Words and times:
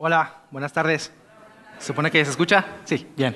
Hola, 0.00 0.32
buenas 0.52 0.72
tardes. 0.72 1.10
¿Se 1.80 1.88
supone 1.88 2.08
que 2.12 2.24
se 2.24 2.30
escucha? 2.30 2.64
Sí, 2.84 3.04
bien. 3.16 3.34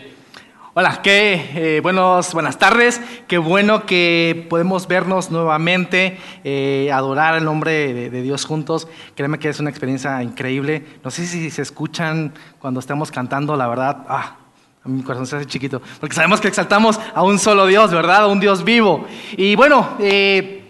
Hola, 0.75 1.03
qué 1.03 1.51
eh, 1.57 1.81
buenos, 1.81 2.33
buenas 2.33 2.57
tardes. 2.57 3.01
Qué 3.27 3.37
bueno 3.37 3.85
que 3.85 4.47
podemos 4.49 4.87
vernos 4.87 5.33
nuevamente, 5.33 6.19
eh, 6.45 6.89
adorar 6.93 7.35
el 7.35 7.45
nombre 7.45 7.93
de, 7.93 8.23
Dios 8.23 8.45
juntos. 8.45 8.87
Créeme 9.17 9.41
que 9.41 9.49
es 9.49 9.59
una 9.59 9.71
experiencia 9.71 10.23
increíble. 10.23 10.87
No 11.03 11.11
sé 11.11 11.27
si 11.27 11.51
se 11.51 11.63
escuchan 11.63 12.33
cuando 12.61 12.79
estamos 12.79 13.11
cantando, 13.11 13.57
la 13.57 13.67
verdad. 13.67 14.05
Ah, 14.09 14.37
mi 14.85 15.03
corazón 15.03 15.27
se 15.27 15.35
hace 15.35 15.47
chiquito. 15.47 15.83
Porque 15.99 16.15
sabemos 16.15 16.41
que 16.41 16.47
exaltamos 16.47 17.01
a 17.13 17.25
un 17.25 17.41
solo 17.41 17.67
Dios, 17.67 17.91
¿verdad? 17.91 18.19
A 18.19 18.27
un 18.29 18.39
Dios 18.39 18.63
vivo. 18.63 19.05
Y 19.37 19.57
bueno, 19.57 19.97
eh, 19.99 20.62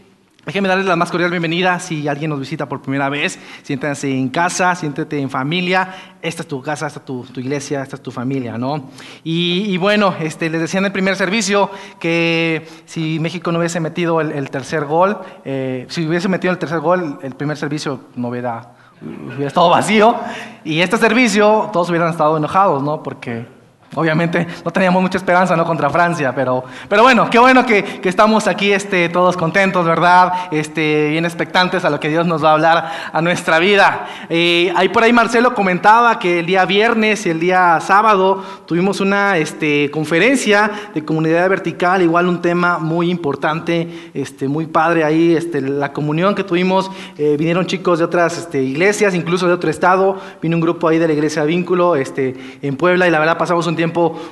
Déjenme 0.45 0.69
darles 0.69 0.87
la 0.87 0.97
más 0.97 1.09
cordial 1.13 1.31
bienvenida. 1.31 1.79
Si 1.79 2.09
alguien 2.09 2.29
nos 2.29 2.41
visita 2.41 2.69
por 2.69 2.83
primera 2.83 3.09
vez, 3.09 3.39
siéntanse 3.63 4.11
en 4.11 4.29
casa, 4.29 4.75
siéntete 4.75 5.21
en 5.21 5.31
familia. 5.31 5.95
Esta 6.21 6.43
es 6.43 6.49
tu 6.49 6.61
casa, 6.61 6.89
esta 6.89 6.99
es 6.99 7.05
tu, 7.05 7.25
iglesia, 7.37 7.81
esta 7.81 7.95
es 7.95 8.03
tu 8.03 8.11
familia, 8.11 8.59
¿no? 8.59 8.91
Y, 9.23 9.77
bueno, 9.77 10.17
este, 10.19 10.51
les 10.51 10.61
decía 10.61 10.81
en 10.81 10.87
el 10.87 10.93
primer 10.93 11.15
servicio 11.15 11.71
que 12.01 12.67
si 12.87 13.21
México 13.21 13.53
no 13.53 13.61
hubiese 13.61 13.79
metido 13.79 14.21
el, 14.21 14.51
tercer 14.51 14.85
gol, 14.85 15.17
eh, 15.45 15.87
si 15.89 16.09
hubiese 16.09 16.29
metido 16.29 16.53
el 16.53 16.59
tercer 16.59 16.81
gol, 16.81 17.21
el 17.23 17.37
primer 17.37 17.57
servicio 17.57 18.01
no 18.17 18.27
hubiera, 18.27 18.73
hubiera 19.01 19.47
estado 19.47 19.71
vacío. 19.71 20.17
Y 20.65 20.81
este 20.81 20.97
servicio, 20.97 21.71
todos 21.73 21.89
hubieran 21.89 22.11
estado 22.11 22.37
enojados, 22.37 22.83
¿no? 22.83 23.01
Porque 23.05 23.47
Obviamente 23.95 24.47
no 24.65 24.71
teníamos 24.71 25.03
mucha 25.03 25.19
esperanza 25.19 25.55
¿no? 25.55 25.67
contra 25.67 25.91
Francia, 25.91 26.35
pero, 26.35 26.65
pero 26.89 27.03
bueno, 27.03 27.29
qué 27.29 27.39
bueno 27.39 27.67
que, 27.67 27.85
que 27.85 28.09
estamos 28.09 28.49
aquí 28.49 28.73
este, 28.73 29.11
todos 29.11 29.37
contentos, 29.37 29.85
¿verdad? 29.85 30.33
Este, 30.51 31.11
bien 31.11 31.27
expectantes 31.27 31.85
a 31.85 31.91
lo 31.91 32.01
que 32.01 32.09
Dios 32.09 32.27
nos 32.27 32.43
va 32.43 32.51
a 32.51 32.53
hablar 32.55 32.91
a 33.13 33.21
nuestra 33.21 33.59
vida. 33.59 34.07
Eh, 34.31 34.73
ahí 34.77 34.89
por 34.89 35.03
ahí 35.03 35.13
Marcelo 35.13 35.53
comentaba 35.53 36.19
que 36.19 36.39
el 36.39 36.47
día 36.47 36.65
viernes 36.65 37.27
y 37.27 37.31
el 37.31 37.39
día 37.39 37.79
sábado 37.81 38.43
tuvimos 38.65 39.01
una 39.01 39.37
este, 39.37 39.91
conferencia 39.91 40.71
de 40.95 41.05
comunidad 41.05 41.51
vertical, 41.51 42.01
igual 42.01 42.29
un 42.29 42.41
tema 42.41 42.79
muy 42.79 43.11
importante, 43.11 44.11
este, 44.15 44.49
muy 44.49 44.69
padre 44.69 45.05
ahí, 45.05 45.37
este, 45.37 45.61
la 45.61 45.93
comunión 45.93 46.35
que 46.35 46.45
tuvimos, 46.45 46.91
eh, 47.19 47.37
vinieron 47.39 47.67
chicos 47.67 47.99
de 47.99 48.07
otras 48.07 48.39
este, 48.39 48.63
iglesias, 48.63 49.15
incluso 49.15 49.47
de 49.47 49.53
otro 49.53 49.69
estado, 49.69 50.19
vino 50.41 50.57
un 50.57 50.63
grupo 50.63 50.89
ahí 50.89 50.99
de 50.99 51.07
la 51.07 51.13
iglesia 51.13 51.45
Vínculo 51.45 51.95
este, 51.97 52.35
en 52.63 52.77
Puebla 52.77 53.07
y 53.07 53.11
la 53.11 53.19
verdad 53.19 53.37
pasamos 53.37 53.67
un 53.67 53.77
tiempo 53.77 53.82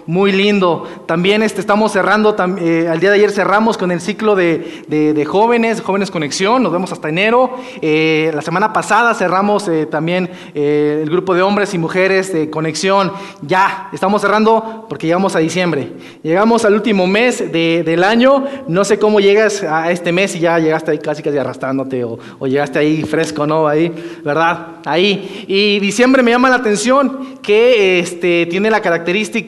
muy 0.06 0.32
lindo. 0.32 0.86
También 1.06 1.42
este, 1.42 1.60
estamos 1.60 1.92
cerrando, 1.92 2.36
eh, 2.58 2.88
al 2.88 3.00
día 3.00 3.10
de 3.10 3.16
ayer 3.16 3.30
cerramos 3.30 3.76
con 3.76 3.90
el 3.90 4.00
ciclo 4.00 4.36
de, 4.36 4.84
de, 4.88 5.24
jóvenes, 5.24 5.80
jóvenes 5.80 6.10
conexión, 6.10 6.62
nos 6.62 6.72
vemos 6.72 6.92
hasta 6.92 7.08
enero. 7.08 7.56
Eh, 7.80 8.30
la 8.34 8.42
semana 8.42 8.72
pasada 8.72 9.14
cerramos 9.14 9.68
eh, 9.68 9.86
también 9.86 10.30
el 10.54 11.08
grupo 11.10 11.34
de 11.34 11.42
hombres 11.42 11.74
y 11.74 11.78
mujeres 11.78 12.32
de 12.32 12.50
conexión. 12.50 13.12
Ya, 13.42 13.88
estamos 13.92 14.22
cerrando 14.22 14.86
porque 14.88 15.06
llegamos 15.06 15.36
a 15.36 15.40
diciembre. 15.40 15.92
Llegamos 16.22 16.64
al 16.64 16.74
último 16.74 17.06
mes 17.06 17.52
de, 17.52 17.82
del 17.84 18.04
año, 18.04 18.44
no 18.68 18.84
sé 18.84 18.98
cómo 18.98 19.20
llegas 19.20 19.62
a 19.62 19.90
este 19.90 20.12
mes 20.12 20.36
y 20.36 20.40
ya 20.40 20.58
llegaste 20.58 20.92
ahí 20.92 20.98
casi 20.98 21.22
casi 21.22 21.38
arrastrándote 21.38 22.04
o, 22.04 22.18
o 22.38 22.46
llegaste 22.46 22.78
ahí 22.78 23.02
fresco, 23.02 23.46
¿no? 23.46 23.66
Ahí, 23.66 23.92
¿verdad? 24.24 24.80
Ahí. 24.84 25.44
Y 25.48 25.80
diciembre 25.80 26.22
me 26.22 26.30
llama 26.30 26.50
la 26.50 26.56
atención 26.56 27.38
que 27.42 27.98
este, 27.98 28.46
tiene 28.46 28.70
la 28.70 28.80
característica 28.80 29.39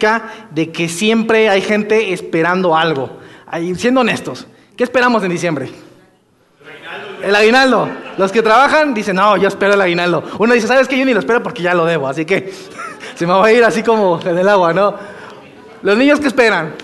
de 0.50 0.70
que 0.70 0.88
siempre 0.88 1.48
hay 1.48 1.60
gente 1.60 2.12
esperando 2.12 2.76
algo. 2.76 3.18
siendo 3.76 4.00
honestos, 4.00 4.46
¿qué 4.76 4.84
esperamos 4.84 5.22
en 5.24 5.30
diciembre? 5.30 5.70
El 7.22 7.34
aguinaldo. 7.34 7.88
Los 8.18 8.32
que 8.32 8.42
trabajan 8.42 8.94
dicen, 8.94 9.16
no, 9.16 9.36
yo 9.36 9.48
espero 9.48 9.74
el 9.74 9.80
aguinaldo. 9.80 10.24
Uno 10.38 10.54
dice, 10.54 10.66
¿sabes 10.66 10.88
qué? 10.88 10.98
Yo 10.98 11.04
ni 11.04 11.14
lo 11.14 11.20
espero 11.20 11.42
porque 11.42 11.62
ya 11.62 11.74
lo 11.74 11.84
debo, 11.84 12.08
así 12.08 12.24
que 12.24 12.52
se 13.14 13.26
me 13.26 13.32
va 13.32 13.46
a 13.46 13.52
ir 13.52 13.64
así 13.64 13.82
como 13.82 14.20
en 14.24 14.38
el 14.38 14.48
agua, 14.48 14.72
¿no? 14.72 14.94
Los 15.82 15.96
niños 15.96 16.20
que 16.20 16.28
esperan, 16.28 16.74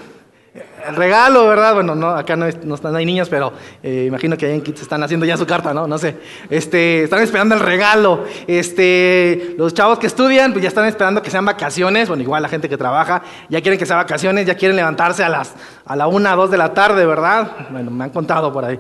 el 0.87 0.97
regalo, 0.97 1.47
¿verdad? 1.47 1.75
Bueno, 1.75 1.95
no, 1.95 2.11
acá 2.11 2.37
no, 2.37 2.47
están, 2.47 2.95
hay 2.97 3.05
niños, 3.05 3.29
pero 3.29 3.53
eh, 3.83 4.05
imagino 4.07 4.37
que 4.37 4.47
ahí 4.47 4.55
en 4.55 4.63
Kids 4.63 4.83
están 4.83 5.03
haciendo 5.03 5.27
ya 5.27 5.37
su 5.37 5.47
carta, 5.47 5.75
¿no? 5.75 5.87
No 5.87 5.99
sé. 5.99 6.17
Este, 6.49 7.05
están 7.05 7.23
esperando 7.23 7.55
el 7.55 7.61
regalo. 7.61 8.25
Este, 8.47 9.55
los 9.59 9.75
chavos 9.75 9.99
que 9.99 10.07
estudian, 10.07 10.53
pues 10.53 10.63
ya 10.63 10.69
están 10.69 10.87
esperando 10.87 11.23
que 11.23 11.31
sean 11.31 11.45
vacaciones. 11.45 12.09
Bueno, 12.09 12.23
igual 12.23 12.43
la 12.43 12.49
gente 12.49 12.69
que 12.69 12.77
trabaja, 12.77 13.23
ya 13.49 13.61
quieren 13.61 13.79
que 13.79 13.87
sean 13.87 13.99
vacaciones, 13.99 14.47
ya 14.47 14.55
quieren 14.55 14.77
levantarse 14.77 15.25
a 15.25 15.29
las 15.29 15.55
a 15.85 15.97
la 15.97 16.07
una, 16.07 16.35
dos 16.35 16.51
de 16.51 16.59
la 16.59 16.75
tarde, 16.75 17.07
¿verdad? 17.07 17.69
Bueno, 17.71 17.91
me 17.91 18.05
han 18.05 18.11
contado 18.11 18.53
por 18.53 18.65
ahí. 18.65 18.79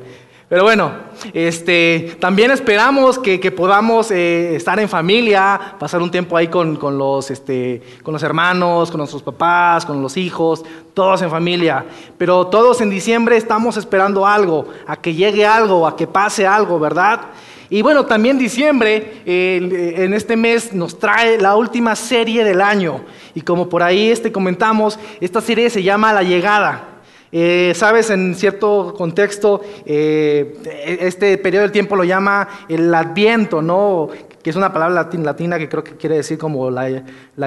Pero 0.48 0.62
bueno, 0.62 0.92
este, 1.34 2.16
también 2.20 2.50
esperamos 2.50 3.19
que, 3.19 3.38
podamos 3.50 4.10
eh, 4.10 4.56
estar 4.56 4.81
en 4.81 4.88
familia, 4.88 5.76
pasar 5.78 6.00
un 6.00 6.10
tiempo 6.10 6.38
ahí 6.38 6.48
con, 6.48 6.78
los, 6.97 7.31
este, 7.31 7.82
con 8.03 8.14
los 8.14 8.22
hermanos, 8.22 8.91
con 8.91 8.97
nuestros 8.98 9.22
papás, 9.22 9.84
con 9.84 10.00
los 10.00 10.16
hijos, 10.16 10.64
todos 10.94 11.20
en 11.20 11.28
familia. 11.28 11.84
Pero 12.16 12.47
todos 12.47 12.81
en 12.81 12.88
diciembre 12.88 13.37
estamos 13.37 13.76
esperando 13.76 14.26
algo, 14.26 14.69
a 14.87 14.97
que 14.97 15.12
llegue 15.12 15.44
algo, 15.44 15.87
a 15.87 15.94
que 15.94 16.06
pase 16.06 16.47
algo, 16.47 16.81
¿verdad? 16.81 17.20
Y 17.69 17.82
bueno, 17.82 18.06
también 18.06 18.38
diciembre, 18.38 19.20
en 19.26 20.14
este 20.14 20.34
mes, 20.34 20.72
nos 20.72 20.98
trae 20.98 21.38
la 21.38 21.56
última 21.56 21.94
serie 21.94 22.42
del 22.42 22.62
año. 22.62 23.03
Y 23.34 23.42
como 23.42 23.69
por 23.69 23.82
ahí 23.82 24.10
este, 24.10 24.32
comentamos, 24.32 24.98
esta 25.20 25.42
serie 25.42 25.69
se 25.69 25.82
llama 25.82 26.14
La 26.14 26.22
Llegada. 26.22 26.97
Eh, 27.30 27.72
Sabes, 27.74 28.10
en 28.10 28.34
cierto 28.34 28.94
contexto, 28.96 29.60
eh, 29.84 30.56
este 31.00 31.36
periodo 31.38 31.62
del 31.62 31.72
tiempo 31.72 31.96
lo 31.96 32.04
llama 32.04 32.48
el 32.68 32.92
adviento, 32.94 33.60
¿no? 33.62 34.08
que 34.42 34.50
es 34.50 34.56
una 34.56 34.72
palabra 34.72 35.04
latina 35.12 35.58
que 35.58 35.68
creo 35.68 35.82
que 35.82 35.96
quiere 35.96 36.16
decir 36.16 36.38
como 36.38 36.70
la, 36.70 36.88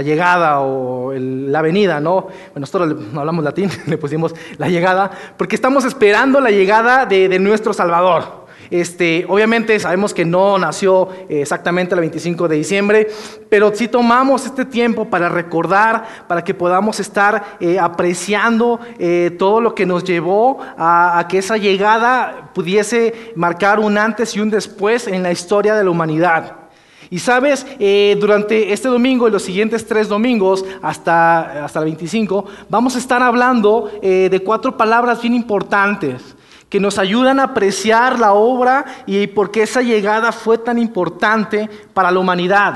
llegada 0.01 0.59
o 0.59 1.13
la 1.13 1.61
venida, 1.61 2.01
¿no? 2.01 2.23
Bueno, 2.23 2.61
nosotros 2.61 2.95
no 3.13 3.21
hablamos 3.21 3.43
latín, 3.43 3.69
le 3.87 3.97
pusimos 3.97 4.35
la 4.57 4.67
llegada, 4.67 5.09
porque 5.37 5.55
estamos 5.55 5.85
esperando 5.85 6.41
la 6.41 6.51
llegada 6.51 7.05
de 7.05 7.39
nuestro 7.39 7.73
Salvador. 7.73 8.40
Este, 8.71 9.25
obviamente 9.27 9.77
sabemos 9.81 10.13
que 10.13 10.23
no 10.23 10.57
nació 10.57 11.09
eh, 11.27 11.41
exactamente 11.41 11.93
el 11.93 11.99
25 11.99 12.47
de 12.47 12.55
diciembre, 12.55 13.07
pero 13.49 13.75
si 13.75 13.89
tomamos 13.89 14.45
este 14.45 14.63
tiempo 14.63 15.09
para 15.09 15.27
recordar, 15.27 16.25
para 16.29 16.41
que 16.41 16.53
podamos 16.53 17.01
estar 17.01 17.57
eh, 17.59 17.77
apreciando 17.77 18.79
eh, 18.97 19.35
todo 19.37 19.59
lo 19.59 19.75
que 19.75 19.85
nos 19.85 20.05
llevó 20.05 20.59
a, 20.77 21.27
que 21.27 21.39
esa 21.39 21.57
llegada 21.57 22.51
pudiese 22.53 23.33
marcar 23.35 23.77
un 23.77 23.97
antes 23.97 24.37
y 24.37 24.39
un 24.39 24.49
después 24.49 25.05
en 25.05 25.21
la 25.21 25.33
historia 25.33 25.75
de 25.75 25.83
la 25.83 25.89
humanidad. 25.89 26.55
Y 27.09 27.19
sabes, 27.19 27.65
durante 28.21 28.71
este 28.71 28.87
domingo 28.87 29.27
y 29.27 29.31
los 29.31 29.43
siguientes 29.43 29.85
tres 29.85 30.07
domingos, 30.07 30.63
hasta, 30.81 31.65
hasta 31.65 31.79
el 31.79 31.85
25, 31.85 32.45
vamos 32.69 32.95
a 32.95 32.99
estar 32.99 33.21
hablando 33.21 33.91
de 34.01 34.41
cuatro 34.45 34.77
palabras 34.77 35.21
bien 35.21 35.33
importantes 35.33 36.37
que 36.71 36.79
nos 36.79 36.97
ayudan 36.97 37.41
a 37.41 37.43
apreciar 37.43 38.17
la 38.17 38.31
obra 38.31 38.85
y 39.05 39.27
por 39.27 39.51
qué 39.51 39.63
esa 39.63 39.81
llegada 39.81 40.31
fue 40.31 40.57
tan 40.57 40.79
importante 40.79 41.69
para 41.93 42.11
la 42.11 42.19
humanidad. 42.19 42.75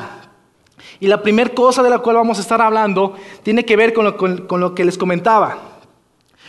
Y 0.99 1.07
la 1.07 1.23
primera 1.23 1.49
cosa 1.51 1.81
de 1.81 1.89
la 1.89 1.99
cual 1.99 2.17
vamos 2.17 2.37
a 2.37 2.41
estar 2.41 2.61
hablando 2.61 3.15
tiene 3.41 3.63
que 3.63 3.77
ver 3.77 3.93
con 3.93 4.03
lo, 4.59 4.75
que 4.75 4.83
les 4.83 4.97
comentaba, 4.97 5.79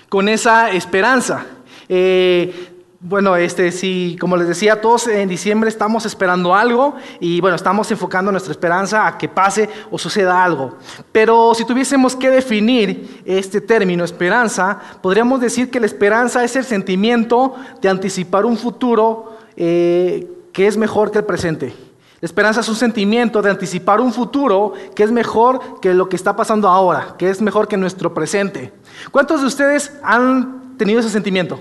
con 0.08 0.28
esa 0.28 0.72
esperanza. 0.72 1.46
Eh, 1.88 2.75
bueno, 3.00 3.36
este, 3.36 3.72
sí, 3.72 4.16
como 4.18 4.36
les 4.36 4.48
decía, 4.48 4.80
todos 4.80 5.06
en 5.06 5.28
diciembre 5.28 5.68
estamos 5.68 6.06
esperando 6.06 6.54
algo 6.54 6.94
y 7.20 7.40
bueno, 7.40 7.56
estamos 7.56 7.90
enfocando 7.90 8.32
nuestra 8.32 8.52
esperanza 8.52 9.06
a 9.06 9.18
que 9.18 9.28
pase 9.28 9.68
o 9.90 9.98
suceda 9.98 10.42
algo. 10.42 10.76
Pero 11.12 11.54
si 11.54 11.64
tuviésemos 11.66 12.16
que 12.16 12.30
definir 12.30 13.22
este 13.26 13.60
término, 13.60 14.04
esperanza, 14.04 14.78
podríamos 15.02 15.40
decir 15.40 15.70
que 15.70 15.78
la 15.78 15.86
esperanza 15.86 16.42
es 16.42 16.56
el 16.56 16.64
sentimiento 16.64 17.54
de 17.82 17.88
anticipar 17.88 18.46
un 18.46 18.56
futuro 18.56 19.36
eh, 19.56 20.26
que 20.52 20.66
es 20.66 20.76
mejor 20.76 21.10
que 21.10 21.18
el 21.18 21.24
presente. 21.24 21.74
La 22.20 22.26
esperanza 22.26 22.60
es 22.60 22.68
un 22.70 22.76
sentimiento 22.76 23.42
de 23.42 23.50
anticipar 23.50 24.00
un 24.00 24.10
futuro 24.10 24.72
que 24.94 25.02
es 25.02 25.12
mejor 25.12 25.80
que 25.80 25.92
lo 25.92 26.09
que 26.09 26.16
está 26.16 26.34
pasando 26.34 26.68
ahora, 26.68 27.15
que 27.18 27.28
es 27.28 27.42
mejor 27.42 27.68
que 27.68 27.76
nuestro 27.76 28.15
presente. 28.15 28.72
¿Cuántos 29.10 29.42
de 29.42 29.47
ustedes 29.48 29.92
han 30.03 30.78
tenido 30.78 31.00
ese 31.00 31.10
sentimiento? 31.10 31.60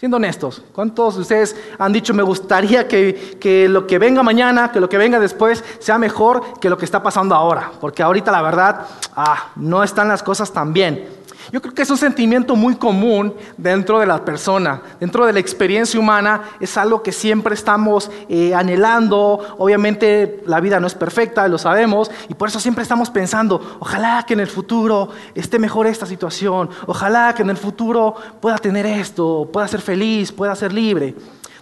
Siendo 0.00 0.16
honestos, 0.16 0.62
¿cuántos 0.72 1.16
de 1.16 1.20
ustedes 1.20 1.54
han 1.78 1.92
dicho, 1.92 2.14
me 2.14 2.22
gustaría 2.22 2.88
que, 2.88 3.36
que, 3.38 3.68
lo 3.68 3.86
que 3.86 3.98
venga 3.98 4.22
mañana, 4.22 4.72
que 4.72 4.80
lo 4.80 4.88
que 4.88 4.96
venga 4.96 5.20
después, 5.20 5.62
sea 5.78 5.98
mejor 5.98 6.58
que 6.58 6.70
lo 6.70 6.78
que 6.78 6.86
está 6.86 7.02
pasando 7.02 7.34
ahora? 7.34 7.70
Porque 7.78 8.02
ahorita 8.02 8.32
la 8.32 8.40
verdad, 8.40 8.86
ah, 9.14 9.50
no 9.56 9.84
están 9.84 10.08
las 10.08 10.22
cosas 10.22 10.50
tan 10.54 10.72
bien. 10.72 11.19
Yo 11.52 11.60
creo 11.60 11.74
que 11.74 11.82
es 11.82 11.90
un 11.90 11.96
sentimiento 11.96 12.54
muy 12.54 12.76
común 12.76 13.34
dentro 13.56 13.98
de 13.98 14.06
la 14.06 14.24
persona, 14.24 14.82
dentro 15.00 15.26
de 15.26 15.32
la 15.32 15.40
experiencia 15.40 15.98
humana, 15.98 16.42
es 16.60 16.76
algo 16.76 17.02
que 17.02 17.12
siempre 17.12 17.54
estamos 17.54 18.10
eh, 18.28 18.54
anhelando. 18.54 19.56
Obviamente 19.58 20.42
la 20.46 20.60
vida 20.60 20.78
no 20.78 20.86
es 20.86 20.94
perfecta, 20.94 21.48
lo 21.48 21.58
sabemos, 21.58 22.10
y 22.28 22.34
por 22.34 22.48
eso 22.48 22.60
siempre 22.60 22.82
estamos 22.82 23.10
pensando, 23.10 23.78
ojalá 23.80 24.24
que 24.26 24.34
en 24.34 24.40
el 24.40 24.46
futuro 24.46 25.08
esté 25.34 25.58
mejor 25.58 25.86
esta 25.86 26.06
situación, 26.06 26.70
ojalá 26.86 27.34
que 27.34 27.42
en 27.42 27.50
el 27.50 27.56
futuro 27.56 28.14
pueda 28.40 28.58
tener 28.58 28.86
esto, 28.86 29.48
pueda 29.52 29.66
ser 29.66 29.80
feliz, 29.80 30.30
pueda 30.32 30.54
ser 30.54 30.72
libre. 30.72 31.14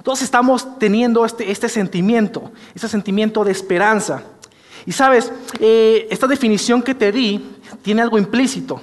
Todos 0.02 0.22
estamos 0.22 0.78
teniendo 0.78 1.24
este, 1.24 1.50
este 1.50 1.68
sentimiento, 1.68 2.50
ese 2.74 2.88
sentimiento 2.88 3.44
de 3.44 3.52
esperanza. 3.52 4.22
Y 4.86 4.92
sabes, 4.92 5.32
eh, 5.60 6.06
esta 6.10 6.26
definición 6.26 6.82
que 6.82 6.94
te 6.94 7.12
di 7.12 7.56
tiene 7.82 8.02
algo 8.02 8.18
implícito. 8.18 8.80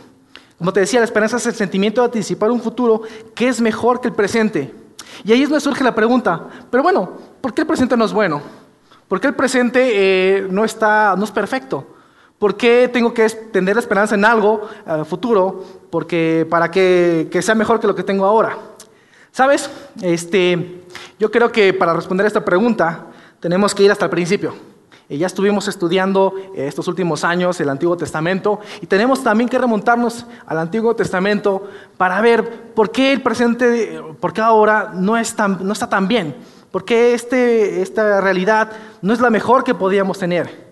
Como 0.57 0.71
te 0.71 0.79
decía, 0.79 0.99
la 0.99 1.05
esperanza 1.05 1.37
es 1.37 1.45
el 1.45 1.53
sentimiento 1.53 2.01
de 2.01 2.05
anticipar 2.05 2.49
un 2.51 2.61
futuro 2.61 3.01
que 3.33 3.47
es 3.47 3.59
mejor 3.59 3.99
que 3.99 4.07
el 4.07 4.13
presente. 4.13 4.73
Y 5.23 5.31
ahí 5.31 5.43
es 5.43 5.49
donde 5.49 5.61
surge 5.61 5.83
la 5.83 5.95
pregunta, 5.95 6.47
pero 6.69 6.83
bueno, 6.83 7.09
¿por 7.41 7.53
qué 7.53 7.61
el 7.61 7.67
presente 7.67 7.95
no 7.97 8.05
es 8.05 8.13
bueno? 8.13 8.41
¿Por 9.07 9.19
qué 9.19 9.27
el 9.27 9.35
presente 9.35 9.91
eh, 9.93 10.47
no, 10.49 10.65
está, 10.65 11.15
no 11.17 11.23
es 11.23 11.31
perfecto? 11.31 11.85
¿Por 12.39 12.57
qué 12.57 12.89
tengo 12.91 13.13
que 13.13 13.29
tener 13.29 13.77
esperanza 13.77 14.15
en 14.15 14.25
algo 14.25 14.67
eh, 14.85 15.03
futuro 15.05 15.63
porque, 15.89 16.45
para 16.49 16.69
que, 16.69 17.27
que, 17.31 17.41
sea 17.41 17.55
mejor 17.55 17.79
que 17.79 17.87
lo 17.87 17.95
que 17.95 18.03
tengo 18.03 18.25
ahora? 18.25 18.57
¿Sabes? 19.31 19.69
Este, 20.01 20.83
yo 21.19 21.31
creo 21.31 21.51
que 21.51 21.73
para 21.73 21.93
responder 21.93 22.25
a 22.25 22.27
esta 22.27 22.43
pregunta 22.43 23.07
tenemos 23.39 23.75
que 23.75 23.83
ir 23.83 23.91
hasta 23.91 24.05
el 24.05 24.11
principio. 24.11 24.53
Y 25.07 25.17
ya 25.17 25.27
estuvimos 25.27 25.67
estudiando 25.67 26.33
eh, 26.55 26.67
estos 26.67 26.87
últimos 26.87 27.23
años 27.23 27.59
el 27.59 27.69
Antiguo 27.69 27.95
Testamento 27.95 28.59
y 28.81 28.87
tenemos 28.87 29.23
también 29.23 29.47
que 29.47 29.59
remontarnos 29.59 30.25
al 30.47 30.57
Antiguo 30.57 30.95
Testamento 30.95 31.67
para 31.97 32.19
ver 32.21 32.73
por 32.73 32.91
qué 32.91 33.13
el 33.13 33.21
presente, 33.21 34.01
por 34.19 34.33
qué 34.33 34.41
ahora 34.41 34.91
no 34.95 35.15
está 35.17 35.89
tan 35.89 36.07
bien, 36.07 36.35
por 36.71 36.85
qué 36.85 37.13
este, 37.13 37.81
esta 37.83 38.19
realidad 38.19 38.71
no 39.01 39.13
es 39.13 39.19
la 39.19 39.29
mejor 39.29 39.63
que 39.63 39.75
podíamos 39.75 40.17
tener. 40.17 40.65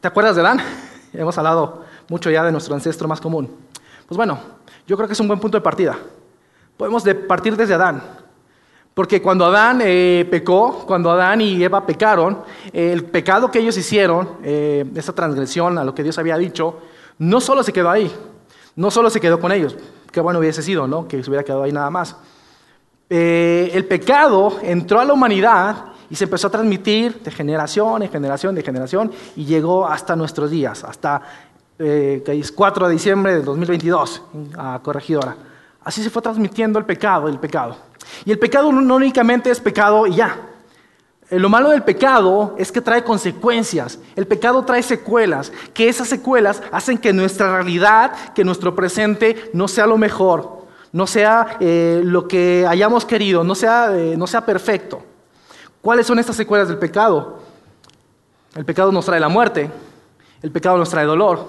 ¿Te 0.00 0.08
acuerdas 0.08 0.36
de 0.36 0.42
Adán? 0.42 0.60
Hemos 1.12 1.36
hablado 1.36 1.84
mucho 2.08 2.30
ya 2.30 2.44
de 2.44 2.52
nuestro 2.52 2.74
ancestro 2.74 3.08
más 3.08 3.20
común. 3.20 3.50
Pues 4.06 4.16
bueno, 4.16 4.38
yo 4.86 4.96
creo 4.96 5.08
que 5.08 5.14
es 5.14 5.20
un 5.20 5.26
buen 5.26 5.40
punto 5.40 5.56
de 5.56 5.62
partida. 5.62 5.98
Podemos 6.76 7.02
partir 7.26 7.56
desde 7.56 7.74
Adán. 7.74 8.02
Porque 8.94 9.20
cuando 9.20 9.44
Adán 9.46 9.80
eh, 9.82 10.26
pecó, 10.30 10.84
cuando 10.86 11.10
Adán 11.10 11.40
y 11.40 11.62
Eva 11.62 11.84
pecaron, 11.84 12.38
el 12.72 13.04
pecado 13.04 13.50
que 13.50 13.58
ellos 13.58 13.76
hicieron, 13.76 14.28
eh, 14.44 14.84
esa 14.94 15.12
transgresión 15.12 15.76
a 15.78 15.84
lo 15.84 15.94
que 15.94 16.04
Dios 16.04 16.16
había 16.18 16.38
dicho, 16.38 16.78
no 17.18 17.40
solo 17.40 17.64
se 17.64 17.72
quedó 17.72 17.90
ahí, 17.90 18.10
no 18.76 18.92
solo 18.92 19.10
se 19.10 19.20
quedó 19.20 19.40
con 19.40 19.50
ellos, 19.50 19.76
qué 20.12 20.20
bueno 20.20 20.38
hubiese 20.38 20.62
sido, 20.62 20.86
¿no? 20.86 21.08
Que 21.08 21.22
se 21.24 21.28
hubiera 21.28 21.42
quedado 21.42 21.64
ahí 21.64 21.72
nada 21.72 21.90
más. 21.90 22.16
Eh, 23.10 23.70
el 23.74 23.84
pecado 23.84 24.58
entró 24.62 25.00
a 25.00 25.04
la 25.04 25.12
humanidad 25.12 25.86
y 26.08 26.14
se 26.14 26.24
empezó 26.24 26.46
a 26.46 26.50
transmitir 26.50 27.20
de 27.20 27.32
generación 27.32 28.02
en 28.04 28.10
generación, 28.10 28.54
de 28.54 28.62
generación, 28.62 29.10
y 29.34 29.44
llegó 29.44 29.86
hasta 29.86 30.14
nuestros 30.14 30.50
días, 30.52 30.84
hasta 30.84 31.20
eh, 31.80 32.22
4 32.54 32.86
de 32.86 32.92
diciembre 32.92 33.34
de 33.34 33.42
2022, 33.42 34.22
a 34.56 34.80
Corregidora. 34.82 35.36
Así 35.84 36.02
se 36.02 36.10
fue 36.10 36.22
transmitiendo 36.22 36.78
el 36.78 36.86
pecado, 36.86 37.28
el 37.28 37.38
pecado. 37.38 37.76
Y 38.24 38.32
el 38.32 38.38
pecado 38.38 38.72
no 38.72 38.94
únicamente 38.96 39.50
es 39.50 39.60
pecado 39.60 40.06
y 40.06 40.16
ya. 40.16 40.36
Eh, 41.30 41.38
lo 41.38 41.48
malo 41.48 41.70
del 41.70 41.82
pecado 41.82 42.54
es 42.58 42.72
que 42.72 42.80
trae 42.80 43.04
consecuencias. 43.04 43.98
El 44.16 44.26
pecado 44.26 44.64
trae 44.64 44.82
secuelas, 44.82 45.52
que 45.72 45.88
esas 45.88 46.08
secuelas 46.08 46.62
hacen 46.72 46.98
que 46.98 47.12
nuestra 47.12 47.54
realidad, 47.54 48.32
que 48.34 48.44
nuestro 48.44 48.74
presente 48.74 49.50
no 49.52 49.68
sea 49.68 49.86
lo 49.86 49.98
mejor, 49.98 50.64
no 50.92 51.06
sea 51.06 51.56
eh, 51.60 52.00
lo 52.04 52.28
que 52.28 52.66
hayamos 52.68 53.04
querido, 53.04 53.44
no 53.44 53.54
sea, 53.54 53.94
eh, 53.96 54.16
no 54.16 54.26
sea 54.26 54.44
perfecto. 54.44 55.02
¿Cuáles 55.80 56.06
son 56.06 56.18
estas 56.18 56.36
secuelas 56.36 56.68
del 56.68 56.78
pecado? 56.78 57.40
El 58.54 58.64
pecado 58.64 58.92
nos 58.92 59.04
trae 59.04 59.20
la 59.20 59.28
muerte, 59.28 59.70
el 60.40 60.50
pecado 60.50 60.78
nos 60.78 60.88
trae 60.88 61.04
dolor, 61.04 61.48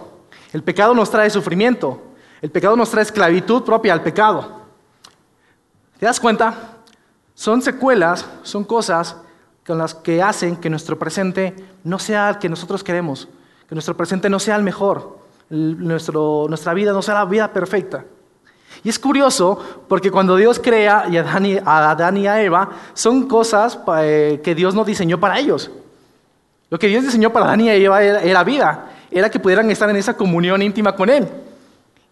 el 0.51 0.63
pecado 0.63 0.95
nos 0.95 1.11
trae 1.11 1.29
sufrimiento, 1.29 2.01
el 2.45 2.51
pecado 2.51 2.75
nos 2.75 2.91
trae 2.91 3.01
esclavitud 3.01 3.63
propia 3.63 3.91
al 3.91 4.03
pecado. 4.03 4.61
¿Te 5.97 6.05
das 6.05 6.19
cuenta? 6.19 6.53
Son 7.33 7.59
secuelas, 7.59 8.23
son 8.43 8.63
cosas 8.65 9.15
con 9.65 9.79
las 9.79 9.95
que 9.95 10.21
hacen 10.21 10.57
que 10.57 10.69
nuestro 10.69 10.99
presente 10.99 11.55
no 11.83 11.97
sea 11.97 12.29
el 12.29 12.37
que 12.37 12.47
nosotros 12.47 12.83
queremos, 12.83 13.27
que 13.67 13.73
nuestro 13.73 13.97
presente 13.97 14.29
no 14.29 14.37
sea 14.37 14.57
el 14.57 14.61
mejor, 14.61 15.17
nuestra 15.49 16.75
vida 16.75 16.93
no 16.93 17.01
sea 17.01 17.15
la 17.15 17.25
vida 17.25 17.51
perfecta. 17.51 18.05
Y 18.83 18.89
es 18.89 18.99
curioso 18.99 19.57
porque 19.87 20.11
cuando 20.11 20.35
Dios 20.35 20.59
crea 20.59 21.07
a 21.65 21.89
Adán 21.89 22.17
y 22.17 22.27
a, 22.27 22.43
Eva, 22.43 22.69
son 22.93 23.27
cosas 23.27 23.79
eh, 24.01 24.39
que 24.43 24.53
Dios 24.53 24.75
no 24.75 24.85
diseñó 24.85 25.19
para 25.19 25.39
ellos. 25.39 25.71
Lo 26.69 26.77
que 26.77 26.89
Dios 26.89 27.03
diseñó 27.03 27.33
para 27.33 27.47
Adán 27.47 27.61
y 27.61 27.69
Eva 27.71 28.03
era, 28.03 28.21
era 28.21 28.43
vida, 28.43 28.91
era 29.09 29.31
que 29.31 29.39
pudieran 29.39 29.71
estar 29.71 29.89
en 29.89 29.95
esa 29.95 30.15
comunión 30.15 30.61
íntima 30.61 30.95
con 30.95 31.09
Él. 31.09 31.27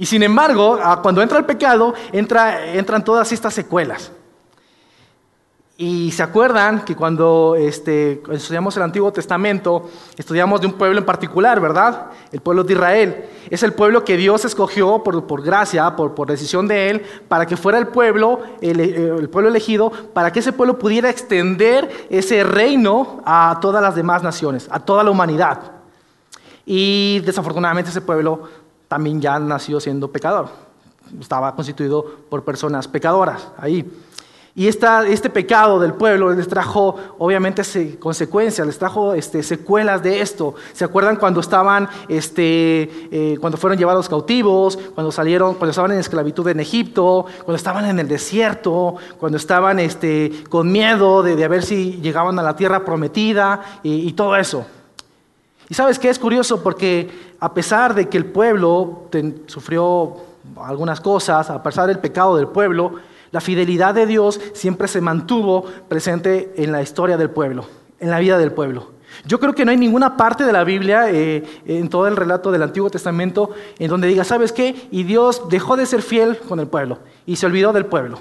Y 0.04 0.06
sin 0.06 0.22
embargo, 0.22 0.78
cuando 1.02 1.22
entra 1.22 1.38
el 1.38 1.46
pecado, 1.46 1.94
entran 2.12 3.06
todas 3.06 3.32
estas 3.32 3.54
secuelas. 3.54 4.12
Y 5.78 6.12
se 6.12 6.22
acuerdan 6.22 6.84
que 6.84 6.94
cuando 6.94 7.56
este, 7.58 8.22
estudiamos 8.30 8.76
el 8.76 8.84
Antiguo 8.84 9.14
Testamento, 9.14 9.90
estudiamos 10.18 10.60
de 10.60 10.68
un 10.68 10.74
pueblo 10.74 11.00
en 11.00 11.06
particular, 11.06 11.62
¿verdad? 11.62 12.08
El 12.34 12.42
pueblo 12.42 12.66
de 12.66 12.74
Israel. 12.74 13.26
Es 13.50 13.64
el 13.64 13.72
pueblo 13.72 14.04
que 14.04 14.18
Dios 14.18 14.44
escogió 14.44 15.02
por, 15.04 15.42
gracia, 15.42 15.96
por, 15.96 16.28
decisión 16.28 16.68
de 16.68 16.90
Él, 16.90 17.06
para 17.30 17.46
que 17.46 17.56
fuera 17.56 17.78
el 17.78 17.88
pueblo, 17.88 18.42
el, 18.60 19.30
pueblo 19.30 19.48
elegido, 19.48 19.90
para 20.14 20.34
que 20.34 20.40
ese 20.40 20.52
pueblo 20.52 20.78
pudiera 20.78 21.10
extender 21.10 22.08
ese 22.10 22.44
reino 22.44 23.22
a 23.24 23.58
todas 23.62 23.82
las 23.82 23.96
demás 23.96 24.22
naciones, 24.22 24.68
a 24.70 24.82
toda 24.82 25.02
la 25.02 25.12
humanidad. 25.12 25.60
Y 26.66 27.22
desafortunadamente 27.22 27.90
ese 27.90 28.02
pueblo 28.02 28.63
también 28.88 29.22
ya 29.22 29.40
nació 29.40 29.80
siendo 29.80 30.12
pecador. 30.12 30.50
Estaba 31.20 31.56
constituido 31.56 32.04
por 32.30 32.44
personas 32.44 32.88
pecadoras 32.88 33.48
ahí. 33.58 33.90
Y 34.56 34.68
este 34.68 35.32
pecado 35.32 35.80
del 35.80 35.96
pueblo 35.96 36.32
les 36.32 36.48
trajo, 36.48 36.96
obviamente, 37.18 37.64
consecuencias, 37.98 38.68
les 38.68 38.78
trajo 38.78 39.16
este, 39.16 39.42
secuelas 39.42 40.04
de 40.04 40.22
esto. 40.22 40.54
¿Se 40.74 40.86
acuerdan 40.86 41.16
cuando 41.16 41.40
estaban, 41.40 41.90
este, 42.08 42.84
eh, 43.12 43.38
cuando 43.42 43.58
fueron 43.58 43.80
llevados 43.80 44.08
cautivos, 44.08 44.78
cuando 44.94 45.12
salieron, 45.12 45.56
cuando 45.56 45.72
estaban 45.72 45.94
en 45.94 45.98
esclavitud 45.98 46.48
en 46.50 46.60
Egipto, 46.60 47.26
cuando 47.38 47.56
estaban 47.56 47.86
en 47.86 47.98
el 47.98 48.08
desierto, 48.08 48.96
cuando 49.20 49.40
estaban 49.40 49.80
este, 49.80 50.44
con 50.50 50.72
miedo 50.72 51.24
de, 51.24 51.48
ver 51.48 51.64
si 51.64 51.94
llegaban 51.94 52.38
a 52.38 52.44
la 52.44 52.56
tierra 52.56 52.86
prometida 52.86 53.80
y 53.82 54.14
todo 54.14 54.36
eso? 54.36 54.68
Y 55.74 55.76
sabes 55.76 55.98
qué 55.98 56.08
es 56.08 56.20
curioso 56.20 56.62
porque 56.62 57.10
a 57.40 57.52
pesar 57.52 57.96
de 57.96 58.08
que 58.08 58.16
el 58.16 58.28
pueblo 58.28 59.10
sufrió 59.48 60.18
algunas 60.56 61.02
cosas, 61.02 61.50
a 61.50 61.64
pesar 61.64 61.88
del 61.88 61.98
pecado 61.98 62.38
del 62.38 62.48
pueblo, 62.48 62.98
la 63.32 63.42
fidelidad 63.42 63.96
de 63.96 64.06
Dios 64.06 64.40
siempre 64.54 64.88
se 64.88 65.02
mantuvo 65.02 65.66
presente 65.88 66.54
en 66.58 66.72
la 66.72 66.84
historia 66.84 67.18
del 67.18 67.32
pueblo, 67.32 67.66
en 68.00 68.12
la 68.12 68.20
vida 68.20 68.38
del 68.38 68.52
pueblo. 68.52 68.92
Yo 69.26 69.40
creo 69.40 69.56
que 69.56 69.66
no 69.66 69.72
hay 69.72 69.78
ninguna 69.78 70.16
parte 70.16 70.44
de 70.44 70.54
la 70.54 70.64
Biblia, 70.64 71.10
eh, 71.10 71.44
en 71.66 71.90
todo 71.90 72.08
el 72.08 72.18
relato 72.18 72.52
del 72.52 72.62
Antiguo 72.62 72.92
Testamento, 72.92 73.50
en 73.80 73.90
donde 73.90 74.08
diga, 74.08 74.24
¿sabes 74.24 74.52
qué? 74.52 74.88
Y 74.92 75.02
Dios 75.02 75.50
dejó 75.50 75.76
de 75.76 75.88
ser 75.88 76.04
fiel 76.04 76.38
con 76.38 76.60
el 76.60 76.68
pueblo 76.68 77.00
y 77.26 77.38
se 77.38 77.48
olvidó 77.48 77.74
del 77.74 77.88
pueblo. 77.88 78.20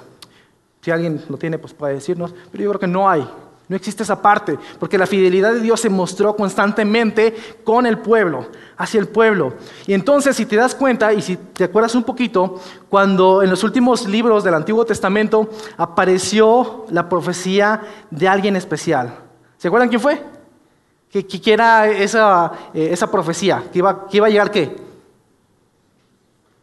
Si 0.80 0.90
alguien 0.90 1.22
lo 1.28 1.36
tiene, 1.36 1.58
pues 1.58 1.74
puede 1.74 1.92
decirnos, 1.92 2.34
pero 2.50 2.64
yo 2.64 2.70
creo 2.70 2.80
que 2.80 2.86
no 2.86 3.10
hay. 3.10 3.28
No 3.68 3.76
existe 3.76 4.02
esa 4.02 4.20
parte, 4.20 4.58
porque 4.78 4.98
la 4.98 5.06
fidelidad 5.06 5.52
de 5.52 5.60
Dios 5.60 5.80
se 5.80 5.88
mostró 5.88 6.36
constantemente 6.36 7.34
con 7.64 7.86
el 7.86 7.98
pueblo, 7.98 8.48
hacia 8.76 9.00
el 9.00 9.08
pueblo. 9.08 9.54
Y 9.86 9.94
entonces, 9.94 10.36
si 10.36 10.46
te 10.46 10.56
das 10.56 10.74
cuenta 10.74 11.12
y 11.12 11.22
si 11.22 11.36
te 11.36 11.64
acuerdas 11.64 11.94
un 11.94 12.02
poquito, 12.02 12.60
cuando 12.88 13.42
en 13.42 13.50
los 13.50 13.64
últimos 13.64 14.06
libros 14.06 14.44
del 14.44 14.54
Antiguo 14.54 14.84
Testamento 14.84 15.48
apareció 15.76 16.84
la 16.90 17.08
profecía 17.08 17.82
de 18.10 18.28
alguien 18.28 18.56
especial. 18.56 19.14
¿Se 19.56 19.68
acuerdan 19.68 19.88
quién 19.88 20.00
fue? 20.00 20.22
¿Qué, 21.08 21.52
era 21.52 21.88
esa, 21.88 22.52
eh, 22.74 22.88
esa 22.90 23.10
profecía? 23.10 23.64
¿Que 23.72 23.78
iba, 23.78 24.06
que 24.06 24.16
iba 24.16 24.26
a 24.26 24.30
llegar 24.30 24.50
qué? 24.50 24.91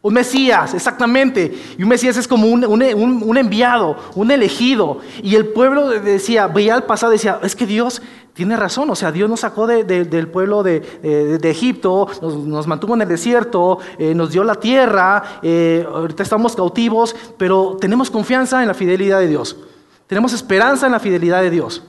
Un 0.02 0.14
Mesías, 0.14 0.72
exactamente. 0.72 1.54
Y 1.76 1.82
un 1.82 1.88
Mesías 1.90 2.16
es 2.16 2.26
como 2.26 2.46
un, 2.46 3.36
enviado, 3.36 3.96
un 4.14 4.30
elegido. 4.30 4.98
Y 5.22 5.34
el 5.34 5.48
pueblo 5.48 5.88
decía, 5.88 6.46
veía 6.46 6.74
al 6.74 6.84
pasado 6.84 7.12
decía, 7.12 7.38
es 7.42 7.54
que 7.54 7.66
Dios 7.66 8.00
tiene 8.32 8.56
razón. 8.56 8.88
O 8.88 8.94
sea, 8.94 9.12
Dios 9.12 9.28
nos 9.28 9.40
sacó 9.40 9.66
del 9.66 10.28
pueblo 10.28 10.62
de, 10.62 11.38
Egipto, 11.42 12.08
nos, 12.22 12.66
mantuvo 12.66 12.94
en 12.94 13.02
el 13.02 13.08
desierto, 13.08 13.78
eh, 13.98 14.14
nos 14.14 14.32
dio 14.32 14.42
la 14.42 14.54
tierra, 14.54 15.40
eh, 15.42 15.86
ahorita 15.86 16.22
estamos 16.22 16.56
cautivos, 16.56 17.14
pero 17.36 17.76
tenemos 17.78 18.10
confianza 18.10 18.62
en 18.62 18.68
la 18.68 18.74
fidelidad 18.74 19.20
de 19.20 19.28
Dios. 19.28 19.58
Tenemos 20.06 20.32
esperanza 20.32 20.86
en 20.86 20.92
la 20.92 21.00
fidelidad 21.00 21.42
de 21.42 21.50
Dios. 21.50 21.82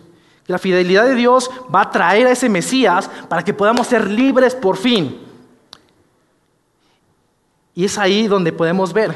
La 0.47 0.57
fidelidad 0.57 1.05
de 1.05 1.15
Dios 1.15 1.49
va 1.73 1.83
a 1.83 1.91
traer 1.91 2.27
a 2.27 2.31
ese 2.31 2.49
Mesías 2.49 3.09
para 3.29 3.41
que 3.41 3.53
podamos 3.53 3.87
ser 3.87 4.11
libres 4.11 4.53
por 4.53 4.75
fin. 4.75 5.30
Y 7.73 7.85
es 7.85 7.97
ahí 7.97 8.27
donde 8.27 8.51
podemos 8.51 8.93
ver 8.93 9.15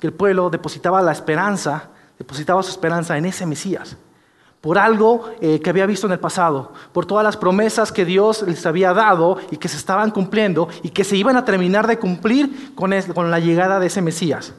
que 0.00 0.06
el 0.06 0.12
pueblo 0.12 0.50
depositaba 0.50 1.02
la 1.02 1.12
esperanza, 1.12 1.90
depositaba 2.18 2.62
su 2.62 2.70
esperanza 2.70 3.18
en 3.18 3.26
ese 3.26 3.46
Mesías, 3.46 3.96
por 4.60 4.78
algo 4.78 5.30
eh, 5.40 5.60
que 5.60 5.70
había 5.70 5.86
visto 5.86 6.06
en 6.06 6.12
el 6.12 6.20
pasado, 6.20 6.72
por 6.92 7.06
todas 7.06 7.24
las 7.24 7.36
promesas 7.36 7.92
que 7.92 8.04
Dios 8.04 8.42
les 8.42 8.64
había 8.66 8.92
dado 8.92 9.38
y 9.50 9.56
que 9.56 9.68
se 9.68 9.76
estaban 9.76 10.10
cumpliendo 10.10 10.68
y 10.82 10.90
que 10.90 11.04
se 11.04 11.16
iban 11.16 11.36
a 11.36 11.44
terminar 11.44 11.86
de 11.86 11.98
cumplir 11.98 12.74
con, 12.74 12.90
la 12.90 13.38
llegada 13.40 13.80
de 13.80 13.86
ese 13.86 14.02
Mesías. 14.02 14.54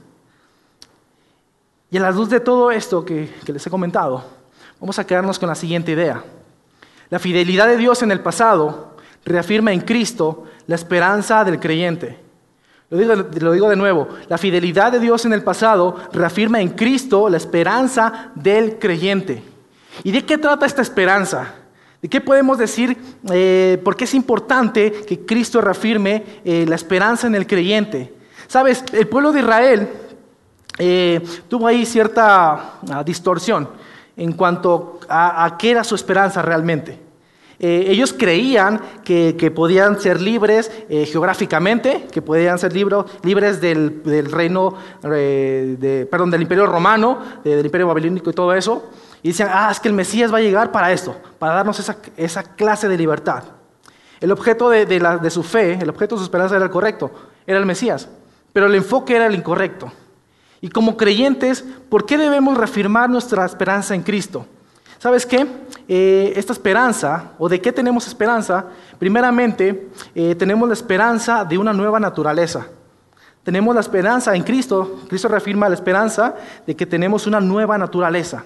Y 1.91 1.97
a 1.97 2.01
la 2.01 2.11
luz 2.11 2.29
de 2.29 2.39
todo 2.39 2.71
esto 2.71 3.03
que, 3.03 3.33
que 3.45 3.53
les 3.53 3.65
he 3.65 3.69
comentado, 3.69 4.23
vamos 4.79 4.99
a 4.99 5.07
quedarnos 5.07 5.39
con 5.39 5.49
la 5.49 5.55
siguiente 5.55 5.91
idea. 5.91 6.23
La 7.09 7.19
fidelidad 7.19 7.67
de 7.67 7.77
Dios 7.77 8.03
en 8.03 8.11
el 8.11 8.21
pasado 8.21 8.95
reafirma 9.25 9.73
en 9.73 9.81
Cristo 9.81 10.45
la 10.67 10.75
esperanza 10.75 11.43
del 11.43 11.59
creyente. 11.59 12.28
Lo 12.89 13.51
digo, 13.51 13.69
de 13.69 13.75
nuevo, 13.75 14.07
la 14.27 14.37
fidelidad 14.39 14.91
de 14.91 14.99
Dios 14.99 15.23
en 15.25 15.33
el 15.33 15.43
pasado 15.43 15.95
reafirma 16.11 16.59
en 16.59 16.69
Cristo 16.69 17.29
la 17.29 17.37
esperanza 17.37 18.31
del 18.33 18.79
creyente. 18.79 19.43
¿Y 20.03 20.11
de 20.11 20.25
qué 20.25 20.39
trata 20.39 20.65
esta 20.65 20.81
esperanza? 20.81 21.53
¿De 22.01 22.09
qué 22.09 22.19
podemos 22.19 22.57
decir? 22.57 22.97
Eh, 23.31 23.79
¿Por 23.83 23.95
qué 23.95 24.05
es 24.05 24.13
importante 24.13 24.91
que 24.91 25.25
Cristo 25.25 25.61
reafirme 25.61 26.23
eh, 26.43 26.65
la 26.67 26.75
esperanza 26.75 27.27
en 27.27 27.35
el 27.35 27.45
creyente? 27.45 28.13
Sabes, 28.47 28.83
el 28.93 29.07
pueblo 29.07 29.31
de 29.31 29.41
Israel 29.41 29.89
eh, 30.79 31.21
tuvo 31.47 31.67
ahí 31.67 31.85
cierta 31.85 32.79
ah, 32.89 33.03
distorsión 33.05 33.69
en 34.15 34.31
cuanto 34.33 34.99
a, 35.07 35.55
qué 35.59 35.71
era 35.71 35.83
su 35.83 35.93
esperanza 35.93 36.41
realmente. 36.41 36.97
Ellos 37.59 38.13
creían 38.17 38.79
que, 39.03 39.51
podían 39.53 39.99
ser 39.99 40.21
libres 40.21 40.71
geográficamente, 40.87 42.07
que 42.11 42.21
podían 42.21 42.57
ser 42.57 42.73
libres 42.73 43.59
del, 43.59 44.31
reino, 44.31 44.75
perdón, 45.01 46.31
del 46.31 46.41
imperio 46.41 46.65
romano, 46.65 47.19
del 47.43 47.65
imperio 47.65 47.87
babilónico 47.87 48.29
y 48.29 48.33
todo 48.33 48.53
eso. 48.53 48.89
Y 49.21 49.29
decían, 49.29 49.49
ah, 49.51 49.69
es 49.71 49.79
que 49.79 49.89
el 49.89 49.93
Mesías 49.93 50.33
va 50.33 50.37
a 50.37 50.41
llegar 50.41 50.71
para 50.71 50.91
esto, 50.91 51.15
para 51.37 51.55
darnos 51.55 51.79
esa, 52.17 52.43
clase 52.43 52.87
de 52.87 52.97
libertad. 52.97 53.43
El 54.21 54.31
objeto 54.31 54.69
de, 54.69 55.29
su 55.29 55.43
fe, 55.43 55.73
el 55.73 55.89
objeto 55.89 56.15
de 56.15 56.19
su 56.19 56.23
esperanza 56.25 56.55
era 56.55 56.65
el 56.65 56.71
correcto, 56.71 57.11
era 57.45 57.59
el 57.59 57.65
Mesías, 57.65 58.07
pero 58.53 58.67
el 58.67 58.75
enfoque 58.75 59.15
era 59.15 59.25
el 59.25 59.35
incorrecto. 59.35 59.91
Y 60.61 60.69
como 60.69 60.97
creyentes, 60.97 61.63
¿por 61.89 62.05
qué 62.05 62.17
debemos 62.17 62.57
reafirmar 62.57 63.09
nuestra 63.09 63.45
esperanza 63.45 63.95
en 63.95 64.03
Cristo? 64.03 64.45
¿Sabes 64.99 65.25
qué? 65.25 65.47
Eh, 65.87 66.33
esta 66.35 66.51
esperanza, 66.51 67.31
o 67.39 67.47
de 67.47 67.61
qué 67.61 67.71
tenemos 67.71 68.05
esperanza, 68.05 68.65
primeramente 68.99 69.87
eh, 70.13 70.35
tenemos 70.35 70.67
la 70.67 70.73
esperanza 70.73 71.45
de 71.45 71.57
una 71.57 71.71
nueva 71.71 72.01
naturaleza. 72.01 72.67
Tenemos 73.41 73.73
la 73.73 73.79
esperanza 73.79 74.35
en 74.35 74.43
Cristo, 74.43 74.99
Cristo 75.07 75.29
reafirma 75.29 75.69
la 75.69 75.75
esperanza 75.75 76.35
de 76.67 76.75
que 76.75 76.85
tenemos 76.85 77.25
una 77.27 77.39
nueva 77.39 77.77
naturaleza. 77.77 78.43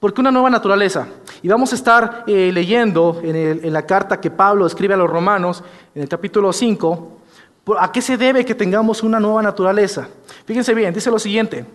¿Por 0.00 0.14
qué 0.14 0.22
una 0.22 0.30
nueva 0.30 0.48
naturaleza? 0.48 1.08
Y 1.42 1.48
vamos 1.48 1.72
a 1.72 1.74
estar 1.74 2.24
eh, 2.26 2.50
leyendo 2.54 3.20
en, 3.22 3.70
la 3.70 3.82
carta 3.84 4.18
que 4.18 4.30
Pablo 4.30 4.64
escribe 4.64 4.94
a 4.94 4.96
los 4.96 5.10
romanos, 5.10 5.62
en 5.94 6.02
el 6.02 6.08
capítulo 6.08 6.54
5, 6.54 7.18
¿a 7.78 7.92
qué 7.92 8.00
se 8.00 8.16
debe 8.16 8.46
que 8.46 8.54
tengamos 8.54 9.02
una 9.02 9.20
nueva 9.20 9.42
naturaleza? 9.42 10.08
Fíjense 10.46 10.72
bien, 10.72 10.94
dice 10.94 11.10
lo 11.10 11.18
siguiente, 11.18 11.66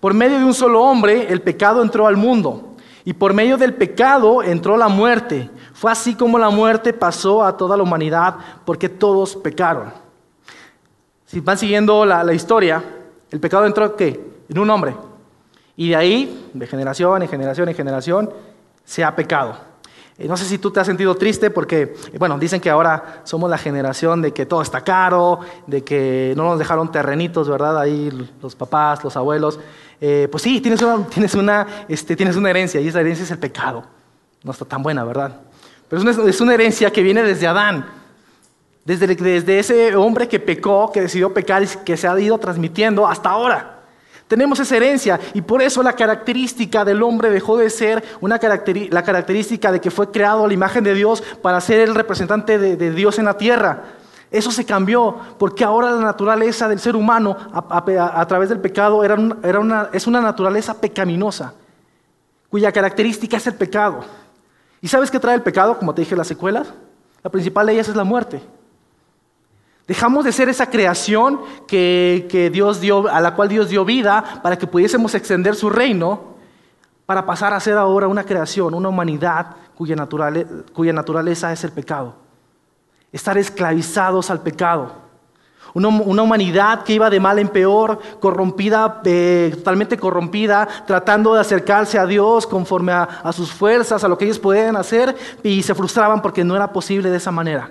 por 0.00 0.14
medio 0.14 0.38
de 0.38 0.44
un 0.46 0.54
solo 0.54 0.82
hombre 0.82 1.30
el 1.30 1.42
pecado 1.42 1.82
entró 1.82 2.06
al 2.06 2.16
mundo, 2.16 2.75
y 3.06 3.12
por 3.12 3.32
medio 3.32 3.56
del 3.56 3.72
pecado 3.72 4.42
entró 4.42 4.76
la 4.76 4.88
muerte. 4.88 5.48
Fue 5.72 5.92
así 5.92 6.16
como 6.16 6.40
la 6.40 6.50
muerte 6.50 6.92
pasó 6.92 7.44
a 7.44 7.56
toda 7.56 7.76
la 7.76 7.84
humanidad, 7.84 8.34
porque 8.64 8.88
todos 8.88 9.36
pecaron. 9.36 9.92
Si 11.24 11.38
van 11.38 11.56
siguiendo 11.56 12.04
la, 12.04 12.34
historia, 12.34 12.82
el 13.30 13.38
pecado 13.38 13.64
entró 13.64 13.94
¿qué? 13.94 14.20
en 14.48 14.58
un 14.58 14.68
hombre, 14.70 14.96
y 15.76 15.90
de 15.90 15.96
ahí, 15.96 16.50
de 16.52 16.66
generación 16.66 17.22
en 17.22 17.28
generación 17.28 17.68
en 17.68 17.76
generación, 17.76 18.30
se 18.84 19.04
ha 19.04 19.14
pecado. 19.14 19.56
Eh, 20.18 20.26
no 20.26 20.36
sé 20.36 20.44
si 20.44 20.58
tú 20.58 20.72
te 20.72 20.80
has 20.80 20.86
sentido 20.88 21.14
triste 21.14 21.50
porque, 21.50 21.94
eh, 22.12 22.18
bueno, 22.18 22.36
dicen 22.40 22.60
que 22.60 22.70
ahora 22.70 23.20
somos 23.22 23.48
la 23.48 23.58
generación 23.58 24.20
de 24.20 24.32
que 24.32 24.46
todo 24.46 24.62
está 24.62 24.80
caro, 24.80 25.40
de 25.68 25.84
que 25.84 26.34
no 26.36 26.42
nos 26.42 26.58
dejaron 26.58 26.90
terrenitos, 26.90 27.48
¿verdad? 27.48 27.78
Ahí 27.78 28.10
los 28.42 28.56
papás, 28.56 29.04
los 29.04 29.16
abuelos. 29.16 29.60
Eh, 30.00 30.28
pues 30.30 30.42
sí, 30.42 30.60
tienes 30.60 30.82
una, 30.82 31.06
tienes, 31.10 31.34
una, 31.34 31.66
este, 31.88 32.16
tienes 32.16 32.36
una 32.36 32.50
herencia 32.50 32.80
y 32.80 32.88
esa 32.88 33.00
herencia 33.00 33.24
es 33.24 33.30
el 33.30 33.38
pecado. 33.38 33.84
No 34.42 34.52
está 34.52 34.64
tan 34.64 34.82
buena, 34.82 35.04
¿verdad? 35.04 35.40
Pero 35.88 36.02
es 36.02 36.16
una, 36.16 36.28
es 36.30 36.40
una 36.40 36.54
herencia 36.54 36.90
que 36.90 37.02
viene 37.02 37.22
desde 37.22 37.46
Adán. 37.46 37.86
Desde, 38.84 39.08
desde 39.16 39.58
ese 39.58 39.96
hombre 39.96 40.28
que 40.28 40.38
pecó, 40.38 40.92
que 40.92 41.00
decidió 41.00 41.34
pecar 41.34 41.62
y 41.62 41.66
que 41.84 41.96
se 41.96 42.06
ha 42.06 42.18
ido 42.20 42.38
transmitiendo 42.38 43.06
hasta 43.06 43.30
ahora. 43.30 43.76
Tenemos 44.28 44.58
esa 44.58 44.76
herencia 44.76 45.20
y 45.34 45.42
por 45.42 45.62
eso 45.62 45.82
la 45.84 45.92
característica 45.92 46.84
del 46.84 47.02
hombre 47.02 47.30
dejó 47.30 47.56
de 47.56 47.70
ser 47.70 48.02
una 48.20 48.40
la 48.90 49.02
característica 49.04 49.70
de 49.70 49.80
que 49.80 49.92
fue 49.92 50.10
creado 50.10 50.44
a 50.44 50.48
la 50.48 50.54
imagen 50.54 50.82
de 50.82 50.94
Dios 50.94 51.22
para 51.42 51.60
ser 51.60 51.80
el 51.80 51.94
representante 51.94 52.58
de, 52.58 52.90
Dios 52.90 53.20
en 53.20 53.26
la 53.26 53.38
tierra. 53.38 53.84
Eso 54.30 54.50
se 54.50 54.64
cambió 54.64 55.16
porque 55.38 55.64
ahora 55.64 55.92
la 55.92 56.00
naturaleza 56.00 56.68
del 56.68 56.80
ser 56.80 56.96
humano 56.96 57.36
a, 57.52 58.26
través 58.26 58.48
del 58.48 58.60
pecado 58.60 59.04
era, 59.04 59.14
una, 59.14 59.88
es 59.92 60.06
una 60.06 60.20
naturaleza 60.20 60.80
pecaminosa, 60.80 61.54
cuya 62.50 62.72
característica 62.72 63.36
es 63.36 63.46
el 63.46 63.54
pecado. 63.54 64.00
¿Y 64.80 64.88
sabes 64.88 65.10
qué 65.10 65.20
trae 65.20 65.34
el 65.34 65.42
pecado? 65.42 65.78
Como 65.78 65.94
te 65.94 66.02
dije, 66.02 66.16
las 66.16 66.26
secuelas. 66.26 66.72
La 67.22 67.30
principal 67.30 67.66
de 67.66 67.72
ellas 67.74 67.88
es 67.88 67.96
la 67.96 68.04
muerte. 68.04 68.42
Dejamos 69.86 70.24
de 70.24 70.32
ser 70.32 70.48
esa 70.48 70.68
creación 70.68 71.40
que, 71.68 72.50
Dios 72.52 72.80
dio, 72.80 73.08
a 73.08 73.20
la 73.20 73.34
cual 73.34 73.48
Dios 73.48 73.68
dio 73.68 73.84
vida 73.84 74.40
para 74.42 74.58
que 74.58 74.66
pudiésemos 74.66 75.14
extender 75.14 75.54
su 75.54 75.70
reino, 75.70 76.36
para 77.06 77.24
pasar 77.24 77.52
a 77.54 77.60
ser 77.60 77.78
ahora 77.78 78.08
una 78.08 78.24
creación, 78.24 78.74
una 78.74 78.88
humanidad 78.88 79.56
cuya, 79.76 79.94
naturaleza 80.92 81.52
es 81.52 81.62
el 81.62 81.70
pecado. 81.70 82.14
Estar 83.16 83.38
esclavizados 83.38 84.28
al 84.28 84.42
pecado. 84.42 84.92
Una, 85.72 85.88
humanidad 85.88 86.84
que 86.84 86.92
iba 86.92 87.08
de 87.08 87.18
mal 87.18 87.38
en 87.38 87.48
peor, 87.48 87.98
corrompida, 88.20 89.00
eh, 89.06 89.52
totalmente 89.54 89.96
corrompida, 89.96 90.68
tratando 90.86 91.32
de 91.32 91.40
acercarse 91.40 91.98
a 91.98 92.04
Dios 92.04 92.46
conforme 92.46 92.92
a 92.92 93.32
sus 93.32 93.50
fuerzas, 93.50 94.04
a 94.04 94.08
lo 94.08 94.18
que 94.18 94.26
ellos 94.26 94.38
podían 94.38 94.76
hacer, 94.76 95.16
y 95.42 95.62
se 95.62 95.74
frustraban 95.74 96.20
porque 96.20 96.44
no 96.44 96.56
era 96.56 96.70
posible 96.74 97.08
de 97.08 97.16
esa 97.16 97.30
manera. 97.30 97.70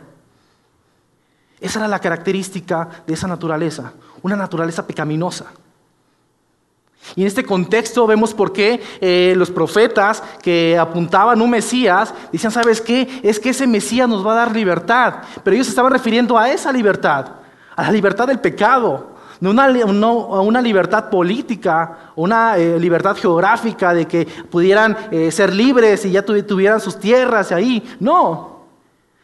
Esa 1.60 1.78
era 1.78 1.88
la 1.88 2.00
característica 2.00 2.90
de 3.06 3.14
esa 3.14 3.28
naturaleza, 3.28 3.94
una 4.24 4.36
naturaleza 4.36 4.88
pecaminosa. 4.88 5.46
Y 7.16 7.22
en 7.22 7.28
este 7.28 7.46
contexto 7.46 8.08
vemos 8.08 8.34
por 8.34 8.52
qué 8.52 8.82
eh, 9.00 9.34
los 9.38 9.52
profetas 9.52 10.24
que 10.42 10.78
apuntaban 10.78 11.42
un 11.42 11.50
Mesías 11.50 12.14
decían, 12.32 12.52
¿sabes 12.52 12.82
qué? 12.82 13.22
Es 13.22 13.40
que 13.40 13.50
ese 13.50 13.68
Mesías 13.68 14.10
nos 14.10 14.26
va 14.26 14.34
a 14.34 14.46
dar 14.46 14.56
libertad. 14.56 15.16
Pero 15.44 15.56
ellos 15.56 15.68
estaban 15.68 15.92
refiriendo 15.92 16.38
a 16.38 16.50
esa 16.50 16.72
libertad, 16.72 17.28
a 17.76 17.84
la 17.84 17.92
libertad 17.92 18.28
del 18.28 18.40
pecado, 18.40 19.16
no, 19.42 19.52
una, 19.52 19.68
una 20.42 20.62
libertad 20.62 21.10
política, 21.10 22.12
una 22.16 22.58
eh, 22.58 22.80
libertad 22.80 23.16
geográfica 23.16 23.94
de 23.94 24.08
que 24.08 24.26
pudieran 24.26 24.96
eh, 25.12 25.32
ser 25.32 25.54
libres 25.54 26.06
y 26.06 26.12
ya 26.12 26.24
tuvieran 26.24 26.80
sus 26.80 26.98
tierras 27.00 27.52
ahí. 27.52 27.84
No, 28.00 28.66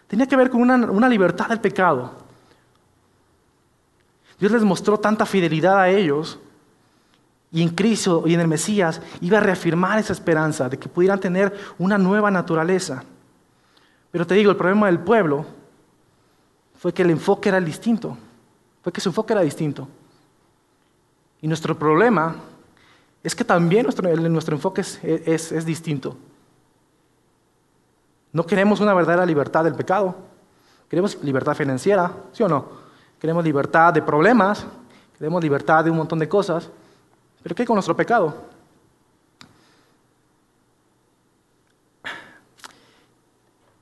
tenía 0.07 0.27
que 0.27 0.35
ver 0.35 0.50
con 0.50 0.61
una, 0.61 0.75
una 0.75 1.07
libertad 1.07 1.47
del 1.47 1.61
pecado. 1.61 2.11
Dios 4.39 4.51
les 4.51 4.63
mostró 4.63 5.00
tanta 5.00 5.25
fidelidad 5.25 5.79
a 5.79 5.89
ellos 5.89 6.39
y 7.51 7.62
en 7.62 7.70
Cristo 7.70 8.24
y 8.25 8.34
en 8.34 8.39
el 8.39 8.48
Mesías 8.48 9.01
iba 9.20 9.38
a 9.38 9.41
reafirmar 9.41 10.00
esa 10.00 10.13
esperanza 10.13 10.70
de 10.70 10.79
que 10.79 10.89
pudieran 10.89 11.20
tener 11.20 11.53
una 11.77 11.98
nueva 11.98 12.31
naturaleza. 12.31 13.03
Pero 14.10 14.25
te 14.25 14.36
digo, 14.36 14.51
el 14.51 14.58
problema 14.58 14.88
del 14.88 15.00
pueblo 15.00 15.46
fue 16.75 16.93
que 16.93 17.01
el 17.01 17.12
enfoque 17.12 17.50
era 17.50 17.60
distinto, 17.60 18.17
fue 18.81 18.91
que 18.91 19.01
su 19.01 19.10
enfoque 19.10 19.34
era 19.34 19.41
distinto. 19.41 19.88
Y 21.41 21.48
nuestro 21.48 21.77
problema 21.77 22.36
es 23.24 23.36
que 23.36 23.43
también 23.43 23.84
nuestro, 23.84 24.10
nuestro 24.15 24.55
enfoque 24.55 24.81
es, 24.81 25.01
es 25.03 25.65
distinto. 25.65 26.17
No 28.31 28.46
queremos 28.46 28.79
una 28.79 28.93
verdadera 28.93 29.25
libertad 29.25 29.63
del 29.63 29.75
pecado, 29.75 30.15
queremos 30.88 31.22
libertad 31.24 31.55
financiera, 31.55 32.13
¿sí 32.31 32.43
o 32.43 32.48
no? 32.48 32.81
queremos 33.22 33.43
libertad 33.43 33.93
de 33.93 34.01
problemas, 34.01 34.65
queremos 35.15 35.43
libertad 35.43 35.84
de 35.84 35.91
un 35.91 35.98
montón 35.98 36.17
de 36.17 36.27
cosas, 36.27 36.72
pero 37.43 37.55
¿qué 37.55 37.65
con 37.65 37.75
nuestro 37.75 37.95
pecado? 37.95 38.36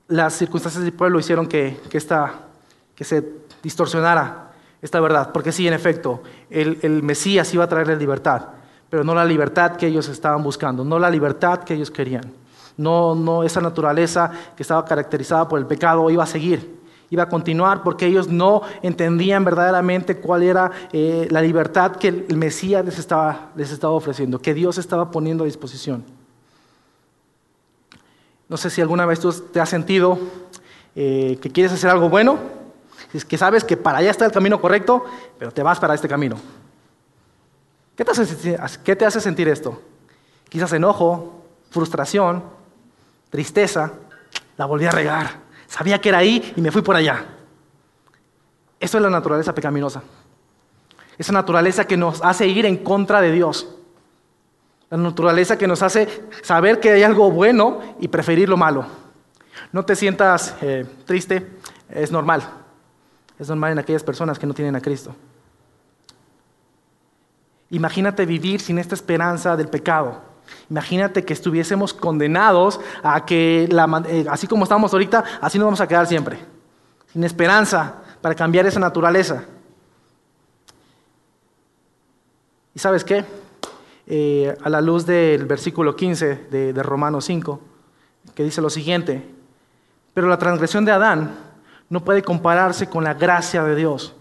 Las 0.08 0.34
circunstancias 0.34 0.84
del 0.84 0.94
pueblo 0.94 1.20
hicieron 1.20 1.48
que, 1.48 1.80
que, 1.90 2.00
que 2.96 3.04
se 3.04 3.34
distorsionara 3.62 4.52
esta 4.82 5.00
verdad, 5.00 5.32
porque 5.32 5.52
sí, 5.52 5.68
en 5.68 5.74
efecto, 5.74 6.24
el, 6.50 6.80
el 6.82 7.04
Mesías 7.04 7.54
iba 7.54 7.66
a 7.66 7.68
traerle 7.68 7.96
libertad, 7.98 8.48
pero 8.90 9.04
no 9.04 9.14
la 9.14 9.26
libertad 9.26 9.76
que 9.76 9.88
ellos 9.88 10.08
estaban 10.08 10.42
buscando, 10.42 10.84
no 10.84 10.98
la 10.98 11.10
libertad 11.10 11.64
que 11.64 11.74
ellos 11.74 11.92
querían. 11.92 12.34
No, 12.78 13.14
no 13.14 13.44
esa 13.44 13.60
naturaleza 13.60 14.32
que 14.56 14.64
estaba 14.64 14.86
caracterizada 14.86 15.50
por 15.50 15.60
el 15.60 15.66
pecado 15.66 16.10
iba 16.10 16.24
a 16.24 16.28
seguir 16.28 16.79
iba 17.10 17.24
a 17.24 17.30
continuar 17.30 17.84
porque 17.84 18.06
ellos 18.06 18.28
no 18.28 18.62
entendían 18.82 19.44
verdaderamente 19.44 20.18
cuál 20.18 20.44
era 20.44 20.72
eh, 20.92 21.28
la 21.30 21.42
libertad 21.42 21.96
que 21.96 22.08
el 22.10 22.38
Mesías 22.38 22.86
les 22.86 23.00
estaba, 23.00 23.52
les 23.56 23.72
estaba 23.72 23.94
ofreciendo, 23.94 24.40
que 24.40 24.54
Dios 24.54 24.78
estaba 24.78 25.12
poniendo 25.12 25.44
a 25.44 25.46
disposición. 25.46 26.04
No 28.48 28.58
sé 28.58 28.70
si 28.70 28.82
alguna 28.82 29.06
vez 29.06 29.20
tú 29.20 29.32
te 29.32 29.60
has 29.60 29.70
sentido 29.70 30.20
eh, 30.96 31.38
que 31.42 31.52
quieres 31.52 31.72
hacer 31.72 31.90
algo 31.90 32.10
bueno, 32.10 32.38
es 33.14 33.26
que 33.26 33.38
sabes 33.38 33.64
que 33.64 33.78
para 33.78 34.00
allá 34.00 34.12
está 34.12 34.26
el 34.26 34.32
camino 34.32 34.62
correcto, 34.62 35.06
pero 35.38 35.52
te 35.52 35.64
vas 35.64 35.80
para 35.80 35.96
este 35.96 36.08
camino. 36.08 36.38
¿Qué 37.96 38.06
te 38.06 38.12
hace, 38.12 38.58
qué 38.84 38.96
te 38.96 39.06
hace 39.06 39.20
sentir 39.20 39.48
esto? 39.48 39.82
Quizás 40.48 40.72
enojo, 40.74 41.44
frustración, 41.70 42.44
tristeza, 43.30 43.94
la 44.58 44.66
volví 44.66 44.86
a 44.86 44.92
regar 44.92 45.49
Sabía 45.70 46.02
que 46.02 46.10
era 46.10 46.18
ahí 46.18 46.52
y 46.56 46.62
me 46.62 46.72
fui 46.72 46.82
por 46.82 46.96
allá. 46.96 47.26
Eso 48.80 48.98
es 48.98 49.04
la 49.04 49.10
naturaleza 49.10 49.54
pecaminosa. 49.54 50.02
Esa 51.18 51.32
naturaleza 51.32 51.86
que 51.86 51.96
nos 51.96 52.24
hace 52.24 52.48
ir 52.48 52.66
en 52.66 52.78
contra 52.78 53.22
de 53.22 53.32
Dios. 53.32 53.68
La 54.90 54.98
naturaleza 54.98 55.58
que 55.58 55.68
nos 55.68 55.84
hace 55.84 56.24
saber 56.42 56.80
que 56.80 56.92
hay 56.92 57.04
algo 57.04 57.30
bueno 57.30 57.82
y 58.00 58.08
preferir 58.08 58.50
lo 58.50 58.58
malo. 58.58 58.86
No 59.72 59.86
te 59.86 59.96
sientas 59.96 60.56
eh, 60.62 60.88
triste, 61.06 61.48
es 61.90 62.12
normal. 62.12 62.42
Es 63.38 63.48
normal 63.48 63.74
en 63.74 63.80
aquellas 63.80 64.04
personas 64.04 64.40
que 64.40 64.48
no 64.48 64.56
tienen 64.56 64.76
a 64.76 64.82
Cristo. 64.82 65.16
Imagínate 67.70 68.26
vivir 68.26 68.60
sin 68.60 68.80
esta 68.80 68.96
esperanza 68.96 69.56
del 69.56 69.68
pecado. 69.68 70.29
Imagínate 70.70 71.26
que 71.26 71.34
estuviésemos 71.34 71.94
condenados 71.94 72.80
a 73.04 73.26
que, 73.26 73.64
eh, 73.66 74.26
así 74.30 74.48
como 74.48 74.64
estamos 74.64 74.94
ahorita, 74.94 75.24
así 75.42 75.58
nos 75.58 75.66
vamos 75.66 75.82
a 75.82 75.88
quedar 75.88 76.08
siempre. 76.08 76.40
Sin 77.12 77.24
esperanza 77.24 77.96
para 78.22 78.36
cambiar 78.36 78.66
esa 78.66 78.80
naturaleza. 78.80 79.44
¿Y 82.76 82.80
sabes 82.80 83.04
qué? 83.04 83.26
Eh, 84.06 84.56
a 84.64 84.70
la 84.70 84.82
luz 84.82 85.06
del 85.06 85.46
versículo 85.46 85.96
15 85.96 86.48
de, 86.50 86.74
de 86.74 86.84
Romanos 86.84 87.26
5, 87.26 87.60
que 88.36 88.44
dice 88.44 88.62
lo 88.62 88.70
siguiente, 88.70 89.28
pero 90.14 90.28
la 90.28 90.38
transgresión 90.38 90.86
de 90.86 90.92
Adán 90.92 91.32
no 91.90 92.04
puede 92.04 92.24
compararse 92.24 92.88
con 92.88 93.04
la 93.04 93.16
gracia 93.16 93.64
de 93.64 93.76
Dios. 93.76 94.16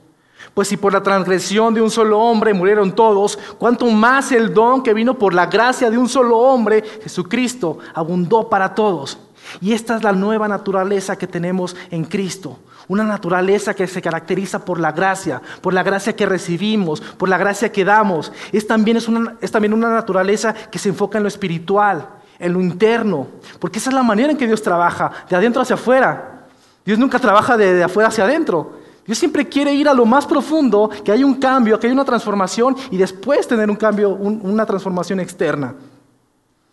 Pues 0.55 0.69
si 0.69 0.77
por 0.77 0.93
la 0.93 1.03
transgresión 1.03 1.75
de 1.75 1.83
un 1.83 1.91
solo 1.91 2.19
hombre 2.19 2.55
murieron 2.55 2.93
todos, 2.93 3.39
cuánto 3.59 3.87
más 3.87 4.33
el 4.33 4.53
don 4.53 4.83
que 4.83 4.95
vino 4.95 5.15
por 5.19 5.35
la 5.35 5.47
gracia 5.47 5.91
de 5.91 5.99
un 5.99 6.09
solo 6.09 6.39
hombre, 6.39 6.83
Jesucristo, 7.03 7.79
abundó 7.95 8.49
para 8.49 8.75
todos. 8.75 9.19
Y 9.61 9.73
esta 9.73 9.97
es 9.97 10.03
la 10.03 10.13
nueva 10.13 10.49
naturaleza 10.49 11.17
que 11.17 11.27
tenemos 11.27 11.77
en 11.91 12.05
Cristo. 12.05 12.59
Una 12.87 13.05
naturaleza 13.05 13.75
que 13.75 13.87
se 13.87 14.01
caracteriza 14.01 14.65
por 14.65 14.81
la 14.81 14.93
gracia, 14.93 15.43
por 15.61 15.75
la 15.75 15.83
gracia 15.83 16.17
que 16.17 16.27
recibimos, 16.27 17.01
por 17.01 17.29
la 17.29 17.39
gracia 17.39 17.71
que 17.71 17.85
damos. 17.85 18.33
Es 18.53 18.67
también, 18.67 18.97
es 18.97 19.09
una, 19.09 19.37
también 19.51 19.75
una 19.75 19.91
naturaleza 19.91 20.55
que 20.55 20.79
se 20.79 20.89
enfoca 20.89 21.19
en 21.19 21.25
lo 21.25 21.29
espiritual, 21.29 22.09
en 22.39 22.53
lo 22.53 22.61
interno. 22.61 23.27
Porque 23.59 23.79
esa 23.79 23.91
es 23.91 23.95
la 23.95 24.03
manera 24.03 24.31
en 24.31 24.39
que 24.39 24.47
Dios 24.47 24.63
trabaja, 24.63 25.13
de 25.29 25.37
adentro 25.37 25.63
hacia 25.63 25.75
afuera. 25.75 26.47
Dios 26.85 26.99
nunca 26.99 27.19
trabaja 27.19 27.57
de 27.57 27.83
afuera 27.83 28.09
hacia 28.09 28.25
adentro. 28.25 28.78
Dios 29.09 29.17
siempre 29.17 29.49
quiere 29.49 29.73
ir 29.73 29.89
a 29.89 29.95
lo 29.95 30.05
más 30.05 30.27
profundo, 30.27 30.91
que 31.03 31.11
haya 31.11 31.25
un 31.25 31.37
cambio, 31.37 31.81
que 31.81 31.87
haya 31.87 31.95
una 31.95 32.05
transformación 32.05 32.77
y 32.91 32.99
después 32.99 33.49
tener 33.49 33.71
un 33.71 33.77
cambio, 33.77 34.11
una 34.11 34.67
transformación 34.67 35.19
externa. 35.19 35.75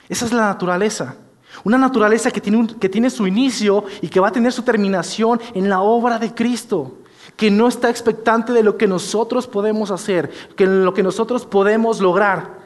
Esa 0.10 0.26
es 0.26 0.34
la 0.34 0.48
naturaleza. 0.48 1.16
Una 1.64 1.78
naturaleza 1.78 2.32
que 2.32 2.42
tiene, 2.42 2.68
que 2.78 2.90
tiene 2.90 3.10
su 3.10 3.26
inicio 3.26 3.86
y 4.02 4.10
que 4.10 4.20
va 4.20 4.28
a 4.28 4.32
tener 4.34 4.52
su 4.52 4.64
terminación 4.64 5.40
en 5.54 5.70
la 5.70 5.80
obra 5.80 6.20
de 6.20 6.36
Cristo. 6.36 6.98
Que 7.38 7.50
no 7.50 7.70
está 7.70 7.90
expectante 7.90 8.52
de 8.52 8.64
lo 8.64 8.76
que 8.76 8.86
nosotros 8.86 9.48
podemos 9.48 9.90
hacer, 9.90 10.30
que 10.58 10.66
lo 10.66 10.94
que 10.94 11.04
nosotros 11.04 11.46
podemos 11.46 12.02
lograr, 12.02 12.60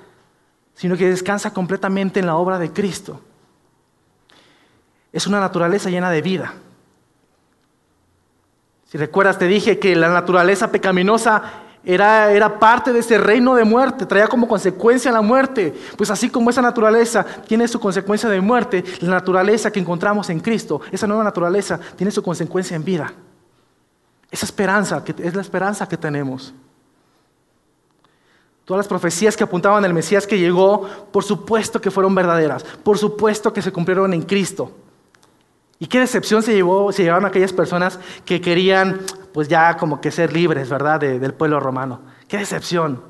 sino 0.74 0.98
que 0.98 1.10
descansa 1.10 1.54
completamente 1.54 2.20
en 2.20 2.26
la 2.26 2.38
obra 2.38 2.58
de 2.58 2.74
Cristo. 2.74 3.22
Es 5.14 5.28
una 5.28 5.40
naturaleza 5.40 5.92
llena 5.92 6.10
de 6.10 6.24
vida. 6.24 6.56
Si 8.90 8.98
recuerdas, 8.98 9.38
te 9.38 9.46
dije 9.46 9.78
que 9.78 9.96
la 9.96 10.10
naturaleza 10.10 10.72
pecaminosa 10.72 11.44
era, 11.86 12.32
era, 12.32 12.58
parte 12.58 12.92
de 12.92 13.00
ese 13.00 13.20
reino 13.20 13.54
de 13.54 13.64
muerte, 13.64 14.08
traía 14.08 14.28
como 14.28 14.48
consecuencia 14.48 15.12
la 15.12 15.22
muerte. 15.22 15.76
Pues 15.96 16.10
así 16.10 16.32
como 16.32 16.50
esa 16.50 16.64
naturaleza 16.64 17.24
tiene 17.48 17.68
su 17.68 17.80
consecuencia 17.80 18.28
de 18.28 18.42
muerte, 18.42 18.84
la 19.02 19.12
naturaleza 19.12 19.72
que 19.72 19.80
encontramos 19.80 20.32
en 20.32 20.40
Cristo, 20.40 20.82
esa 20.92 21.06
nueva 21.06 21.24
naturaleza, 21.24 21.80
tiene 21.96 22.10
su 22.10 22.24
consecuencia 22.24 22.76
en 22.76 22.84
vida. 22.84 23.14
Esa 24.32 24.48
esperanza, 24.48 25.04
que 25.04 25.14
es 25.24 25.36
la 25.36 25.42
esperanza 25.42 25.88
que 25.88 25.98
tenemos. 25.98 26.52
Todas 28.66 28.80
las 28.80 28.88
profecías 28.88 29.38
que 29.38 29.44
apuntaban 29.44 29.86
al 29.86 29.94
Mesías 29.94 30.26
que 30.26 30.40
llegó, 30.40 30.90
por 31.12 31.24
supuesto 31.24 31.80
que 31.80 31.92
fueron 31.92 32.16
verdaderas, 32.16 32.64
por 32.64 32.98
supuesto 32.98 33.54
que 33.54 33.62
se 33.62 33.72
cumplieron 33.72 34.16
en 34.16 34.24
Cristo. 34.24 34.72
Y 35.80 35.88
qué 35.88 36.00
decepción 36.00 36.44
se, 36.44 36.54
llevó, 36.54 36.92
se 36.92 37.04
llevaron 37.04 37.26
aquellas 37.26 37.54
personas 37.54 38.00
que 38.26 38.42
querían, 38.42 39.00
pues 39.34 39.48
ya 39.48 39.78
como 39.78 40.02
que 40.02 40.12
ser 40.12 40.34
libres, 40.34 40.70
¿verdad?, 40.70 41.00
del 41.00 41.34
pueblo 41.34 41.60
romano. 41.62 42.02
Qué 42.28 42.38
decepción. 42.38 43.02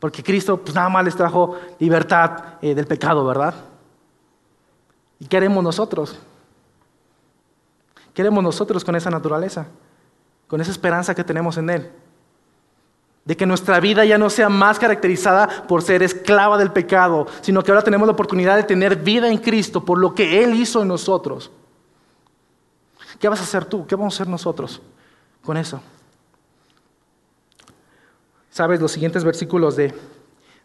Porque 0.00 0.22
Cristo, 0.24 0.56
pues 0.56 0.74
nada 0.74 0.88
más 0.88 1.04
les 1.04 1.14
trajo 1.14 1.56
libertad 1.78 2.54
eh, 2.62 2.74
del 2.74 2.86
pecado, 2.86 3.24
¿verdad? 3.24 3.54
¿Y 5.20 5.26
qué 5.26 5.36
haremos 5.36 5.62
nosotros? 5.62 6.18
¿Qué 8.12 8.22
haremos 8.22 8.42
nosotros 8.42 8.84
con 8.84 8.96
esa 8.96 9.10
naturaleza? 9.10 9.66
Con 10.48 10.60
esa 10.60 10.72
esperanza 10.72 11.14
que 11.14 11.22
tenemos 11.22 11.58
en 11.58 11.70
Él. 11.70 11.90
De 13.24 13.36
que 13.36 13.46
nuestra 13.46 13.78
vida 13.78 14.04
ya 14.04 14.18
no 14.18 14.30
sea 14.30 14.48
más 14.48 14.80
caracterizada 14.80 15.46
por 15.68 15.82
ser 15.82 16.02
esclava 16.02 16.58
del 16.58 16.72
pecado, 16.72 17.28
sino 17.42 17.62
que 17.62 17.70
ahora 17.70 17.84
tenemos 17.84 18.08
la 18.08 18.14
oportunidad 18.14 18.56
de 18.56 18.64
tener 18.64 18.96
vida 18.96 19.28
en 19.28 19.38
Cristo 19.38 19.84
por 19.84 19.98
lo 19.98 20.12
que 20.14 20.42
Él 20.42 20.54
hizo 20.54 20.82
en 20.82 20.88
nosotros. 20.88 21.52
¿Qué 23.20 23.28
vas 23.28 23.38
a 23.40 23.44
hacer 23.44 23.66
tú? 23.66 23.86
¿Qué 23.86 23.94
vamos 23.94 24.14
a 24.14 24.16
hacer 24.16 24.28
nosotros 24.28 24.80
con 25.44 25.58
eso? 25.58 25.80
Sabes, 28.50 28.80
los 28.80 28.90
siguientes 28.90 29.22
versículos 29.22 29.76
de, 29.76 29.94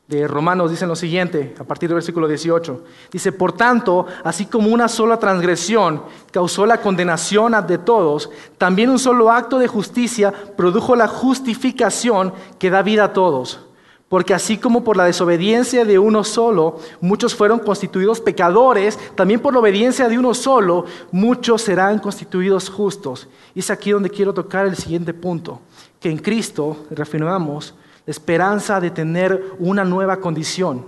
de 0.07 0.25
Romanos 0.25 0.71
dicen 0.71 0.87
lo 0.87 0.95
siguiente, 0.95 1.53
a 1.59 1.65
partir 1.65 1.89
del 1.89 1.95
versículo 1.95 2.29
18. 2.29 2.83
Dice, 3.11 3.33
por 3.33 3.51
tanto, 3.51 4.07
así 4.23 4.45
como 4.45 4.69
una 4.69 4.87
sola 4.87 5.19
transgresión 5.19 6.01
causó 6.31 6.65
la 6.65 6.79
condenación 6.79 7.53
de 7.67 7.77
todos, 7.77 8.29
también 8.57 8.89
un 8.89 8.99
solo 8.99 9.29
acto 9.31 9.59
de 9.59 9.67
justicia 9.67 10.33
produjo 10.55 10.95
la 10.95 11.09
justificación 11.09 12.33
que 12.57 12.69
da 12.69 12.81
vida 12.81 13.03
a 13.03 13.13
todos. 13.13 13.65
Porque 14.07 14.35
así 14.35 14.57
como 14.57 14.83
por 14.83 14.97
la 14.97 15.05
desobediencia 15.05 15.83
de 15.83 15.97
uno 15.97 16.23
solo, 16.23 16.79
muchos 17.01 17.33
fueron 17.33 17.59
constituidos 17.59 18.21
pecadores, 18.21 18.99
también 19.15 19.39
por 19.39 19.53
la 19.53 19.59
obediencia 19.59 20.07
de 20.07 20.19
uno 20.19 20.33
solo, 20.35 20.85
muchos 21.11 21.63
serán 21.63 21.97
constituidos 21.99 22.69
justos. 22.69 23.27
Y 23.55 23.59
es 23.59 23.71
aquí 23.71 23.91
donde 23.91 24.11
quiero 24.11 24.33
tocar 24.33 24.67
el 24.67 24.75
siguiente 24.75 25.13
punto, 25.13 25.59
que 25.99 26.09
en 26.09 26.17
Cristo 26.17 26.85
reafirmamos 26.91 27.73
la 28.05 28.11
esperanza 28.11 28.79
de 28.79 28.91
tener 28.91 29.53
una 29.57 29.83
nueva 29.83 30.17
condición. 30.17 30.85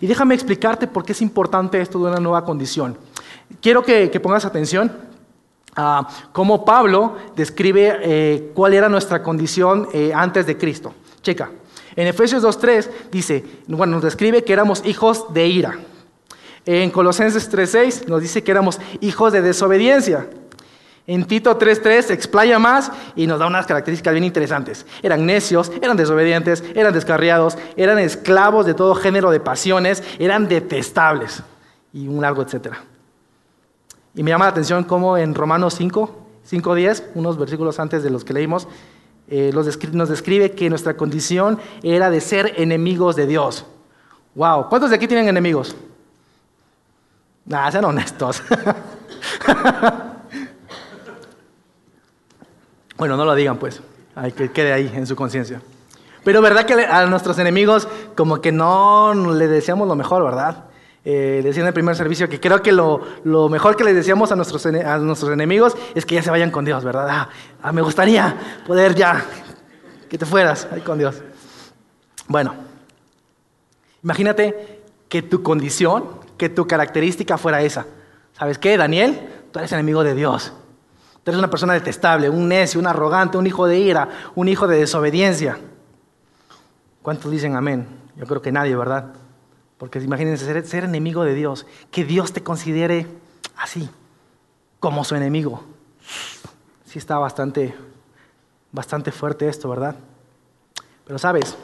Y 0.00 0.06
déjame 0.06 0.34
explicarte 0.34 0.86
por 0.86 1.04
qué 1.04 1.12
es 1.12 1.22
importante 1.22 1.80
esto 1.80 1.98
de 1.98 2.10
una 2.10 2.20
nueva 2.20 2.44
condición. 2.44 2.96
Quiero 3.60 3.82
que, 3.82 4.08
pongas 4.20 4.44
atención 4.44 4.92
a 5.74 6.06
cómo 6.32 6.64
Pablo 6.64 7.16
describe 7.34 7.98
eh, 8.02 8.52
cuál 8.54 8.74
era 8.74 8.88
nuestra 8.88 9.22
condición 9.22 9.88
eh, 9.92 10.12
antes 10.14 10.46
de 10.46 10.56
Cristo. 10.56 10.94
Checa. 11.22 11.50
En 12.00 12.06
Efesios 12.06 12.42
2.3 12.42 12.88
dice, 13.12 13.44
bueno, 13.66 13.96
nos 13.96 14.02
describe 14.02 14.42
que 14.42 14.54
éramos 14.54 14.82
hijos 14.86 15.34
de 15.34 15.46
ira. 15.48 15.78
En 16.64 16.90
Colosenses 16.90 17.52
3.6 17.52 18.06
nos 18.06 18.22
dice 18.22 18.42
que 18.42 18.50
éramos 18.50 18.80
hijos 19.02 19.34
de 19.34 19.42
desobediencia. 19.42 20.30
En 21.06 21.26
Tito 21.26 21.58
3.3 21.58 22.10
explaya 22.10 22.58
más 22.58 22.90
y 23.16 23.26
nos 23.26 23.38
da 23.38 23.46
unas 23.46 23.66
características 23.66 24.14
bien 24.14 24.24
interesantes. 24.24 24.86
Eran 25.02 25.26
necios, 25.26 25.70
eran 25.82 25.98
desobedientes, 25.98 26.64
eran 26.74 26.94
descarriados, 26.94 27.58
eran 27.76 27.98
esclavos 27.98 28.64
de 28.64 28.72
todo 28.72 28.94
género 28.94 29.30
de 29.30 29.40
pasiones, 29.40 30.02
eran 30.18 30.48
detestables 30.48 31.42
y 31.92 32.08
un 32.08 32.22
largo 32.22 32.40
etcétera. 32.40 32.82
Y 34.14 34.22
me 34.22 34.30
llama 34.30 34.46
la 34.46 34.52
atención 34.52 34.84
cómo 34.84 35.18
en 35.18 35.34
Romanos 35.34 35.74
5, 35.74 36.16
5.10, 36.50 37.08
unos 37.14 37.36
versículos 37.36 37.78
antes 37.78 38.02
de 38.02 38.08
los 38.08 38.24
que 38.24 38.32
leímos, 38.32 38.68
eh, 39.30 39.52
nos 39.52 40.08
describe 40.08 40.52
que 40.52 40.68
nuestra 40.68 40.96
condición 40.96 41.58
era 41.82 42.10
de 42.10 42.20
ser 42.20 42.54
enemigos 42.56 43.14
de 43.16 43.26
Dios. 43.26 43.64
Wow, 44.34 44.68
¿cuántos 44.68 44.90
de 44.90 44.96
aquí 44.96 45.06
tienen 45.06 45.28
enemigos? 45.28 45.76
Nah, 47.44 47.70
sean 47.70 47.84
honestos. 47.84 48.42
bueno, 52.96 53.16
no 53.16 53.24
lo 53.24 53.34
digan 53.34 53.56
pues, 53.56 53.80
hay 54.14 54.32
que 54.32 54.50
quede 54.50 54.72
ahí 54.72 54.92
en 54.94 55.06
su 55.06 55.14
conciencia. 55.16 55.62
Pero 56.24 56.42
verdad 56.42 56.66
que 56.66 56.74
a 56.84 57.06
nuestros 57.06 57.38
enemigos 57.38 57.88
como 58.16 58.40
que 58.40 58.52
no 58.52 59.14
le 59.14 59.48
deseamos 59.48 59.88
lo 59.88 59.94
mejor, 59.94 60.24
¿verdad? 60.24 60.64
Eh, 61.04 61.40
decía 61.42 61.62
en 61.62 61.68
el 61.68 61.72
primer 61.72 61.96
servicio 61.96 62.28
que 62.28 62.38
creo 62.38 62.60
que 62.60 62.72
lo, 62.72 63.00
mejor 63.48 63.74
que 63.74 63.84
les 63.84 63.94
decíamos 63.94 64.32
a 64.32 64.36
nuestros, 64.36 64.66
a 64.66 64.98
nuestros 64.98 65.32
enemigos 65.32 65.74
es 65.94 66.04
que 66.04 66.16
ya 66.16 66.22
se 66.22 66.30
vayan 66.30 66.50
con 66.50 66.64
Dios, 66.64 66.84
¿verdad? 66.84 67.06
Ah, 67.08 67.28
ah, 67.62 67.72
me 67.72 67.80
gustaría 67.80 68.36
poder 68.66 68.94
ya 68.94 69.24
que 70.08 70.18
te 70.18 70.26
fueras 70.26 70.68
ahí 70.70 70.82
con 70.82 70.98
Dios. 70.98 71.22
Bueno, 72.28 72.54
imagínate 74.02 74.82
que 75.08 75.22
tu 75.22 75.42
condición, 75.42 76.04
que 76.36 76.48
tu 76.48 76.66
característica 76.66 77.38
fuera 77.38 77.62
esa. 77.62 77.86
¿Sabes 78.38 78.58
qué, 78.58 78.76
Daniel? 78.76 79.18
Tú 79.52 79.58
eres 79.58 79.72
enemigo 79.72 80.04
de 80.04 80.14
Dios. 80.14 80.52
Tú 81.24 81.30
eres 81.30 81.38
una 81.38 81.50
persona 81.50 81.74
detestable, 81.74 82.28
un 82.30 82.48
necio, 82.48 82.78
un 82.78 82.86
arrogante, 82.86 83.38
un 83.38 83.46
hijo 83.46 83.66
de 83.66 83.78
ira, 83.78 84.08
un 84.34 84.48
hijo 84.48 84.66
de 84.66 84.78
desobediencia. 84.78 85.58
¿Cuántos 87.02 87.30
dicen 87.30 87.56
amén? 87.56 87.86
Yo 88.16 88.26
creo 88.26 88.42
que 88.42 88.52
nadie, 88.52 88.76
¿verdad? 88.76 89.12
Porque 89.80 89.98
imagínense 89.98 90.44
ser, 90.62 90.84
enemigo 90.84 91.24
de 91.24 91.34
Dios, 91.34 91.66
que 91.90 92.04
Dios 92.04 92.34
te 92.34 92.42
considere 92.42 93.06
así, 93.56 93.88
como 94.78 95.04
su 95.04 95.16
enemigo, 95.16 95.64
Sí 96.84 96.98
está 96.98 97.18
bastante, 97.18 97.72
bastante 98.72 99.12
fuerte 99.12 99.48
esto, 99.48 99.70
¿verdad? 99.70 99.94
Pero 101.06 101.20
sabes, 101.20 101.56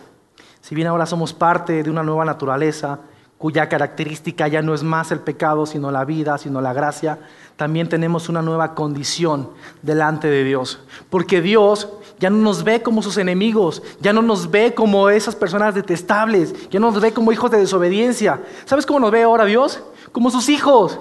si 0.60 0.74
bien 0.76 0.86
ahora 0.86 1.04
somos 1.04 1.34
parte 1.34 1.82
de 1.82 1.90
una 1.90 2.04
nueva 2.04 2.24
naturaleza, 2.24 3.00
cuya 3.38 3.68
característica 3.68 4.48
ya 4.48 4.62
no 4.62 4.74
es 4.74 4.82
más 4.82 5.10
el 5.12 5.20
pecado, 5.20 5.66
sino 5.66 5.90
la 5.90 6.04
vida, 6.04 6.38
sino 6.38 6.60
la 6.60 6.72
gracia, 6.72 7.18
también 7.56 7.88
tenemos 7.88 8.28
una 8.28 8.42
nueva 8.42 8.74
condición 8.74 9.50
delante 9.82 10.28
de 10.28 10.44
Dios. 10.44 10.80
Porque 11.10 11.40
Dios 11.42 11.88
ya 12.18 12.30
no 12.30 12.38
nos 12.38 12.64
ve 12.64 12.82
como 12.82 13.02
sus 13.02 13.18
enemigos, 13.18 13.82
ya 14.00 14.12
no 14.12 14.22
nos 14.22 14.50
ve 14.50 14.74
como 14.74 15.10
esas 15.10 15.36
personas 15.36 15.74
detestables, 15.74 16.68
ya 16.70 16.80
no 16.80 16.90
nos 16.90 17.00
ve 17.00 17.12
como 17.12 17.32
hijos 17.32 17.50
de 17.50 17.58
desobediencia. 17.58 18.40
¿Sabes 18.64 18.86
cómo 18.86 19.00
nos 19.00 19.10
ve 19.10 19.22
ahora 19.22 19.44
Dios? 19.44 19.82
Como 20.12 20.30
sus 20.30 20.48
hijos. 20.48 20.98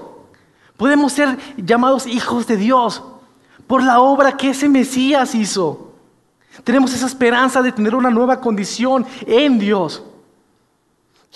Podemos 0.78 1.14
ser 1.14 1.38
llamados 1.58 2.06
hijos 2.06 2.48
de 2.48 2.58
Dios 2.58 3.02
por 3.66 3.82
la 3.82 4.02
obra 4.02 4.36
que 4.36 4.50
ese 4.50 4.68
Mesías 4.68 5.36
hizo. 5.36 5.94
Tenemos 6.64 6.94
esa 6.94 7.06
esperanza 7.06 7.62
de 7.62 7.72
tener 7.72 7.96
una 7.96 8.10
nueva 8.10 8.40
condición 8.40 9.06
en 9.26 9.60
Dios. 9.60 10.04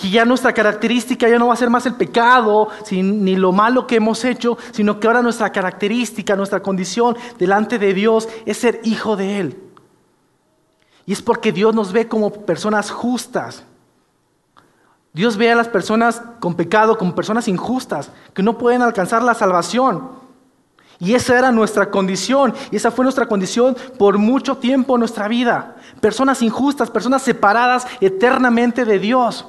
Y 0.02 0.12
ya 0.12 0.24
nuestra 0.24 0.54
característica 0.54 1.28
ya 1.28 1.38
no 1.38 1.48
va 1.48 1.54
a 1.54 1.58
ser 1.58 1.70
más 1.70 1.86
el 1.86 1.96
pecado, 1.96 2.70
ni 2.92 3.36
lo 3.36 3.52
malo 3.52 3.86
que 3.86 3.98
hemos 3.98 4.24
hecho, 4.24 4.58
sino 4.72 5.00
que 5.00 5.08
ahora 5.08 5.22
nuestra 5.22 5.52
característica, 5.52 6.38
nuestra 6.38 6.62
condición 6.62 7.18
delante 7.38 7.78
de 7.78 7.94
Dios 7.94 8.30
es 8.46 8.58
ser 8.58 8.80
hijo 8.84 9.18
de 9.18 9.40
Él. 9.40 9.64
Y 11.06 11.12
es 11.12 11.22
porque 11.22 11.52
Dios 11.52 11.76
nos 11.76 11.92
ve 11.92 12.08
como 12.08 12.32
personas 12.32 12.92
justas. 12.92 13.64
Dios 15.12 15.36
ve 15.36 15.52
a 15.52 15.56
las 15.56 15.68
personas 15.68 16.22
con 16.40 16.56
pecado 16.56 16.98
como 16.98 17.14
personas 17.14 17.48
injustas, 17.48 18.12
que 18.34 18.44
no 18.44 18.58
pueden 18.58 18.82
alcanzar 18.82 19.22
la 19.22 19.34
salvación. 19.34 20.12
Y 21.00 21.14
esa 21.14 21.38
era 21.38 21.52
nuestra 21.52 21.90
condición, 21.90 22.54
y 22.72 22.78
esa 22.78 22.92
fue 22.92 23.04
nuestra 23.04 23.26
condición 23.26 23.76
por 23.98 24.18
mucho 24.18 24.58
tiempo 24.58 24.96
en 24.96 25.00
nuestra 25.00 25.28
vida. 25.28 25.76
Personas 26.00 26.42
injustas, 26.42 26.90
personas 26.90 27.22
separadas 27.22 27.86
eternamente 28.00 28.86
de 28.86 29.00
Dios. 29.00 29.46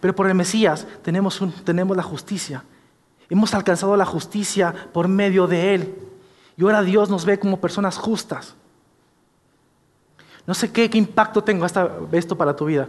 Pero 0.00 0.14
por 0.14 0.26
el 0.26 0.34
Mesías 0.34 0.86
tenemos, 1.02 1.40
tenemos 1.64 1.96
la 1.96 2.02
justicia. 2.02 2.62
Hemos 3.30 3.54
alcanzado 3.54 3.96
la 3.96 4.04
justicia 4.04 4.74
por 4.92 5.08
medio 5.08 5.46
de 5.46 5.74
Él. 5.74 5.94
Y 6.56 6.62
ahora 6.62 6.82
Dios 6.82 7.08
nos 7.08 7.24
ve 7.24 7.38
como 7.38 7.60
personas 7.60 7.96
justas. 7.96 8.54
No 10.46 10.54
sé 10.54 10.70
qué, 10.72 10.88
qué 10.88 10.98
impacto 10.98 11.42
tengo 11.42 11.66
esto 12.12 12.36
para 12.36 12.56
tu 12.56 12.66
vida. 12.66 12.88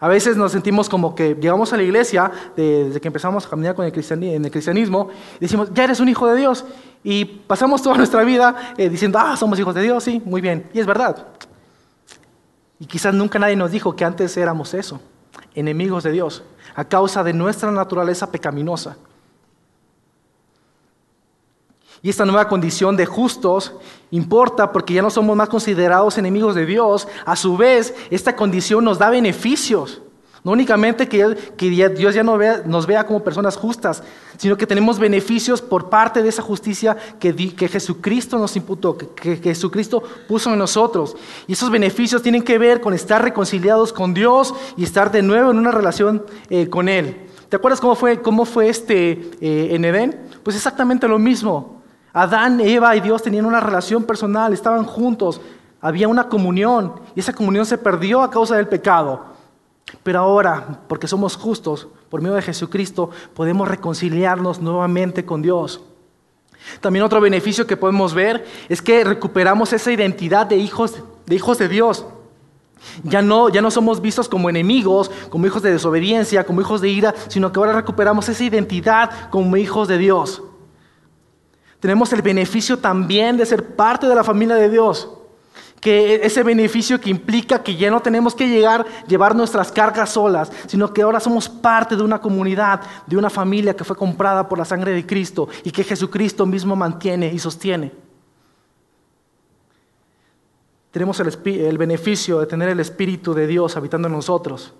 A 0.00 0.08
veces 0.08 0.36
nos 0.36 0.52
sentimos 0.52 0.88
como 0.88 1.14
que 1.14 1.34
llegamos 1.34 1.72
a 1.72 1.76
la 1.76 1.82
iglesia 1.82 2.30
desde 2.56 3.00
que 3.00 3.08
empezamos 3.08 3.46
a 3.46 3.48
caminar 3.48 3.74
con 3.74 3.86
el 3.86 3.92
en 4.22 4.44
el 4.44 4.50
cristianismo 4.50 5.08
y 5.36 5.40
decimos, 5.40 5.70
ya 5.72 5.84
eres 5.84 6.00
un 6.00 6.08
hijo 6.08 6.26
de 6.28 6.36
Dios. 6.36 6.64
Y 7.02 7.24
pasamos 7.24 7.82
toda 7.82 7.96
nuestra 7.98 8.22
vida 8.22 8.74
eh, 8.76 8.88
diciendo, 8.88 9.18
ah, 9.18 9.36
somos 9.36 9.58
hijos 9.58 9.74
de 9.74 9.82
Dios, 9.82 10.02
sí, 10.02 10.20
muy 10.24 10.40
bien. 10.40 10.68
Y 10.72 10.80
es 10.80 10.86
verdad. 10.86 11.28
Y 12.78 12.86
quizás 12.86 13.14
nunca 13.14 13.38
nadie 13.38 13.56
nos 13.56 13.70
dijo 13.70 13.94
que 13.94 14.04
antes 14.04 14.36
éramos 14.36 14.74
eso 14.74 15.00
enemigos 15.54 16.04
de 16.04 16.12
Dios 16.12 16.42
a 16.74 16.84
causa 16.84 17.22
de 17.22 17.32
nuestra 17.32 17.70
naturaleza 17.70 18.30
pecaminosa. 18.30 18.96
Y 22.02 22.10
esta 22.10 22.26
nueva 22.26 22.48
condición 22.48 22.96
de 22.98 23.06
justos 23.06 23.72
importa 24.10 24.72
porque 24.72 24.92
ya 24.92 25.00
no 25.00 25.08
somos 25.08 25.34
más 25.36 25.48
considerados 25.48 26.18
enemigos 26.18 26.54
de 26.54 26.66
Dios. 26.66 27.08
A 27.24 27.34
su 27.34 27.56
vez, 27.56 27.94
esta 28.10 28.36
condición 28.36 28.84
nos 28.84 28.98
da 28.98 29.08
beneficios. 29.08 30.02
No 30.44 30.52
únicamente 30.52 31.08
que, 31.08 31.88
Dios 31.88 32.14
ya 32.14 32.22
nos 32.22 32.86
vea 32.86 33.06
como 33.06 33.24
personas 33.24 33.56
justas, 33.56 34.02
sino 34.36 34.58
que 34.58 34.66
tenemos 34.66 34.98
beneficios 34.98 35.62
por 35.62 35.88
parte 35.88 36.22
de 36.22 36.28
esa 36.28 36.42
justicia 36.42 36.98
que, 37.18 37.32
Jesucristo 37.66 38.36
nos 38.36 38.54
imputó, 38.54 38.98
que, 38.98 39.38
Jesucristo 39.38 40.02
puso 40.28 40.52
en 40.52 40.58
nosotros. 40.58 41.16
Y 41.46 41.54
esos 41.54 41.70
beneficios 41.70 42.20
tienen 42.20 42.42
que 42.42 42.58
ver 42.58 42.82
con 42.82 42.92
estar 42.92 43.24
reconciliados 43.24 43.90
con 43.90 44.12
Dios 44.12 44.54
y 44.76 44.84
estar 44.84 45.10
de 45.10 45.22
nuevo 45.22 45.50
en 45.50 45.56
una 45.56 45.70
relación 45.70 46.26
eh, 46.50 46.68
con 46.68 46.90
Él. 46.90 47.26
¿Te 47.48 47.56
acuerdas 47.56 47.80
cómo 47.80 47.94
fue, 47.94 48.20
cómo 48.20 48.44
fue 48.44 48.68
este 48.68 49.12
eh, 49.40 49.68
en 49.70 49.82
Edén? 49.86 50.28
Pues 50.42 50.56
exactamente 50.56 51.08
lo 51.08 51.18
mismo. 51.18 51.80
Adán, 52.12 52.60
Eva 52.60 52.94
y 52.94 53.00
Dios 53.00 53.22
tenían 53.22 53.46
una 53.46 53.60
relación 53.60 54.04
personal, 54.04 54.52
estaban 54.52 54.84
juntos, 54.84 55.40
había 55.80 56.06
una 56.06 56.28
comunión 56.28 57.00
y 57.14 57.20
esa 57.20 57.32
comunión 57.32 57.64
se 57.64 57.78
perdió 57.78 58.20
a 58.20 58.30
causa 58.30 58.56
del 58.56 58.68
pecado. 58.68 59.33
Pero 60.02 60.20
ahora, 60.20 60.80
porque 60.88 61.06
somos 61.06 61.36
justos, 61.36 61.88
por 62.08 62.20
medio 62.20 62.36
de 62.36 62.42
Jesucristo, 62.42 63.10
podemos 63.34 63.68
reconciliarnos 63.68 64.60
nuevamente 64.60 65.24
con 65.24 65.42
Dios. 65.42 65.80
También 66.80 67.04
otro 67.04 67.20
beneficio 67.20 67.66
que 67.66 67.76
podemos 67.76 68.14
ver 68.14 68.46
es 68.68 68.80
que 68.80 69.04
recuperamos 69.04 69.72
esa 69.72 69.92
identidad 69.92 70.46
de 70.46 70.56
hijos 70.56 70.94
de, 71.26 71.34
hijos 71.34 71.58
de 71.58 71.68
Dios. 71.68 72.06
Ya 73.02 73.22
no, 73.22 73.48
ya 73.48 73.62
no 73.62 73.70
somos 73.70 74.00
vistos 74.00 74.28
como 74.28 74.50
enemigos, 74.50 75.10
como 75.30 75.46
hijos 75.46 75.62
de 75.62 75.72
desobediencia, 75.72 76.44
como 76.44 76.60
hijos 76.60 76.80
de 76.80 76.88
ira, 76.88 77.14
sino 77.28 77.52
que 77.52 77.58
ahora 77.58 77.72
recuperamos 77.72 78.28
esa 78.28 78.44
identidad 78.44 79.30
como 79.30 79.56
hijos 79.56 79.88
de 79.88 79.98
Dios. 79.98 80.42
Tenemos 81.80 82.12
el 82.12 82.22
beneficio 82.22 82.78
también 82.78 83.36
de 83.36 83.46
ser 83.46 83.74
parte 83.74 84.06
de 84.06 84.14
la 84.14 84.24
familia 84.24 84.56
de 84.56 84.70
Dios 84.70 85.08
que 85.84 86.14
ese 86.24 86.42
beneficio 86.42 86.98
que 86.98 87.10
implica 87.10 87.62
que 87.62 87.76
ya 87.76 87.90
no 87.90 88.00
tenemos 88.00 88.34
que 88.34 88.48
llegar, 88.48 88.86
llevar 89.06 89.36
nuestras 89.36 89.70
cargas 89.70 90.08
solas, 90.08 90.50
sino 90.66 90.90
que 90.94 91.02
ahora 91.02 91.20
somos 91.20 91.46
parte 91.46 91.94
de 91.94 92.02
una 92.02 92.22
comunidad, 92.22 92.80
de 93.06 93.18
una 93.18 93.28
familia 93.28 93.76
que 93.76 93.84
fue 93.84 93.94
comprada 93.94 94.48
por 94.48 94.56
la 94.56 94.64
sangre 94.64 94.92
de 94.92 95.04
Cristo 95.04 95.46
y 95.62 95.70
que 95.70 95.84
Jesucristo 95.84 96.46
mismo 96.46 96.74
mantiene 96.74 97.30
y 97.30 97.38
sostiene. 97.38 97.92
Tenemos 100.90 101.20
el, 101.20 101.76
beneficio 101.76 102.40
de 102.40 102.46
tener 102.46 102.70
el 102.70 102.80
Espíritu 102.80 103.34
de 103.34 103.46
Dios 103.46 103.76
habitando 103.76 104.08
en 104.08 104.14
nosotros. 104.14 104.72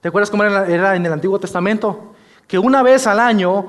¿Te 0.00 0.06
acuerdas 0.06 0.30
cómo 0.30 0.44
era 0.44 0.94
en 0.94 1.04
el 1.04 1.12
Antiguo 1.12 1.40
Testamento? 1.40 2.14
Que 2.46 2.56
una 2.56 2.84
vez 2.84 3.08
al 3.08 3.18
año 3.18 3.66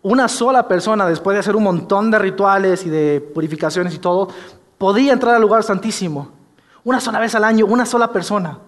una 0.00 0.26
sola 0.26 0.66
persona, 0.66 1.06
después 1.06 1.34
de 1.34 1.40
hacer 1.40 1.54
un 1.54 1.64
montón 1.64 2.10
de 2.10 2.18
rituales 2.18 2.86
y 2.86 2.88
de 2.88 3.20
purificaciones 3.20 3.94
y 3.94 3.98
todo, 3.98 4.30
podía 4.82 5.12
entrar 5.12 5.36
al 5.36 5.40
lugar 5.40 5.62
santísimo. 5.62 6.32
Una 6.82 6.98
sola 6.98 7.20
vez 7.20 7.32
al 7.36 7.44
año, 7.44 7.66
una 7.66 7.86
sola 7.86 8.10
persona. 8.10 8.58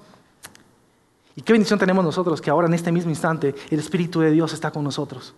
Y 1.35 1.43
qué 1.43 1.53
bendición 1.53 1.77
tenemos 1.77 2.05
nosotros 2.05 2.41
que 2.41 2.51
ahora 2.51 2.69
en 2.69 2.75
este 2.75 2.93
mismo 2.93 3.11
instante 3.11 3.53
el 3.69 3.81
Espíritu 3.81 4.21
de 4.21 4.31
Dios 4.31 4.53
está 4.53 4.71
con 4.71 4.85
nosotros. 4.85 5.35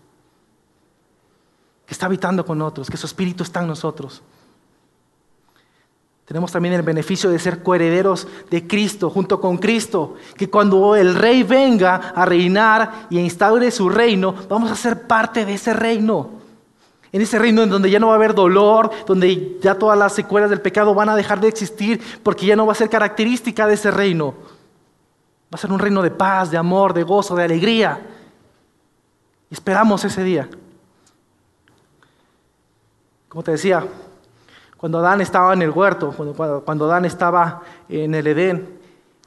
Que 1.86 1.94
está 1.94 2.04
habitando 2.04 2.44
con 2.44 2.58
nosotros, 2.58 2.90
que 2.90 2.98
su 2.98 3.06
Espíritu 3.06 3.42
está 3.42 3.62
en 3.62 3.68
nosotros. 3.68 4.22
Tenemos 6.26 6.52
también 6.52 6.74
el 6.74 6.82
beneficio 6.82 7.30
de 7.30 7.38
ser 7.38 7.62
coherederos 7.62 8.28
de 8.50 8.66
Cristo, 8.66 9.08
junto 9.08 9.40
con 9.40 9.56
Cristo, 9.56 10.16
que 10.36 10.50
cuando 10.50 10.94
el 10.94 11.14
Rey 11.14 11.42
venga 11.42 12.12
a 12.14 12.26
reinar 12.26 13.06
y 13.08 13.18
instaure 13.18 13.70
su 13.70 13.88
reino, 13.88 14.34
vamos 14.46 14.70
a 14.70 14.76
ser 14.76 15.06
parte 15.06 15.46
de 15.46 15.54
ese 15.54 15.72
reino. 15.72 16.36
En 17.16 17.22
ese 17.22 17.38
reino 17.38 17.62
en 17.62 17.70
donde 17.70 17.90
ya 17.90 17.98
no 17.98 18.08
va 18.08 18.12
a 18.12 18.16
haber 18.16 18.34
dolor, 18.34 18.90
donde 19.06 19.56
ya 19.62 19.74
todas 19.78 19.98
las 19.98 20.12
secuelas 20.12 20.50
del 20.50 20.60
pecado 20.60 20.92
van 20.92 21.08
a 21.08 21.16
dejar 21.16 21.40
de 21.40 21.48
existir, 21.48 21.98
porque 22.22 22.44
ya 22.44 22.54
no 22.56 22.66
va 22.66 22.72
a 22.72 22.74
ser 22.74 22.90
característica 22.90 23.66
de 23.66 23.72
ese 23.72 23.90
reino. 23.90 24.34
Va 25.44 25.54
a 25.54 25.56
ser 25.56 25.72
un 25.72 25.78
reino 25.78 26.02
de 26.02 26.10
paz, 26.10 26.50
de 26.50 26.58
amor, 26.58 26.92
de 26.92 27.04
gozo, 27.04 27.34
de 27.34 27.44
alegría. 27.44 28.06
Y 29.48 29.54
esperamos 29.54 30.04
ese 30.04 30.22
día. 30.24 30.46
Como 33.30 33.42
te 33.42 33.52
decía, 33.52 33.86
cuando 34.76 34.98
Adán 34.98 35.22
estaba 35.22 35.54
en 35.54 35.62
el 35.62 35.70
huerto, 35.70 36.12
cuando, 36.14 36.62
cuando 36.66 36.84
Adán 36.84 37.06
estaba 37.06 37.62
en 37.88 38.14
el 38.14 38.26
Edén, 38.26 38.78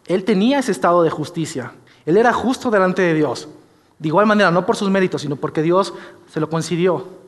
él 0.06 0.23
tenía 0.25 0.60
ese 0.60 0.73
estado 0.73 1.02
de 1.02 1.10
justicia. 1.10 1.71
Él 2.06 2.17
era 2.17 2.34
justo 2.34 2.69
delante 2.69 3.02
de 3.02 3.15
Dios. 3.15 3.49
De 3.97 4.10
igual 4.10 4.28
manera, 4.28 4.52
no 4.52 4.63
por 4.63 4.75
sus 4.75 4.91
méritos, 4.91 5.23
sino 5.23 5.38
porque 5.38 5.63
Dios 5.63 5.95
se 6.32 6.39
lo 6.39 6.52
concedió. 6.52 7.18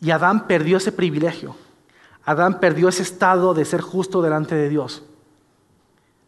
Y 0.00 0.10
Adán 0.10 0.46
perdió 0.46 0.76
ese 0.76 0.92
privilegio. 0.92 1.56
Adán 2.24 2.60
perdió 2.60 2.88
ese 2.88 3.02
estado 3.02 3.54
de 3.54 3.64
ser 3.64 3.80
justo 3.80 4.20
delante 4.20 4.54
de 4.54 4.68
Dios. 4.68 5.02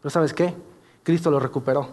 Pero 0.01 0.09
¿sabes 0.09 0.33
qué? 0.33 0.55
Cristo 1.03 1.29
lo 1.29 1.39
recuperó. 1.39 1.89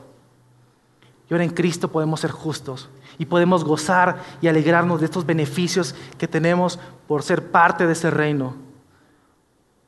Y 1.29 1.35
ahora 1.35 1.45
en 1.45 1.51
Cristo 1.51 1.89
podemos 1.89 2.21
ser 2.21 2.31
justos 2.31 2.89
y 3.19 3.27
podemos 3.27 3.65
gozar 3.65 4.23
y 4.41 4.49
alegrarnos 4.49 5.01
de 5.01 5.07
estos 5.07 5.27
beneficios 5.27 5.95
que 6.19 6.29
tenemos 6.29 6.79
por 7.09 7.23
ser 7.23 7.51
parte 7.51 7.87
de 7.87 7.95
ese 7.95 8.11
reino, 8.11 8.55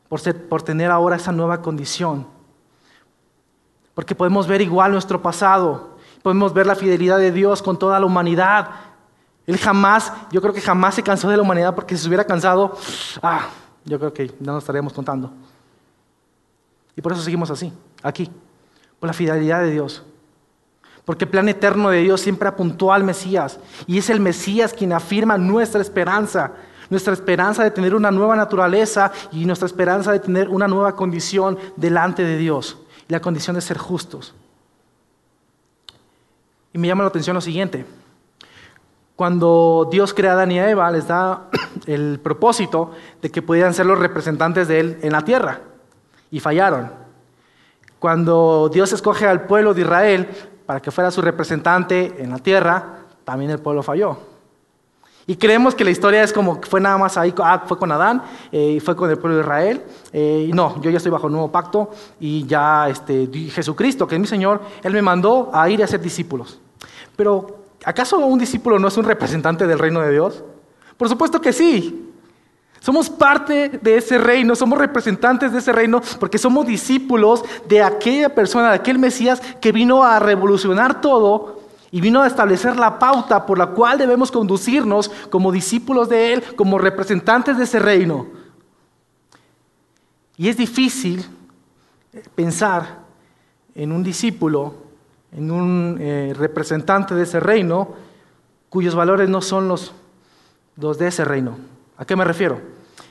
por, 0.09 0.21
ser, 0.21 0.49
por 0.49 0.63
tener 0.63 0.91
ahora 0.91 1.17
esa 1.17 1.31
nueva 1.31 1.63
condición. 1.63 2.27
Porque 3.95 4.17
podemos 4.17 4.49
ver 4.49 4.63
igual 4.63 4.93
nuestro 4.93 5.23
pasado, 5.23 5.97
podemos 6.23 6.53
ver 6.53 6.67
la 6.67 6.75
fidelidad 6.75 7.19
de 7.19 7.31
Dios 7.31 7.63
con 7.63 7.79
toda 7.79 8.01
la 8.01 8.07
humanidad, 8.07 8.71
él 9.49 9.57
jamás, 9.57 10.13
yo 10.31 10.43
creo 10.43 10.53
que 10.53 10.61
jamás 10.61 10.95
se 10.95 11.03
cansó 11.03 11.27
de 11.31 11.37
la 11.39 11.43
humanidad 11.43 11.75
porque 11.75 11.97
si 11.97 12.03
se 12.03 12.09
hubiera 12.09 12.25
cansado, 12.25 12.77
ah, 13.23 13.49
yo 13.83 13.99
creo 13.99 14.13
que 14.13 14.31
no 14.41 14.53
nos 14.53 14.63
estaríamos 14.63 14.93
contando. 14.93 15.33
Y 16.95 17.01
por 17.01 17.13
eso 17.13 17.23
seguimos 17.23 17.51
así, 17.51 17.73
aquí, 18.03 18.31
por 19.01 19.07
la 19.07 19.15
fidelidad 19.15 19.63
de 19.63 19.71
Dios. 19.71 20.05
Porque 21.07 21.25
el 21.25 21.31
plan 21.31 21.49
eterno 21.49 21.89
de 21.89 22.03
Dios 22.03 22.21
siempre 22.21 22.47
apuntó 22.47 22.93
al 22.93 23.05
Mesías. 23.05 23.59
Y 23.87 23.97
es 23.97 24.11
el 24.11 24.21
Mesías 24.21 24.75
quien 24.75 24.93
afirma 24.93 25.39
nuestra 25.39 25.81
esperanza. 25.81 26.53
Nuestra 26.91 27.15
esperanza 27.15 27.65
de 27.65 27.71
tener 27.71 27.95
una 27.95 28.11
nueva 28.11 28.37
naturaleza 28.37 29.13
y 29.33 29.47
nuestra 29.47 29.65
esperanza 29.65 30.13
de 30.13 30.21
tener 30.21 30.51
una 30.51 30.69
nueva 30.69 30.95
condición 30.95 31.57
delante 31.75 32.23
de 32.23 32.37
Dios. 32.37 32.77
La 33.09 33.21
condición 33.21 33.57
de 33.57 33.63
ser 33.63 33.79
justos. 33.79 34.35
Y 36.75 36.77
me 36.77 36.87
llama 36.87 37.05
la 37.05 37.09
atención 37.09 37.33
lo 37.33 37.41
siguiente. 37.41 37.87
Cuando 39.19 39.89
Dios 39.91 40.15
crea 40.15 40.31
a 40.31 40.35
Adán 40.35 40.53
y 40.53 40.61
a 40.61 40.71
Eva, 40.71 40.89
les 40.93 41.09
da 41.09 41.49
el 41.87 42.21
propósito 42.23 42.93
de 43.21 43.33
que 43.33 43.43
pudieran 43.43 43.75
ser 43.75 43.85
los 43.85 43.99
representantes 43.99 44.69
de 44.69 44.79
Él 44.79 44.99
en 45.03 45.11
la 45.11 45.23
tierra. 45.23 45.59
Y 46.31 46.39
fallaron. 46.39 46.93
Cuando 47.99 48.71
Dios 48.73 48.93
escoge 48.93 49.27
al 49.27 49.45
pueblo 49.47 49.75
de 49.75 49.81
Israel 49.81 50.29
para 50.65 50.79
que 50.79 50.93
fuera 50.93 51.11
su 51.11 51.21
representante 51.21 52.15
en 52.23 52.31
la 52.31 52.39
tierra, 52.39 53.01
también 53.25 53.51
el 53.51 53.59
pueblo 53.59 53.83
falló. 53.83 54.19
Y 55.27 55.35
creemos 55.35 55.75
que 55.75 55.83
la 55.83 55.91
historia 55.91 56.23
es 56.23 56.33
como 56.33 56.61
que 56.61 56.69
fue 56.71 56.81
nada 56.81 56.97
más 56.97 57.17
ahí, 57.17 57.35
ah, 57.39 57.65
fue 57.67 57.77
con 57.77 57.91
Adán 57.91 58.23
eh, 58.53 58.75
y 58.77 58.81
fue 58.81 58.95
con 58.95 59.11
el 59.11 59.19
pueblo 59.19 59.39
de 59.39 59.43
Israel. 59.43 59.85
Eh, 60.13 60.49
no, 60.55 60.81
yo 60.81 60.91
ya 60.91 60.99
estoy 60.99 61.11
bajo 61.11 61.27
el 61.27 61.33
nuevo 61.33 61.51
pacto 61.51 61.91
y 62.21 62.47
ya 62.47 62.89
este, 62.89 63.29
Jesucristo, 63.51 64.07
que 64.07 64.15
es 64.15 64.21
mi 64.21 64.29
Señor, 64.29 64.61
Él 64.81 64.93
me 64.93 65.03
mandó 65.03 65.51
a 65.53 65.69
ir 65.69 65.83
a 65.83 65.89
ser 65.89 66.01
discípulos. 66.01 66.61
Pero, 67.17 67.59
¿acaso 67.85 68.19
un 68.19 68.39
discípulo 68.39 68.79
no 68.79 68.89
es 68.89 68.97
un 68.97 69.05
representante 69.05 69.67
del 69.67 69.79
reino 69.79 70.01
de 70.01 70.13
Dios? 70.13 70.45
Por 70.97 71.09
supuesto 71.09 71.41
que 71.41 71.53
sí. 71.53 72.05
Somos 72.81 73.11
parte 73.11 73.81
de 73.83 73.97
ese 73.97 74.19
reino, 74.19 74.55
somos 74.55 74.79
representantes 74.79 75.53
de 75.53 75.59
ese 75.59 75.73
reino 75.73 76.01
porque 76.21 76.39
somos 76.39 76.67
discípulos 76.67 77.45
de 77.69 77.83
aquella 77.83 78.35
persona, 78.35 78.71
de 78.71 78.77
aquel 78.77 78.99
Mesías 78.99 79.41
que 79.61 79.73
vino 79.73 80.05
a 80.05 80.21
revolucionar 80.21 81.01
todo 81.01 81.61
y 81.91 82.01
vino 82.01 82.23
a 82.23 82.27
establecer 82.27 82.77
la 82.77 82.99
pauta 82.99 83.47
por 83.47 83.59
la 83.59 83.69
cual 83.69 83.99
debemos 83.99 84.31
conducirnos 84.31 85.11
como 85.31 85.51
discípulos 85.51 86.09
de 86.09 86.35
Él, 86.35 86.45
como 86.55 86.79
representantes 86.79 87.59
de 87.59 87.65
ese 87.65 87.79
reino. 87.79 88.27
Y 90.37 90.49
es 90.49 90.57
difícil 90.57 91.27
pensar 92.35 93.01
en 93.75 93.93
un 93.93 94.03
discípulo, 94.03 94.75
en 95.33 95.51
un 95.51 95.99
eh, 96.01 96.35
representante 96.37 97.15
de 97.15 97.23
ese 97.25 97.41
reino, 97.41 97.95
cuyos 98.69 98.95
valores 98.95 99.29
no 99.29 99.41
son 99.41 99.69
los, 99.69 99.93
los 100.77 100.99
de 100.99 101.09
ese 101.09 101.25
reino. 101.25 101.57
¿A 101.97 102.05
qué 102.05 102.17
me 102.17 102.25
refiero? 102.25 102.61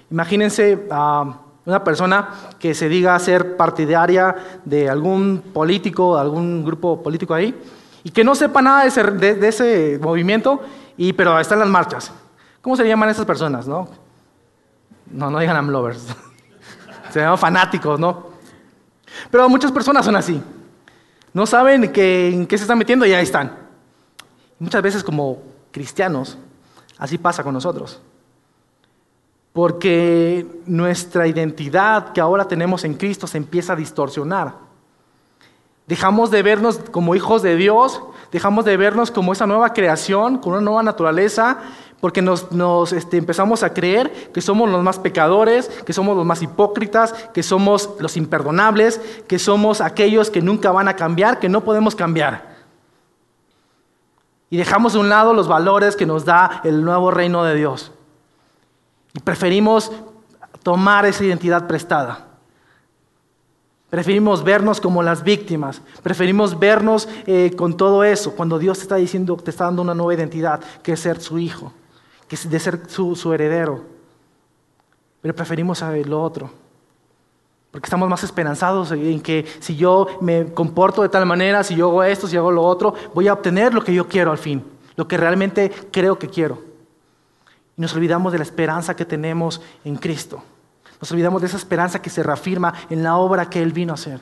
Imagínense 0.09 0.87
a 0.89 1.39
una 1.65 1.83
persona 1.83 2.29
que 2.59 2.73
se 2.73 2.87
diga 2.87 3.19
ser 3.19 3.57
partidaria 3.57 4.35
de 4.63 4.89
algún 4.89 5.43
político, 5.53 6.15
de 6.15 6.21
algún 6.21 6.63
grupo 6.63 7.03
político 7.03 7.33
ahí, 7.33 7.53
y 8.03 8.11
que 8.11 8.23
no 8.23 8.35
sepa 8.35 8.61
nada 8.61 8.85
de 8.85 9.47
ese, 9.47 9.99
movimiento, 10.01 10.61
y, 10.95 11.11
pero 11.13 11.37
está 11.39 11.55
en 11.55 11.59
las 11.59 11.69
marchas. 11.69 12.11
¿Cómo 12.61 12.77
se 12.77 12.87
llaman 12.87 13.09
esas 13.09 13.25
personas? 13.25 13.67
No, 13.67 13.87
no, 15.11 15.29
no 15.29 15.39
digan 15.39 15.71
lovers. 15.71 16.07
se 17.11 17.19
llaman 17.19 17.37
fanáticos, 17.37 17.99
¿no? 17.99 18.27
Pero 19.29 19.49
muchas 19.49 19.71
personas 19.71 20.05
son 20.05 20.15
así. 20.15 20.41
No 21.37 21.45
saben 21.45 21.83
en 21.83 22.47
qué 22.47 22.57
se 22.57 22.63
están 22.63 22.79
metiendo 22.79 23.05
y 23.05 23.13
ahí 23.13 23.21
están. 23.21 23.55
Muchas 24.57 24.81
veces 24.81 25.03
como 25.03 25.43
cristianos, 25.71 26.35
así 26.97 27.19
pasa 27.19 27.43
con 27.43 27.53
nosotros 27.53 28.01
porque 29.53 30.47
nuestra 30.65 31.27
identidad 31.27 32.11
que 32.11 32.21
ahora 32.21 32.47
tenemos 32.47 32.83
en 32.85 32.95
Cristo 32.95 33.27
se 33.27 33.37
empieza 33.37 33.73
a 33.73 33.75
distorsionar. 33.75 34.55
Dejamos 35.85 36.31
de 36.31 36.41
vernos 36.41 36.79
como 36.89 37.13
hijos 37.13 37.43
de 37.43 37.55
Dios, 37.55 38.01
dejamos 38.31 38.65
de 38.65 38.75
vernos 38.75 39.11
como 39.11 39.31
esa 39.31 39.45
nueva 39.45 39.73
creación, 39.73 40.39
con 40.39 40.53
una 40.53 40.61
nueva 40.61 40.81
naturaleza, 40.81 41.59
porque 41.99 42.21
nos, 42.21 42.93
este, 42.93 43.17
empezamos 43.17 43.63
a 43.63 43.73
creer 43.73 44.31
que 44.31 44.41
somos 44.41 44.69
los 44.69 44.83
más 44.83 44.99
pecadores, 44.99 45.67
que 45.85 45.93
somos 45.93 46.15
los 46.15 46.25
más 46.25 46.41
hipócritas, 46.41 47.13
que 47.33 47.41
somos 47.41 47.89
los 47.99 48.17
imperdonables, 48.17 49.01
que 49.27 49.39
somos 49.39 49.81
aquellos 49.81 50.29
que 50.29 50.41
nunca 50.41 50.71
van 50.71 50.87
a 50.87 50.95
cambiar, 50.95 51.39
que 51.39 51.49
no 51.49 51.63
podemos 51.63 51.95
cambiar. 51.95 52.57
Y 54.49 54.57
dejamos 54.57 54.93
de 54.93 54.99
un 54.99 55.09
lado 55.09 55.33
los 55.33 55.47
valores 55.47 55.95
que 55.95 56.05
nos 56.05 56.23
da 56.23 56.61
el 56.63 56.83
nuevo 56.85 57.11
reino 57.11 57.43
de 57.43 57.55
Dios. 57.55 57.91
Y 59.13 59.19
preferimos 59.19 59.91
tomar 60.63 61.05
esa 61.05 61.23
identidad 61.23 61.67
prestada. 61.67 62.27
Preferimos 63.89 64.43
vernos 64.43 64.81
como 64.81 65.01
las 65.01 65.23
víctimas. 65.23 65.81
Preferimos 66.03 66.59
vernos 66.59 67.07
eh, 67.25 67.53
con 67.57 67.75
todo 67.77 68.03
eso. 68.03 68.35
Cuando 68.35 68.59
Dios 68.59 68.77
te 68.77 68.83
está 68.83 68.95
diciendo, 68.97 69.35
te 69.37 69.49
está 69.49 69.65
dando 69.65 69.81
una 69.81 69.93
nueva 69.93 70.13
identidad, 70.13 70.59
que 70.83 70.93
es 70.93 70.99
ser 70.99 71.21
su 71.21 71.39
hijo, 71.39 71.71
que 72.27 72.37
de 72.37 72.59
ser 72.59 72.89
su, 72.89 73.15
su 73.15 73.33
heredero. 73.33 73.83
Pero 75.21 75.35
preferimos 75.35 75.79
saber 75.79 76.07
lo 76.07 76.21
otro. 76.21 76.51
Porque 77.71 77.85
estamos 77.85 78.09
más 78.09 78.23
esperanzados 78.23 78.91
en 78.91 79.21
que 79.21 79.45
si 79.59 79.75
yo 79.75 80.07
me 80.21 80.53
comporto 80.53 81.01
de 81.01 81.09
tal 81.09 81.25
manera, 81.25 81.63
si 81.63 81.75
yo 81.75 81.87
hago 81.89 82.03
esto, 82.03 82.27
si 82.27 82.37
hago 82.37 82.51
lo 82.51 82.63
otro, 82.63 82.93
voy 83.13 83.27
a 83.27 83.33
obtener 83.33 83.73
lo 83.73 83.83
que 83.83 83.93
yo 83.93 84.07
quiero 84.07 84.31
al 84.31 84.37
fin. 84.37 84.63
Lo 84.95 85.07
que 85.07 85.17
realmente 85.17 85.69
creo 85.91 86.17
que 86.17 86.29
quiero. 86.29 86.61
Y 87.77 87.81
nos 87.81 87.93
olvidamos 87.93 88.31
de 88.31 88.39
la 88.39 88.43
esperanza 88.43 88.95
que 88.95 89.05
tenemos 89.05 89.61
en 89.83 89.95
Cristo. 89.97 90.43
Nos 90.99 91.11
olvidamos 91.11 91.41
de 91.41 91.47
esa 91.47 91.57
esperanza 91.57 92.01
que 92.01 92.09
se 92.09 92.23
reafirma 92.23 92.73
en 92.89 93.03
la 93.03 93.17
obra 93.17 93.49
que 93.49 93.61
Él 93.61 93.71
vino 93.71 93.93
a 93.93 93.95
hacer. 93.95 94.21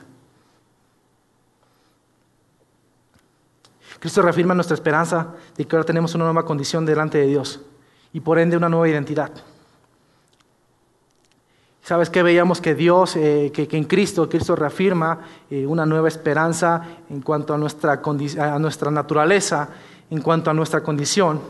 Cristo 3.98 4.20
reafirma 4.20 4.54
nuestra 4.54 4.74
esperanza 4.74 5.34
de 5.56 5.66
que 5.66 5.74
ahora 5.74 5.86
tenemos 5.86 6.14
una 6.14 6.24
nueva 6.24 6.44
condición 6.44 6.84
delante 6.84 7.16
de 7.16 7.26
Dios 7.28 7.60
y 8.16 8.20
por 8.20 8.38
ende 8.38 8.56
una 8.56 8.70
nueva 8.70 8.88
identidad. 8.88 9.30
¿Sabes 11.82 12.08
qué? 12.08 12.22
Veíamos 12.22 12.62
que 12.62 12.74
Dios, 12.74 13.14
eh, 13.16 13.52
que, 13.52 13.68
en 13.76 13.84
Cristo, 13.84 14.26
Cristo 14.26 14.56
reafirma 14.56 15.20
eh, 15.50 15.66
una 15.66 15.84
nueva 15.84 16.08
esperanza 16.08 16.82
en 17.10 17.20
cuanto 17.20 17.52
a 17.52 17.58
nuestra, 17.58 18.00
a 18.40 18.58
nuestra 18.58 18.90
naturaleza, 18.90 19.68
en 20.08 20.22
cuanto 20.22 20.50
a 20.50 20.54
nuestra 20.54 20.82
condición 20.82 21.40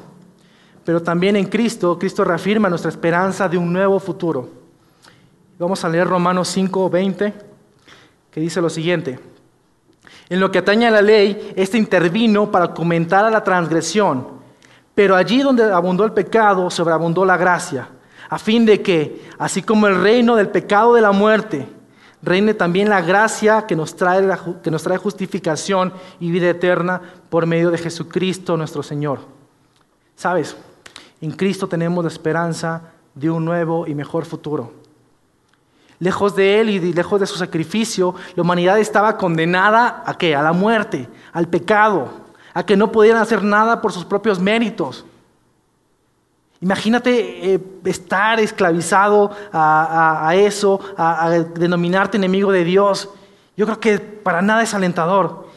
pero 0.86 1.02
también 1.02 1.34
en 1.34 1.46
Cristo, 1.46 1.98
Cristo 1.98 2.22
reafirma 2.22 2.68
nuestra 2.68 2.90
esperanza 2.90 3.48
de 3.48 3.58
un 3.58 3.72
nuevo 3.72 3.98
futuro. 3.98 4.48
Vamos 5.58 5.84
a 5.84 5.88
leer 5.88 6.06
Romanos 6.06 6.46
5, 6.46 6.88
20, 6.88 7.34
que 8.30 8.40
dice 8.40 8.60
lo 8.60 8.70
siguiente. 8.70 9.18
En 10.28 10.38
lo 10.38 10.52
que 10.52 10.58
atañe 10.58 10.86
a 10.86 10.92
la 10.92 11.02
ley, 11.02 11.52
éste 11.56 11.76
intervino 11.76 12.52
para 12.52 12.72
comentar 12.72 13.24
a 13.24 13.30
la 13.30 13.42
transgresión, 13.42 14.35
pero 14.96 15.14
allí 15.14 15.42
donde 15.42 15.62
abundó 15.62 16.06
el 16.06 16.12
pecado, 16.12 16.70
sobreabundó 16.70 17.26
la 17.26 17.36
gracia, 17.36 17.86
a 18.30 18.38
fin 18.38 18.64
de 18.64 18.80
que, 18.80 19.28
así 19.38 19.60
como 19.60 19.86
el 19.86 20.00
reino 20.00 20.36
del 20.36 20.48
pecado 20.48 20.94
de 20.94 21.02
la 21.02 21.12
muerte, 21.12 21.68
reine 22.22 22.54
también 22.54 22.88
la 22.88 23.02
gracia 23.02 23.66
que 23.66 23.76
nos 23.76 23.94
trae, 23.94 24.26
que 24.62 24.70
nos 24.70 24.82
trae 24.82 24.96
justificación 24.96 25.92
y 26.18 26.30
vida 26.30 26.48
eterna 26.48 27.02
por 27.28 27.44
medio 27.44 27.70
de 27.70 27.76
Jesucristo 27.76 28.56
nuestro 28.56 28.82
Señor. 28.82 29.20
¿Sabes? 30.16 30.56
En 31.20 31.32
Cristo 31.32 31.68
tenemos 31.68 32.02
la 32.02 32.08
esperanza 32.08 32.80
de 33.14 33.28
un 33.28 33.44
nuevo 33.44 33.86
y 33.86 33.94
mejor 33.94 34.24
futuro. 34.24 34.72
Lejos 35.98 36.34
de 36.34 36.58
Él 36.58 36.70
y 36.70 36.92
lejos 36.94 37.20
de 37.20 37.26
su 37.26 37.36
sacrificio, 37.36 38.14
la 38.34 38.42
humanidad 38.42 38.78
estaba 38.78 39.18
condenada 39.18 40.02
a 40.06 40.16
qué? 40.16 40.34
A 40.34 40.42
la 40.42 40.54
muerte, 40.54 41.06
al 41.34 41.48
pecado, 41.48 42.25
a 42.56 42.64
que 42.64 42.74
no 42.74 42.90
pudieran 42.90 43.20
hacer 43.20 43.42
nada 43.42 43.82
por 43.82 43.92
sus 43.92 44.06
propios 44.06 44.40
méritos. 44.40 45.04
Imagínate 46.62 47.52
eh, 47.52 47.60
estar 47.84 48.40
esclavizado 48.40 49.30
a, 49.52 50.32
eso, 50.34 50.80
a, 50.96 51.28
denominarte 51.28 52.16
enemigo 52.16 52.50
de 52.50 52.64
Dios. 52.64 53.10
Yo 53.58 53.66
creo 53.66 53.78
que 53.78 53.98
para 53.98 54.40
nada 54.40 54.62
es 54.62 54.72
alentador. 54.72 55.48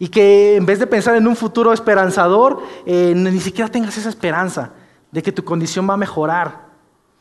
Y 0.00 0.08
que 0.08 0.56
en 0.56 0.66
vez 0.66 0.80
de 0.80 0.88
pensar 0.88 1.14
en 1.14 1.28
un 1.28 1.36
futuro 1.36 1.72
esperanzador, 1.72 2.60
eh, 2.84 3.12
ni 3.14 3.38
siquiera 3.38 3.70
tengas 3.70 3.96
esa 3.96 4.08
esperanza 4.08 4.72
de 5.12 5.22
que 5.22 5.30
tu 5.30 5.44
condición 5.44 5.88
va 5.88 5.94
a 5.94 5.98
mejorar, 5.98 6.62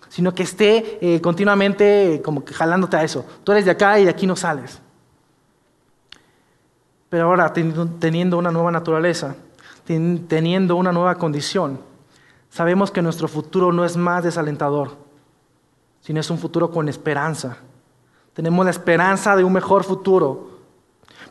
sino 0.10 0.34
que 0.34 0.42
esté 0.42 0.98
eh, 1.02 1.22
continuamente 1.22 2.20
como 2.26 2.44
jalándote 2.52 2.98
a 2.98 3.04
eso. 3.04 3.24
Tú 3.44 3.52
eres 3.52 3.66
de 3.66 3.72
acá 3.72 4.00
y 4.00 4.06
de 4.06 4.10
aquí 4.10 4.26
no 4.26 4.36
sales. 4.36 4.82
Pero 7.14 7.26
ahora, 7.26 7.54
teniendo 7.54 8.40
una 8.40 8.50
nueva 8.50 8.72
naturaleza, 8.72 9.36
teniendo 9.86 10.76
una 10.76 10.92
nueva 10.92 11.14
condición, 11.14 11.80
sabemos 12.50 12.90
que 12.90 13.04
nuestro 13.04 13.28
futuro 13.28 13.72
no 13.72 13.86
es 13.86 13.96
más 13.96 14.24
desalentador, 14.24 14.98
sino 16.02 16.20
es 16.20 16.32
un 16.32 16.40
futuro 16.40 16.72
con 16.72 16.90
esperanza. 16.90 17.58
Tenemos 18.34 18.66
la 18.66 18.72
esperanza 18.72 19.36
de 19.36 19.44
un 19.44 19.54
mejor 19.54 19.84
futuro, 19.84 20.54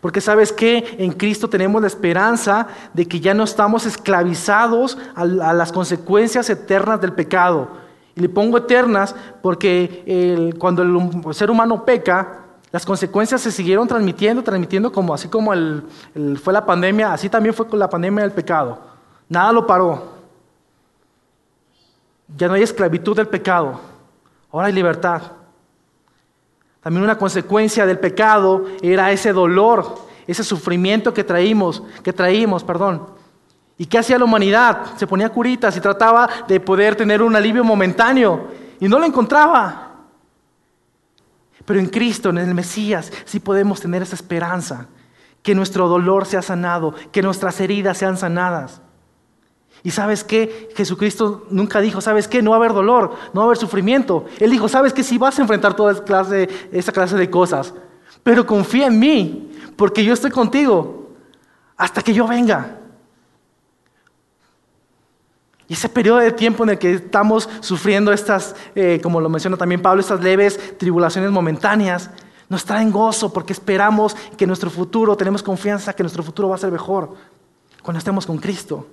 porque 0.01 0.21
sabes 0.21 0.53
que 0.53 0.95
en 1.01 1.11
Cristo 1.11 1.51
tenemos 1.51 1.83
la 1.83 1.89
esperanza 1.89 2.69
de 2.95 3.09
que 3.09 3.19
ya 3.19 3.35
no 3.35 3.43
estamos 3.43 3.85
esclavizados 3.85 4.97
a, 5.17 5.25
las 5.27 5.73
consecuencias 5.73 6.49
eternas 6.49 7.01
del 7.01 7.13
pecado. 7.13 7.71
Y 8.15 8.21
le 8.21 8.29
pongo 8.29 8.57
eternas 8.57 9.17
porque 9.43 10.55
cuando 10.61 10.85
el 10.85 11.35
ser 11.35 11.51
humano 11.51 11.85
peca, 11.85 12.42
Las 12.73 12.87
consecuencias 12.87 13.43
se 13.43 13.53
siguieron 13.53 13.87
transmitiendo, 13.87 14.43
transmitiendo 14.43 14.91
como 14.91 15.13
así 15.13 15.29
como 15.29 15.53
fue 16.43 16.53
la 16.55 16.65
pandemia, 16.65 17.13
así 17.13 17.29
también 17.29 17.55
fue 17.55 17.69
con 17.69 17.79
la 17.79 17.91
pandemia 17.91 18.23
del 18.23 18.33
pecado. 18.33 18.81
Nada 19.29 19.53
lo 19.53 19.67
paró. 19.67 20.11
Ya 22.35 22.49
no 22.49 22.55
hay 22.55 22.63
esclavitud 22.63 23.15
del 23.15 23.29
pecado, 23.29 23.79
ahora 24.51 24.69
hay 24.69 24.73
libertad. 24.73 25.21
También 26.81 27.05
una 27.05 27.19
consecuencia 27.19 27.85
del 27.85 27.99
pecado 27.99 28.65
era 28.81 29.13
ese 29.13 29.35
dolor, 29.35 29.95
ese 30.27 30.43
sufrimiento 30.43 31.13
que 31.13 31.25
traímos, 31.25 31.83
que 32.03 32.13
traímos, 32.13 32.65
perdón. 32.65 33.07
¿Y 33.77 33.85
qué 33.85 33.99
hacía 33.99 34.19
la 34.19 34.25
humanidad? 34.25 34.97
Se 34.97 35.07
ponía 35.07 35.29
curitas 35.29 35.77
y 35.77 35.81
trataba 35.81 36.27
de 36.49 36.59
poder 36.59 36.97
tener 36.97 37.21
un 37.21 37.37
alivio 37.37 37.65
momentáneo 37.65 38.49
y 38.81 38.89
no 38.89 38.99
lo 38.99 39.05
encontraba. 39.05 39.92
Pero 41.65 41.81
en 41.81 41.87
Cristo, 41.87 42.31
en 42.31 42.39
el 42.39 42.55
Mesías, 42.55 43.13
sí 43.25 43.41
podemos 43.41 43.81
tener 43.81 44.03
esa 44.03 44.17
esperanza, 44.17 44.87
que 45.43 45.55
nuestro 45.55 45.89
dolor 45.89 46.27
sea 46.27 46.43
sanado, 46.43 46.95
que 47.11 47.23
nuestras 47.23 47.61
heridas 47.61 47.99
sean 47.99 48.17
sanadas. 48.17 48.81
Y 49.85 49.91
sabes 49.91 50.23
qué, 50.23 50.71
Jesucristo 50.77 51.47
nunca 51.51 51.81
dijo, 51.81 52.01
sabes 52.01 52.29
qué, 52.29 52.41
no 52.41 52.51
va 52.51 52.57
a 52.57 52.61
haber 52.61 52.73
dolor, 52.73 53.15
no 53.33 53.41
va 53.41 53.43
a 53.43 53.47
haber 53.47 53.59
sufrimiento. 53.59 54.27
Él 54.39 54.51
dijo, 54.51 54.69
sabes 54.69 54.93
que 54.93 55.03
sí 55.03 55.19
vas 55.19 55.39
a 55.39 55.43
enfrentar 55.43 55.75
toda 55.75 55.93
esa 56.73 56.93
clase 56.93 57.17
de 57.17 57.31
cosas, 57.31 57.75
pero 58.23 58.47
confía 58.47 58.87
en 58.87 58.99
mí, 58.99 59.51
porque 59.77 60.05
yo 60.05 60.13
estoy 60.13 60.31
contigo 60.31 61.11
hasta 61.77 62.03
que 62.03 62.15
yo 62.15 62.29
venga. 62.29 62.79
Y 65.73 65.75
ese 65.75 65.89
periodo 65.89 66.19
de 66.19 66.33
tiempo 66.33 66.65
en 66.65 66.69
el 66.69 66.79
que 66.79 66.93
estamos 66.93 67.49
sufriendo 67.61 68.13
estas, 68.13 68.55
eh, 68.75 69.01
como 69.03 69.23
lo 69.23 69.31
menciona 69.31 69.57
también 69.57 69.81
Pablo, 69.81 70.03
estas 70.03 70.21
leves 70.21 70.77
tribulaciones 70.77 71.31
momentáneas, 71.31 72.11
nos 72.51 72.67
traen 72.67 72.93
gozo 72.93 73.33
porque 73.33 73.55
esperamos 73.55 74.15
que 74.37 74.47
nuestro 74.47 74.69
futuro, 74.69 75.17
tenemos 75.17 75.43
confianza 75.43 75.95
que 75.95 76.03
nuestro 76.03 76.23
futuro 76.23 76.51
va 76.51 76.57
a 76.57 76.59
ser 76.59 76.71
mejor 76.71 77.15
cuando 77.83 77.97
estemos 77.97 78.27
con 78.27 78.37
Cristo. 78.37 78.87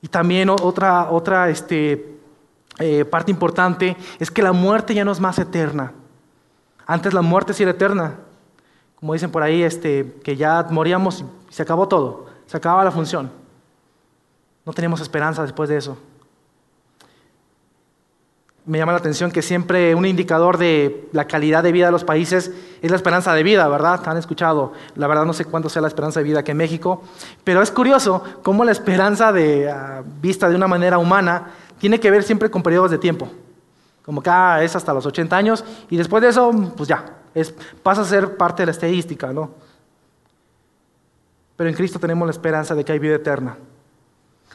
Y 0.00 0.08
también 0.08 0.48
otra, 0.48 1.10
otra 1.10 1.50
este, 1.50 2.18
eh, 2.78 3.04
parte 3.04 3.30
importante 3.30 3.94
es 4.18 4.30
que 4.30 4.40
la 4.40 4.52
muerte 4.52 4.94
ya 4.94 5.04
no 5.04 5.12
es 5.12 5.20
más 5.20 5.38
eterna. 5.38 5.92
Antes 6.86 7.12
la 7.12 7.20
muerte 7.20 7.52
sí 7.52 7.62
era 7.62 7.72
eterna. 7.72 8.20
Como 8.94 9.12
dicen 9.12 9.30
por 9.30 9.42
ahí, 9.42 9.62
este, 9.62 10.18
que 10.24 10.34
ya 10.34 10.66
moríamos 10.70 11.20
y 11.50 11.52
se 11.52 11.60
acabó 11.60 11.88
todo, 11.88 12.24
se 12.46 12.56
acababa 12.56 12.84
la 12.84 12.90
función. 12.90 13.38
No 14.64 14.72
tenemos 14.72 15.00
esperanza 15.00 15.42
después 15.42 15.68
de 15.68 15.76
eso. 15.76 15.96
Me 18.66 18.78
llama 18.78 18.92
la 18.92 18.98
atención 18.98 19.32
que 19.32 19.42
siempre 19.42 19.94
un 19.94 20.04
indicador 20.04 20.58
de 20.58 21.08
la 21.12 21.26
calidad 21.26 21.62
de 21.62 21.72
vida 21.72 21.86
de 21.86 21.92
los 21.92 22.04
países 22.04 22.52
es 22.82 22.90
la 22.90 22.96
esperanza 22.96 23.34
de 23.34 23.42
vida, 23.42 23.66
¿verdad? 23.68 24.06
Han 24.06 24.18
escuchado, 24.18 24.74
la 24.96 25.06
verdad 25.06 25.24
no 25.24 25.32
sé 25.32 25.46
cuánto 25.46 25.68
sea 25.68 25.80
la 25.82 25.88
esperanza 25.88 26.20
de 26.20 26.24
vida 26.24 26.40
aquí 26.40 26.50
en 26.50 26.58
México, 26.58 27.02
pero 27.42 27.62
es 27.62 27.70
curioso 27.70 28.22
cómo 28.42 28.64
la 28.64 28.72
esperanza 28.72 29.32
ah, 29.34 30.02
vista 30.20 30.48
de 30.48 30.56
una 30.56 30.68
manera 30.68 30.98
humana 30.98 31.50
tiene 31.78 31.98
que 31.98 32.10
ver 32.10 32.22
siempre 32.22 32.50
con 32.50 32.62
periodos 32.62 32.90
de 32.90 32.98
tiempo. 32.98 33.28
Como 34.04 34.22
que 34.22 34.30
ah, 34.30 34.62
es 34.62 34.76
hasta 34.76 34.92
los 34.92 35.06
80 35.06 35.36
años 35.36 35.64
y 35.88 35.96
después 35.96 36.22
de 36.22 36.28
eso, 36.28 36.52
pues 36.76 36.88
ya, 36.88 37.16
es, 37.34 37.54
pasa 37.82 38.02
a 38.02 38.04
ser 38.04 38.36
parte 38.36 38.62
de 38.62 38.66
la 38.66 38.72
estadística, 38.72 39.32
¿no? 39.32 39.50
Pero 41.56 41.70
en 41.70 41.76
Cristo 41.76 41.98
tenemos 41.98 42.26
la 42.26 42.32
esperanza 42.32 42.74
de 42.74 42.84
que 42.84 42.92
hay 42.92 42.98
vida 42.98 43.16
eterna 43.16 43.56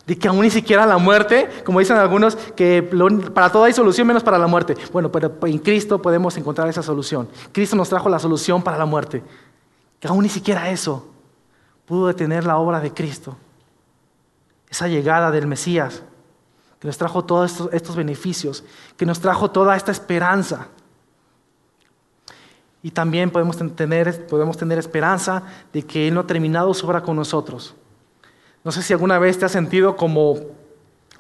de 0.06 0.18
que 0.18 0.28
aún 0.28 0.41
ni 0.41 0.52
siquiera 0.52 0.86
la 0.86 0.98
muerte, 0.98 1.50
como 1.65 1.80
dicen 1.80 1.98
algunos, 1.98 2.36
que 2.36 2.84
para 3.34 3.52
todo 3.52 3.63
hay 3.63 3.74
solución 3.74 4.06
menos 4.06 4.24
para 4.24 4.38
la 4.38 4.48
muerte. 4.48 4.76
Bueno, 4.91 5.12
pero 5.12 5.34
en 5.44 5.58
Cristo 5.58 6.02
podemos 6.02 6.38
encontrar 6.38 6.70
esa 6.70 6.84
solución. 6.84 7.28
Cristo 7.52 7.76
nos 7.76 7.89
trajo 7.89 8.08
la 8.08 8.20
solución 8.20 8.62
para 8.62 8.78
la 8.78 8.86
muerte. 8.86 9.24
Que 10.00 10.08
aún 10.08 10.22
ni 10.22 10.30
siquiera 10.30 10.70
eso 10.70 11.08
pudo 11.86 12.08
detener 12.08 12.46
la 12.46 12.58
obra 12.58 12.80
de 12.80 12.94
Cristo. 12.94 13.36
Esa 14.70 14.88
llegada 14.88 15.32
del 15.32 15.48
Mesías, 15.48 16.04
que 16.80 16.88
nos 16.88 16.98
trajo 16.98 17.26
todos 17.26 17.70
estos, 17.72 17.96
beneficios, 17.96 18.63
que 18.98 19.06
nos 19.08 19.20
trajo 19.20 19.50
toda 19.50 19.76
esta 19.76 19.91
esperanza. 19.91 20.68
Y 22.84 22.91
también 22.91 23.32
podemos 23.32 23.58
tener, 23.76 24.28
podemos 24.28 24.56
tener 24.56 24.78
esperanza 24.78 25.41
de 25.74 25.82
que 25.82 26.08
Él 26.08 26.13
no 26.13 26.20
ha 26.22 26.28
terminado 26.28 26.72
su 26.76 26.86
obra 26.86 27.02
con 27.02 27.15
nosotros 27.15 27.74
no 28.65 28.71
sé 28.71 28.82
si 28.82 28.93
alguna 28.93 29.19
vez 29.19 29.38
te 29.38 29.45
has 29.45 29.51
sentido 29.51 29.95
como 29.95 30.38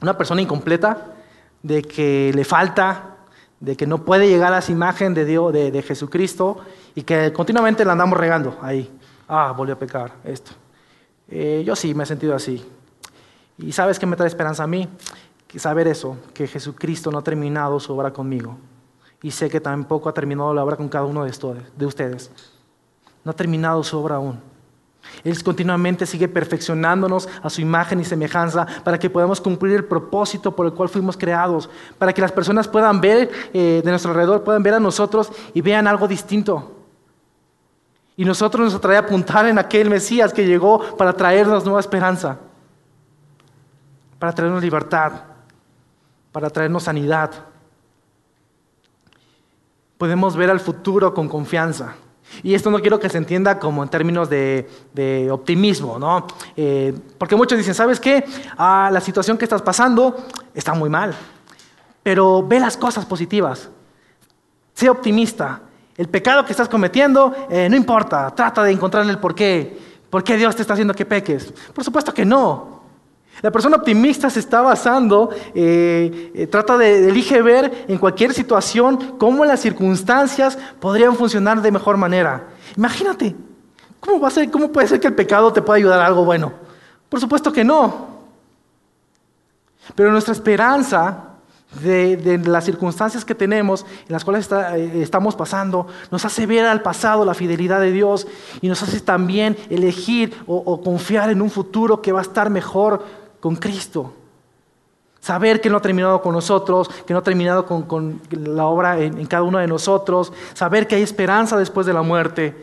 una 0.01 0.17
persona 0.17 0.41
incompleta, 0.41 1.13
de 1.61 1.83
que 1.83 2.31
le 2.33 2.43
falta, 2.43 3.17
de 3.59 3.77
que 3.77 3.85
no 3.85 4.03
puede 4.03 4.27
llegar 4.27 4.51
a 4.51 4.57
esa 4.57 4.71
imagen 4.71 5.13
de 5.13 5.25
Dios, 5.25 5.53
de, 5.53 5.81
Jesucristo, 5.83 6.57
y 6.95 7.03
que 7.03 7.31
continuamente 7.31 7.85
la 7.85 7.91
andamos 7.91 8.17
regando 8.17 8.57
ahí. 8.63 8.91
Ah, 9.27 9.53
volvió 9.55 9.75
a 9.75 9.79
pecar, 9.79 10.13
esto. 10.23 10.53
Eh, 11.29 11.63
yo 11.63 11.75
sí 11.75 11.93
me 11.93 12.03
he 12.03 12.07
sentido 12.07 12.35
así. 12.35 12.65
¿Y 13.59 13.71
sabes 13.71 13.99
qué 13.99 14.07
me 14.07 14.15
trae 14.15 14.27
esperanza 14.27 14.63
a 14.63 14.67
mí? 14.67 14.89
Que 15.47 15.59
saber 15.59 15.87
eso, 15.87 16.17
que 16.33 16.47
Jesucristo 16.47 17.11
no 17.11 17.19
ha 17.19 17.23
terminado 17.23 17.79
su 17.79 17.93
obra 17.93 18.11
conmigo. 18.11 18.57
Y 19.21 19.29
sé 19.29 19.51
que 19.51 19.61
tampoco 19.61 20.09
ha 20.09 20.13
terminado 20.13 20.51
la 20.51 20.63
obra 20.63 20.77
con 20.77 20.89
cada 20.89 21.05
uno 21.05 21.23
de 21.23 21.85
ustedes. 21.85 22.31
No 23.23 23.31
ha 23.31 23.35
terminado 23.35 23.83
su 23.83 23.99
obra 23.99 24.15
aún. 24.15 24.54
Él 25.23 25.41
continuamente 25.43 26.05
sigue 26.05 26.27
perfeccionándonos 26.27 27.27
a 27.41 27.49
su 27.49 27.61
imagen 27.61 27.99
y 27.99 28.05
semejanza 28.05 28.65
para 28.83 28.99
que 28.99 29.09
podamos 29.09 29.41
cumplir 29.41 29.75
el 29.75 29.85
propósito 29.85 30.55
por 30.55 30.65
el 30.65 30.73
cual 30.73 30.89
fuimos 30.89 31.17
creados, 31.17 31.69
para 31.97 32.13
que 32.13 32.21
las 32.21 32.31
personas 32.31 32.67
puedan 32.67 33.01
ver 33.01 33.31
eh, 33.53 33.81
de 33.83 33.89
nuestro 33.89 34.11
alrededor, 34.11 34.43
puedan 34.43 34.63
ver 34.63 34.75
a 34.75 34.79
nosotros 34.79 35.31
y 35.53 35.61
vean 35.61 35.87
algo 35.87 36.07
distinto. 36.07 36.71
Y 38.17 38.23
nosotros 38.23 38.71
nos 38.71 38.81
trae 38.81 38.97
a 38.97 39.01
apuntar 39.01 39.45
en 39.47 39.59
aquel 39.59 39.89
Mesías 39.89 40.31
que 40.31 40.45
llegó 40.45 40.95
para 40.95 41.13
traernos 41.13 41.65
nueva 41.65 41.79
esperanza, 41.79 42.37
para 44.19 44.31
traernos 44.31 44.63
libertad, 44.63 45.11
para 46.31 46.49
traernos 46.49 46.83
sanidad. 46.83 47.31
Podemos 49.97 50.35
ver 50.35 50.49
al 50.49 50.59
futuro 50.59 51.13
con 51.13 51.27
confianza. 51.27 51.95
Y 52.43 52.53
esto 52.53 52.69
no 52.69 52.79
quiero 52.79 52.99
que 52.99 53.09
se 53.09 53.17
entienda 53.17 53.59
como 53.59 53.83
en 53.83 53.89
términos 53.89 54.29
de, 54.29 55.29
optimismo, 55.31 55.99
¿no? 55.99 56.27
Eh, 56.55 56.93
porque 57.17 57.35
muchos 57.35 57.57
dicen, 57.57 57.73
¿sabes 57.73 57.99
qué? 57.99 58.25
Ah, 58.57 58.89
la 58.91 59.01
situación 59.01 59.37
que 59.37 59.45
estás 59.45 59.61
pasando 59.61 60.15
está 60.53 60.73
muy 60.73 60.89
mal, 60.89 61.13
pero 62.03 62.45
ve 62.45 62.59
las 62.59 62.77
cosas 62.77 63.05
positivas. 63.05 63.69
Sé 64.73 64.89
optimista. 64.89 65.61
El 65.97 66.09
pecado 66.09 66.43
que 66.43 66.51
estás 66.51 66.67
cometiendo, 66.67 67.33
eh, 67.49 67.69
no 67.69 67.77
importa, 67.77 68.29
trata 68.35 68.63
de 68.63 68.71
encontrar 68.71 69.09
el 69.09 69.17
porqué. 69.17 69.79
¿Por 70.09 70.23
qué 70.23 70.35
Dios 70.35 70.55
te 70.55 70.61
está 70.61 70.73
haciendo 70.73 70.93
que 70.93 71.05
peques? 71.05 71.53
Por 71.73 71.83
supuesto 71.83 72.13
que 72.13 72.25
no. 72.25 72.74
La 73.41 73.51
persona 73.51 73.75
optimista 73.75 74.29
se 74.29 74.39
está 74.39 74.61
basando, 74.61 75.29
eh, 75.53 76.31
eh, 76.33 76.47
trata 76.47 76.77
de, 76.77 77.09
elige 77.09 77.41
ver 77.41 77.85
en 77.87 77.97
cualquier 77.97 78.33
situación 78.33 79.17
cómo 79.17 79.43
las 79.45 79.59
circunstancias 79.59 80.57
podrían 80.79 81.15
funcionar 81.15 81.61
de 81.61 81.71
mejor 81.71 81.97
manera. 81.97 82.47
Imagínate, 82.77 83.35
¿cómo, 83.99 84.19
va 84.19 84.29
a 84.29 84.31
ser, 84.31 84.49
¿cómo 84.49 84.71
puede 84.71 84.87
ser 84.87 84.99
que 84.99 85.07
el 85.07 85.15
pecado 85.15 85.51
te 85.51 85.61
pueda 85.61 85.77
ayudar 85.77 85.99
a 85.99 86.05
algo 86.05 86.23
bueno? 86.23 86.53
Por 87.09 87.19
supuesto 87.19 87.51
que 87.51 87.63
no. 87.63 88.15
Pero 89.95 90.11
nuestra 90.11 90.31
esperanza 90.31 91.25
de, 91.81 92.41
las 92.45 92.63
circunstancias 92.63 93.25
que 93.25 93.35
tenemos, 93.35 93.85
en 94.07 94.13
las 94.13 94.23
cuales 94.23 94.49
eh, 94.51 95.01
estamos 95.01 95.35
pasando, 95.35 95.87
nos 96.09 96.23
hace 96.23 96.45
ver 96.45 96.65
al 96.65 96.81
pasado 96.81 97.25
la 97.25 97.33
fidelidad 97.33 97.81
de 97.81 97.91
Dios 97.91 98.27
y 98.61 98.69
nos 98.69 98.81
hace 98.81 99.01
también 99.01 99.57
elegir 99.69 100.33
o 100.47 100.81
confiar 100.81 101.29
en 101.29 101.41
un 101.41 101.49
futuro 101.49 102.01
que 102.01 102.13
va 102.13 102.19
a 102.19 102.23
estar 102.23 102.49
mejor 102.49 103.24
con 103.45 103.57
Cristo. 103.57 104.11
Saber 105.19 105.61
que 105.61 105.69
no 105.69 105.77
ha 105.77 105.79
terminado 105.79 106.19
con 106.19 106.33
nosotros, 106.33 106.89
que 107.05 107.13
no 107.13 107.19
ha 107.19 107.21
terminado 107.21 107.67
con, 107.67 108.19
la 108.31 108.65
obra 108.65 108.99
en, 108.99 109.23
cada 109.27 109.43
uno 109.43 109.59
de 109.59 109.67
nosotros. 109.67 110.33
Saber 110.55 110.87
que 110.87 110.95
hay 110.95 111.03
esperanza 111.03 111.55
después 111.55 111.85
de 111.85 111.93
la 111.93 112.01
muerte. 112.01 112.55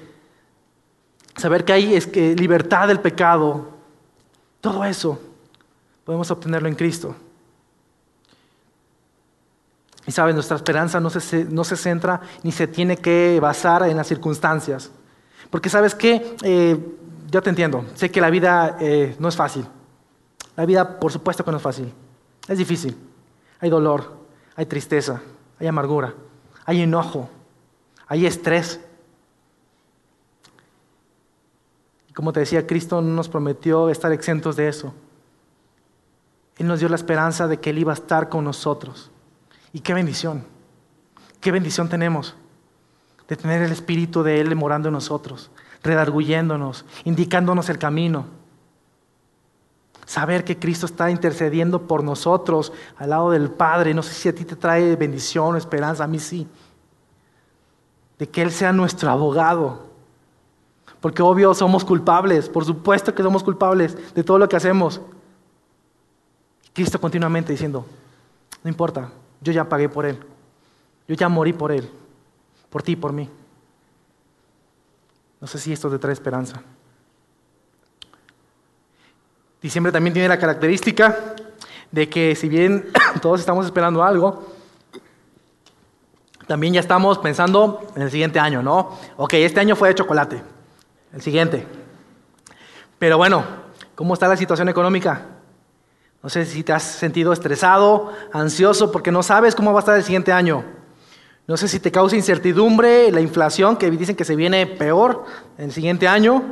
Saber 1.36 1.64
que 1.64 1.72
hay 1.72 1.94
es 1.94 2.08
que, 2.08 2.34
libertad 2.34 2.88
del 2.88 2.98
pecado. 2.98 3.68
Todo 4.60 4.84
eso 4.84 5.20
podemos 6.04 6.28
obtenerlo 6.32 6.66
en 6.66 6.74
Cristo. 6.74 7.14
Y 10.04 10.10
saben, 10.10 10.34
nuestra 10.34 10.56
esperanza 10.56 10.98
no 10.98 11.10
se, 11.10 11.44
no 11.44 11.62
se 11.62 11.76
centra 11.76 12.22
ni 12.42 12.50
se 12.50 12.66
tiene 12.66 12.96
que 12.96 13.38
basar 13.40 13.88
en 13.88 13.96
las 13.96 14.08
circunstancias. 14.08 14.90
Porque 15.48 15.68
sabes 15.68 15.94
qué, 15.94 16.34
eh, 16.42 16.76
yo 17.30 17.40
te 17.40 17.50
entiendo, 17.50 17.84
sé 17.94 18.10
que 18.10 18.20
la 18.20 18.30
vida 18.30 18.78
eh, 18.80 19.14
no 19.20 19.28
es 19.28 19.36
fácil. 19.36 19.64
La 20.56 20.66
vida, 20.66 20.98
por 21.00 21.12
supuesto 21.12 21.44
que 21.44 21.50
no 21.50 21.56
es 21.56 21.62
fácil. 21.62 21.92
Es 22.48 22.58
difícil. 22.58 22.96
Hay 23.60 23.70
dolor, 23.70 24.12
hay 24.56 24.66
tristeza, 24.66 25.22
hay 25.58 25.66
amargura, 25.66 26.14
hay 26.64 26.82
enojo, 26.82 27.30
hay 28.08 28.26
estrés. 28.26 28.80
Y 32.08 32.12
como 32.12 32.32
te 32.32 32.40
decía, 32.40 32.66
Cristo 32.66 33.00
no 33.00 33.14
nos 33.14 33.28
prometió 33.28 33.88
estar 33.88 34.12
exentos 34.12 34.56
de 34.56 34.68
eso. 34.68 34.92
Él 36.58 36.66
nos 36.66 36.80
dio 36.80 36.88
la 36.88 36.96
esperanza 36.96 37.48
de 37.48 37.60
que 37.60 37.70
Él 37.70 37.78
iba 37.78 37.92
a 37.92 37.94
estar 37.94 38.28
con 38.28 38.44
nosotros. 38.44 39.10
Y 39.72 39.80
qué 39.80 39.94
bendición. 39.94 40.44
Qué 41.40 41.50
bendición 41.50 41.88
tenemos 41.88 42.36
de 43.28 43.36
tener 43.36 43.62
el 43.62 43.72
Espíritu 43.72 44.22
de 44.22 44.40
Él 44.40 44.54
morando 44.54 44.88
en 44.88 44.92
nosotros, 44.92 45.50
redarguyéndonos, 45.82 46.84
indicándonos 47.04 47.68
el 47.70 47.78
camino. 47.78 48.26
Saber 50.06 50.44
que 50.44 50.58
Cristo 50.58 50.86
está 50.86 51.10
intercediendo 51.10 51.82
por 51.82 52.02
nosotros 52.02 52.72
al 52.96 53.10
lado 53.10 53.30
del 53.30 53.50
Padre. 53.50 53.94
No 53.94 54.02
sé 54.02 54.14
si 54.14 54.28
a 54.28 54.34
ti 54.34 54.44
te 54.44 54.56
trae 54.56 54.96
bendición 54.96 55.54
o 55.54 55.58
esperanza, 55.58 56.04
a 56.04 56.08
mí 56.08 56.18
sí. 56.18 56.46
De 58.18 58.28
que 58.28 58.42
Él 58.42 58.50
sea 58.50 58.72
nuestro 58.72 59.10
abogado. 59.10 59.86
Porque 61.00 61.22
obvio 61.22 61.54
somos 61.54 61.84
culpables, 61.84 62.48
por 62.48 62.64
supuesto 62.64 63.14
que 63.14 63.22
somos 63.22 63.42
culpables 63.42 64.14
de 64.14 64.22
todo 64.22 64.38
lo 64.38 64.48
que 64.48 64.56
hacemos. 64.56 65.00
Cristo 66.72 67.00
continuamente 67.00 67.52
diciendo, 67.52 67.84
no 68.62 68.70
importa, 68.70 69.10
yo 69.40 69.52
ya 69.52 69.68
pagué 69.68 69.88
por 69.88 70.06
Él. 70.06 70.18
Yo 71.08 71.14
ya 71.14 71.28
morí 71.28 71.52
por 71.52 71.72
Él, 71.72 71.90
por 72.70 72.82
ti 72.82 72.92
y 72.92 72.96
por 72.96 73.12
mí. 73.12 73.28
No 75.40 75.46
sé 75.46 75.58
si 75.58 75.72
esto 75.72 75.90
te 75.90 75.98
trae 75.98 76.12
esperanza. 76.12 76.62
Diciembre 79.62 79.92
también 79.92 80.12
tiene 80.12 80.28
la 80.28 80.38
característica 80.38 81.34
de 81.92 82.08
que 82.08 82.34
si 82.34 82.48
bien 82.48 82.90
todos 83.22 83.40
estamos 83.40 83.64
esperando 83.64 84.02
algo, 84.02 84.52
también 86.48 86.74
ya 86.74 86.80
estamos 86.80 87.18
pensando 87.18 87.80
en 87.94 88.02
el 88.02 88.10
siguiente 88.10 88.40
año, 88.40 88.62
¿no? 88.62 88.98
Ok, 89.16 89.34
este 89.34 89.60
año 89.60 89.76
fue 89.76 89.88
de 89.90 89.94
chocolate, 89.94 90.42
el 91.12 91.22
siguiente. 91.22 91.64
Pero 92.98 93.16
bueno, 93.16 93.44
¿cómo 93.94 94.14
está 94.14 94.26
la 94.26 94.36
situación 94.36 94.68
económica? 94.68 95.22
No 96.22 96.28
sé 96.28 96.44
si 96.44 96.62
te 96.64 96.72
has 96.72 96.82
sentido 96.82 97.32
estresado, 97.32 98.12
ansioso, 98.32 98.90
porque 98.90 99.12
no 99.12 99.22
sabes 99.22 99.54
cómo 99.54 99.72
va 99.72 99.78
a 99.78 99.82
estar 99.82 99.96
el 99.96 100.04
siguiente 100.04 100.32
año. 100.32 100.64
No 101.46 101.56
sé 101.56 101.68
si 101.68 101.80
te 101.80 101.90
causa 101.90 102.16
incertidumbre 102.16 103.10
la 103.10 103.20
inflación, 103.20 103.76
que 103.76 103.90
dicen 103.90 104.16
que 104.16 104.24
se 104.24 104.36
viene 104.36 104.66
peor 104.66 105.24
el 105.58 105.72
siguiente 105.72 106.06
año. 106.06 106.42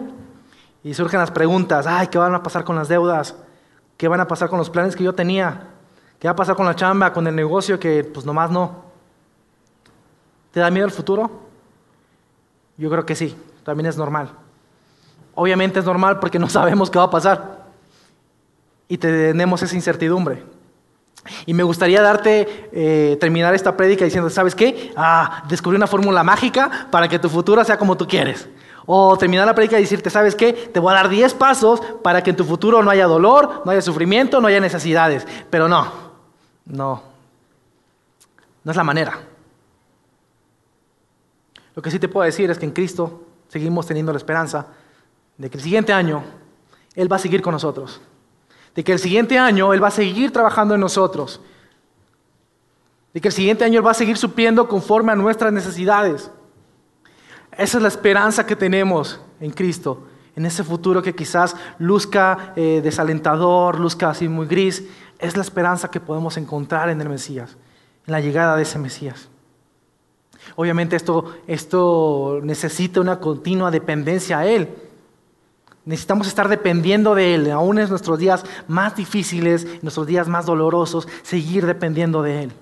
Y 0.83 0.95
surgen 0.95 1.21
las 1.21 1.31
preguntas, 1.31 1.87
ay, 1.87 2.07
¿qué 2.09 2.19
van 2.19 2.35
a 2.35 2.43
pasar 2.43 2.65
con 2.65 2.77
las 2.77 2.89
deudas? 2.89 3.35
¿Qué 3.97 4.09
van 4.09 4.21
a 4.21 4.27
pasar 4.27 4.49
con 4.49 4.59
los 4.59 4.71
planes 4.71 4.97
que 4.97 5.05
yo 5.05 5.15
tenía? 5.15 5.69
¿Qué 6.19 6.29
va 6.29 6.33
a 6.33 6.37
pasar 6.37 6.57
con 6.57 6.67
la 6.67 6.75
chamba, 6.75 7.13
con 7.13 7.27
el 7.27 7.35
negocio 7.35 7.79
que 7.79 8.05
pues 8.05 8.25
nomás 8.25 8.51
no? 8.51 8.85
¿Te 10.53 10.61
da 10.61 10.71
miedo 10.71 10.87
el 10.87 10.93
futuro? 10.93 11.31
Yo 12.77 12.91
creo 12.91 13.05
que 13.05 13.15
sí, 13.15 13.37
también 13.63 13.87
es 13.87 13.97
normal. 13.97 14.31
Obviamente 15.35 15.79
es 15.79 15.85
normal 15.85 16.19
porque 16.19 16.39
no 16.39 16.49
sabemos 16.51 16.91
qué 16.91 16.99
va 16.99 17.05
a 17.05 17.11
pasar. 17.11 17.67
Y 18.89 18.99
tenemos 18.99 19.63
esa 19.63 19.75
incertidumbre. 19.77 20.43
Y 21.45 21.53
me 21.53 21.63
gustaría 21.63 22.01
darte, 22.01 22.69
eh, 22.73 23.17
terminar 23.21 23.55
esta 23.55 23.77
prédica 23.77 24.05
diciendo, 24.05 24.31
¿sabes 24.31 24.55
qué? 24.55 24.93
Ah, 24.97 25.45
descubrí 25.49 25.77
una 25.77 25.87
fórmula 25.87 26.23
mágica 26.23 26.89
para 26.91 27.07
que 27.09 27.19
tu 27.19 27.29
futuro 27.29 27.63
sea 27.65 27.79
como 27.79 27.97
tú 27.97 28.09
quieres. 28.09 28.49
O 28.93 29.17
terminar 29.17 29.47
la 29.47 29.55
prédica 29.55 29.79
y 29.79 29.83
decirte, 29.83 30.11
¿sabes 30.11 30.35
qué? 30.35 30.53
Te 30.53 30.81
voy 30.81 30.91
a 30.93 30.97
dar 30.97 31.09
10 31.09 31.35
pasos 31.35 31.81
para 32.03 32.23
que 32.23 32.31
en 32.31 32.37
tu 32.37 32.45
futuro 32.45 32.83
no 32.83 32.91
haya 32.91 33.07
dolor, 33.07 33.63
no 33.65 33.71
haya 33.71 33.83
sufrimiento, 33.83 34.41
no 34.41 34.49
haya 34.49 34.59
necesidades. 34.59 35.27
Pero 35.49 35.69
no, 35.69 35.93
no, 36.65 37.03
no 38.65 38.71
es 38.71 38.77
la 38.77 38.85
manera. 38.85 39.21
Lo 41.77 41.83
que 41.83 41.91
sí 41.91 42.01
te 42.01 42.09
puedo 42.09 42.25
decir 42.25 42.51
es 42.51 42.59
que 42.59 42.67
en 42.67 42.73
Cristo 42.73 43.23
seguimos 43.49 43.87
teniendo 43.87 44.13
la 44.13 44.19
esperanza 44.19 44.67
de 45.39 45.49
que 45.49 45.59
el 45.59 45.63
siguiente 45.63 45.93
año 45.93 46.25
Él 46.95 47.11
va 47.11 47.17
a 47.17 47.21
seguir 47.21 47.43
con 47.43 47.53
nosotros 47.53 48.01
de 48.75 48.85
que 48.85 48.93
el 48.93 48.99
siguiente 48.99 49.39
año 49.39 49.73
Él 49.73 49.83
va 49.83 49.89
a 49.89 49.93
seguir 49.93 50.33
trabajando 50.33 50.75
en 50.75 50.81
nosotros, 50.81 51.41
de 53.13 53.21
que 53.21 53.29
el 53.29 53.35
siguiente 53.35 53.65
año 53.65 53.79
Él 53.79 53.87
va 53.87 53.91
a 53.91 53.95
seguir 53.95 54.17
supliendo 54.17 54.69
conforme 54.69 55.13
a 55.13 55.17
nuestras 55.17 55.53
necesidades. 55.53 56.31
Esa 57.61 57.77
es 57.77 57.83
la 57.83 57.89
esperanza 57.89 58.47
que 58.47 58.57
tenemos 58.57 59.21
en 59.39 59.51
Cristo, 59.51 60.05
en 60.35 60.47
ese 60.47 60.65
futuro 60.65 61.03
que 61.03 61.15
quizás 61.15 61.55
luzca 61.79 62.55
eh, 62.57 62.81
desalentador, 62.83 63.79
luzca 63.79 64.09
así 64.09 64.29
muy 64.29 64.47
gris. 64.47 64.83
Es 65.19 65.37
la 65.37 65.43
esperanza 65.43 65.91
que 65.91 66.01
podemos 66.01 66.39
encontrar 66.39 66.89
en 66.89 67.03
el 67.03 67.11
Mesías, 67.11 67.59
en 68.07 68.13
la 68.13 68.21
llegada 68.23 68.57
de 68.57 68.63
ese 68.63 68.79
Mesías. 68.79 69.29
Obviamente 70.57 70.97
esto, 70.97 71.35
esto 71.47 72.41
necesita 72.43 72.99
una 72.99 73.21
continua 73.21 73.71
dependencia 73.71 74.39
a 74.39 74.47
Él. 74.47 74.71
Necesitamos 75.85 76.29
estar 76.29 76.49
dependiendo 76.49 77.15
de 77.15 77.35
Él, 77.35 77.51
aún 77.51 77.79
en 77.79 77.91
nuestros 77.91 78.19
días 78.19 78.43
más 78.69 78.97
difíciles, 78.97 79.65
en 79.65 79.81
nuestros 79.83 80.07
días 80.07 80.29
más 80.29 80.47
dolorosos, 80.47 81.07
seguir 81.23 81.67
dependiendo 81.67 82.23
de 82.23 82.45
Él. 82.45 82.53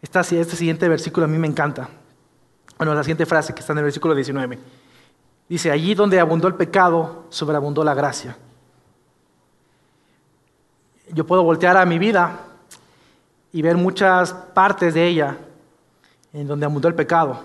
Este 0.00 0.56
siguiente 0.56 0.88
versículo 0.88 1.26
a 1.26 1.28
mí 1.28 1.36
me 1.36 1.46
encanta. 1.46 1.90
Bueno, 2.76 2.94
la 2.94 3.02
siguiente 3.02 3.26
frase 3.26 3.54
que 3.54 3.60
está 3.60 3.72
en 3.72 3.78
el 3.78 3.84
versículo 3.84 4.14
19. 4.14 4.58
Dice, 5.48 5.70
allí 5.70 5.94
donde 5.94 6.18
abundó 6.18 6.48
el 6.48 6.54
pecado, 6.54 7.24
sobreabundó 7.28 7.84
la 7.84 7.94
gracia. 7.94 8.36
Yo 11.12 11.26
puedo 11.26 11.42
voltear 11.42 11.76
a 11.76 11.84
mi 11.84 11.98
vida 11.98 12.38
y 13.52 13.62
ver 13.62 13.76
muchas 13.76 14.32
partes 14.32 14.94
de 14.94 15.06
ella 15.06 15.36
en 16.32 16.46
donde 16.46 16.66
abundó 16.66 16.88
el 16.88 16.94
pecado. 16.94 17.40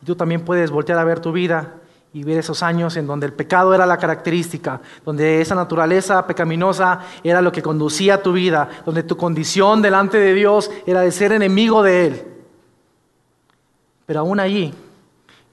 Y 0.00 0.06
tú 0.06 0.16
también 0.16 0.44
puedes 0.44 0.70
voltear 0.70 0.98
a 0.98 1.04
ver 1.04 1.20
tu 1.20 1.32
vida 1.32 1.74
y 2.14 2.24
ver 2.24 2.38
esos 2.38 2.62
años 2.62 2.96
en 2.96 3.06
donde 3.06 3.26
el 3.26 3.32
pecado 3.32 3.74
era 3.74 3.84
la 3.84 3.98
característica, 3.98 4.80
donde 5.04 5.40
esa 5.40 5.54
naturaleza 5.54 6.26
pecaminosa 6.26 7.00
era 7.24 7.42
lo 7.42 7.52
que 7.52 7.62
conducía 7.62 8.14
a 8.14 8.22
tu 8.22 8.32
vida, 8.32 8.68
donde 8.84 9.02
tu 9.02 9.16
condición 9.16 9.82
delante 9.82 10.18
de 10.18 10.34
Dios 10.34 10.70
era 10.86 11.00
de 11.00 11.10
ser 11.10 11.32
enemigo 11.32 11.82
de 11.82 12.06
Él. 12.06 12.31
Pero 14.12 14.20
aún 14.20 14.40
allí, 14.40 14.74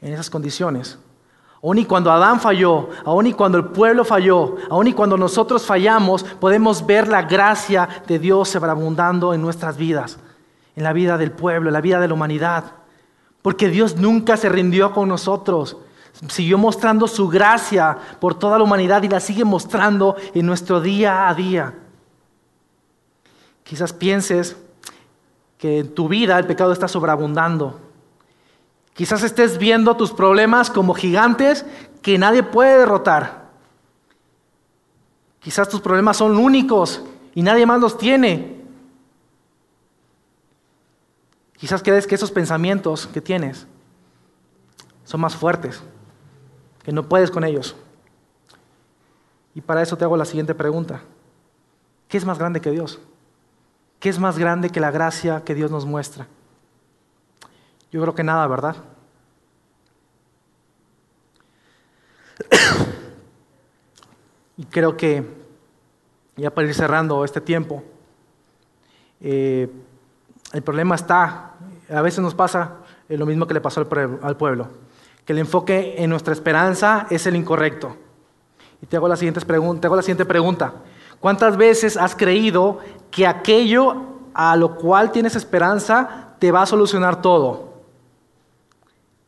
en 0.01 0.11
esas 0.11 0.29
condiciones, 0.29 0.99
aún 1.63 1.77
y 1.77 1.85
cuando 1.85 2.11
Adán 2.11 2.41
falló, 2.41 2.89
aún 3.05 3.27
y 3.27 3.31
cuando 3.31 3.57
el 3.57 3.63
pueblo 3.67 4.03
falló, 4.03 4.57
aún 4.69 4.87
y 4.87 4.91
cuando 4.91 5.15
nosotros 5.15 5.65
fallamos, 5.65 6.25
podemos 6.25 6.85
ver 6.85 7.07
la 7.07 7.21
gracia 7.21 7.87
de 8.05 8.19
Dios 8.19 8.49
sobreabundando 8.49 9.33
en 9.33 9.41
nuestras 9.41 9.77
vidas, 9.77 10.19
en 10.75 10.83
la 10.83 10.91
vida 10.91 11.17
del 11.17 11.31
pueblo, 11.31 11.69
en 11.69 11.73
la 11.73 11.79
vida 11.79 12.01
de 12.01 12.09
la 12.09 12.13
humanidad. 12.13 12.65
Porque 13.41 13.69
Dios 13.69 13.95
nunca 13.95 14.35
se 14.35 14.49
rindió 14.49 14.91
con 14.91 15.07
nosotros. 15.07 15.77
Siguió 16.27 16.57
mostrando 16.57 17.07
su 17.07 17.29
gracia 17.29 17.97
por 18.19 18.35
toda 18.35 18.57
la 18.57 18.65
humanidad 18.65 19.01
y 19.03 19.07
la 19.07 19.21
sigue 19.21 19.45
mostrando 19.45 20.17
en 20.33 20.45
nuestro 20.45 20.81
día 20.81 21.29
a 21.29 21.33
día. 21.33 21.75
Quizás 23.63 23.93
pienses 23.93 24.57
que 25.57 25.79
en 25.79 25.95
tu 25.95 26.09
vida 26.09 26.37
el 26.37 26.45
pecado 26.45 26.73
está 26.73 26.89
sobreabundando. 26.89 27.85
Quizás 28.99 29.23
estés 29.23 29.57
viendo 29.57 29.95
tus 29.95 30.11
problemas 30.11 30.69
como 30.69 30.93
gigantes 30.93 31.65
que 32.01 32.17
nadie 32.17 32.43
puede 32.43 32.79
derrotar. 32.79 33.45
Quizás 35.39 35.69
tus 35.69 35.79
problemas 35.79 36.17
son 36.17 36.35
únicos 36.35 37.01
y 37.33 37.41
nadie 37.41 37.65
más 37.65 37.79
los 37.79 37.97
tiene. 37.97 38.61
Quizás 41.55 41.81
crees 41.81 42.07
que 42.07 42.15
esos 42.15 42.29
pensamientos 42.29 43.07
que 43.07 43.21
tienes 43.21 43.67
son 45.05 45.21
más 45.21 45.33
fuertes 45.33 45.81
que 46.83 46.91
no 46.91 47.07
puedes 47.07 47.31
con 47.31 47.45
ellos. 47.45 47.77
Y 49.55 49.61
para 49.61 49.81
eso 49.81 49.95
te 49.95 50.03
hago 50.03 50.17
la 50.17 50.25
siguiente 50.25 50.53
pregunta. 50.53 51.03
¿Qué 52.09 52.17
es 52.17 52.25
más 52.25 52.37
grande 52.37 52.59
que 52.59 52.71
Dios? 52.71 52.99
¿Qué 54.01 54.09
es 54.09 54.19
más 54.19 54.37
grande 54.37 54.71
que 54.71 54.81
la 54.81 54.91
gracia 54.91 55.45
que 55.45 55.55
Dios 55.55 55.71
nos 55.71 55.85
muestra? 55.85 56.27
Yo 57.91 58.01
creo 58.01 58.13
que 58.13 58.23
nada, 58.23 58.47
¿verdad? 58.47 58.75
y 64.57 64.65
creo 64.65 64.95
que, 64.95 65.23
ya 66.35 66.53
para 66.53 66.67
ir 66.67 66.73
cerrando 66.73 67.25
este 67.25 67.41
tiempo, 67.41 67.83
eh, 69.21 69.69
el 70.53 70.61
problema 70.61 70.95
está, 70.95 71.55
a 71.89 72.01
veces 72.01 72.19
nos 72.19 72.35
pasa 72.35 72.77
lo 73.07 73.25
mismo 73.25 73.47
que 73.47 73.53
le 73.53 73.61
pasó 73.61 73.81
al 74.21 74.37
pueblo 74.37 74.69
que 75.29 75.33
el 75.33 75.39
enfoque 75.41 75.93
en 75.99 76.09
nuestra 76.09 76.33
esperanza 76.33 77.05
es 77.11 77.27
el 77.27 77.35
incorrecto. 77.35 77.95
Y 78.81 78.87
te 78.87 78.97
hago 78.97 79.07
la 79.07 79.15
siguiente, 79.15 79.39
pregunta, 79.41 79.81
te 79.81 79.85
hago 79.85 79.95
la 79.95 80.01
siguiente 80.01 80.25
pregunta. 80.25 80.73
¿Cuántas 81.19 81.55
veces 81.55 81.97
has 81.97 82.15
creído 82.15 82.79
que 83.11 83.27
aquello 83.27 84.05
a 84.33 84.55
lo 84.55 84.75
cual 84.75 85.11
tienes 85.11 85.35
esperanza 85.35 86.33
te 86.39 86.51
va 86.51 86.63
a 86.63 86.65
solucionar 86.65 87.21
todo? 87.21 87.68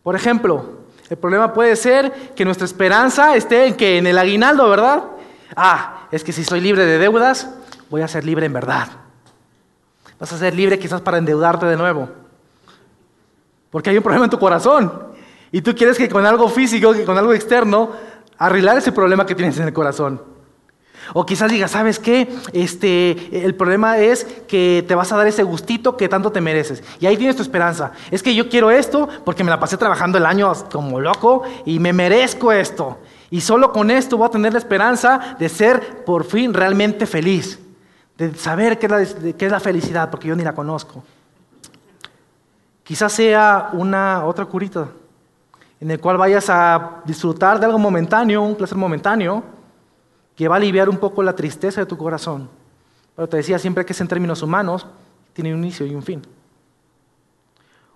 Por 0.04 0.16
ejemplo, 0.16 0.82
el 1.10 1.18
problema 1.18 1.54
puede 1.54 1.76
ser 1.76 2.34
que 2.36 2.46
nuestra 2.46 2.66
esperanza 2.66 3.36
esté 3.36 3.68
en 3.68 3.76
que 3.76 3.98
en 3.98 4.08
el 4.08 4.18
aguinaldo, 4.18 4.70
¿verdad? 4.70 5.04
Ah, 5.56 6.08
es 6.12 6.24
que 6.24 6.32
si 6.32 6.44
soy 6.44 6.62
libre 6.62 6.86
de 6.86 6.98
deudas, 6.98 7.50
voy 7.90 8.02
a 8.02 8.08
ser 8.08 8.24
libre 8.24 8.46
en 8.46 8.54
verdad. 8.54 8.88
Vas 10.20 10.32
a 10.34 10.38
ser 10.38 10.56
libre 10.56 10.80
quizás 10.80 11.02
para 11.02 11.18
endeudarte 11.18 11.66
de 11.66 11.76
nuevo. 11.76 12.08
Porque 13.70 13.90
hay 13.90 13.98
un 13.98 14.04
problema 14.04 14.26
en 14.26 14.32
tu 14.32 14.40
corazón. 14.40 15.12
Y 15.52 15.62
tú 15.62 15.76
quieres 15.76 15.98
que 15.98 16.08
con 16.08 16.26
algo 16.26 16.48
físico, 16.48 16.94
que 16.94 17.04
con 17.04 17.18
algo 17.18 17.34
externo, 17.34 17.92
arreglar 18.38 18.78
ese 18.78 18.92
problema 18.92 19.26
que 19.26 19.36
tienes 19.36 19.58
en 19.58 19.68
el 19.68 19.74
corazón. 19.74 20.31
O 21.14 21.26
quizás 21.26 21.52
digas, 21.52 21.72
¿sabes 21.72 22.00
qué? 22.00 22.34
Este, 22.54 23.46
el 23.46 23.56
problema 23.56 23.98
es 23.98 24.26
que 24.48 24.84
te 24.88 24.96
vas 24.96 25.12
a 25.12 25.18
dar 25.18 25.28
ese 25.28 25.44
gustito 25.44 25.98
que 25.98 26.08
tanto 26.08 26.32
te 26.32 26.42
mereces. 26.42 26.84
Y 27.00 27.06
ahí 27.06 27.18
tienes 27.18 27.36
tu 27.36 27.42
esperanza. 27.42 27.92
Es 28.12 28.24
que 28.24 28.34
yo 28.34 28.50
quiero 28.50 28.72
esto 28.72 29.10
porque 29.26 29.44
me 29.44 29.50
la 29.50 29.60
pasé 29.60 29.78
trabajando 29.78 30.18
el 30.18 30.26
año 30.26 30.52
como 30.72 31.00
loco 31.00 31.44
y 31.66 31.80
me 31.80 31.94
merezco 31.94 32.52
esto. 32.52 33.00
Y 33.30 33.42
solo 33.42 33.72
con 33.72 33.92
esto 33.92 34.18
voy 34.18 34.28
a 34.28 34.32
tener 34.32 34.54
la 34.54 34.60
esperanza 34.60 35.36
de 35.40 35.50
ser 35.50 36.04
por 36.06 36.24
fin 36.24 36.54
realmente 36.54 37.06
feliz. 37.06 37.60
De 38.18 38.36
saber 38.36 38.78
qué 38.78 38.86
es 38.86 38.92
la, 38.92 39.34
qué 39.34 39.46
es 39.46 39.52
la 39.52 39.60
felicidad, 39.60 40.10
porque 40.10 40.28
yo 40.28 40.36
ni 40.36 40.44
la 40.44 40.54
conozco. 40.54 41.04
Quizás 42.84 43.12
sea 43.14 43.70
una 43.74 44.26
otra 44.26 44.46
curita 44.46 44.90
en 45.82 45.90
el 45.90 46.00
cual 46.00 46.18
vayas 46.18 46.48
a 46.50 47.02
disfrutar 47.06 47.60
de 47.60 47.66
algo 47.66 47.80
momentáneo, 47.80 48.44
un 48.44 48.56
placer 48.56 48.78
momentáneo, 48.78 49.44
que 50.42 50.48
va 50.48 50.56
a 50.56 50.58
aliviar 50.58 50.90
un 50.90 50.98
poco 50.98 51.22
la 51.22 51.36
tristeza 51.36 51.82
de 51.82 51.86
tu 51.86 51.96
corazón. 51.96 52.50
Pero 53.16 53.30
te 53.30 53.38
decía 53.38 53.60
siempre 53.60 53.86
que 53.86 53.94
es 53.94 54.02
en 54.02 54.08
términos 54.08 54.42
humanos, 54.42 54.88
tiene 55.34 55.54
un 55.54 55.64
inicio 55.64 55.86
y 55.86 55.94
un 55.94 56.02
fin. 56.02 56.20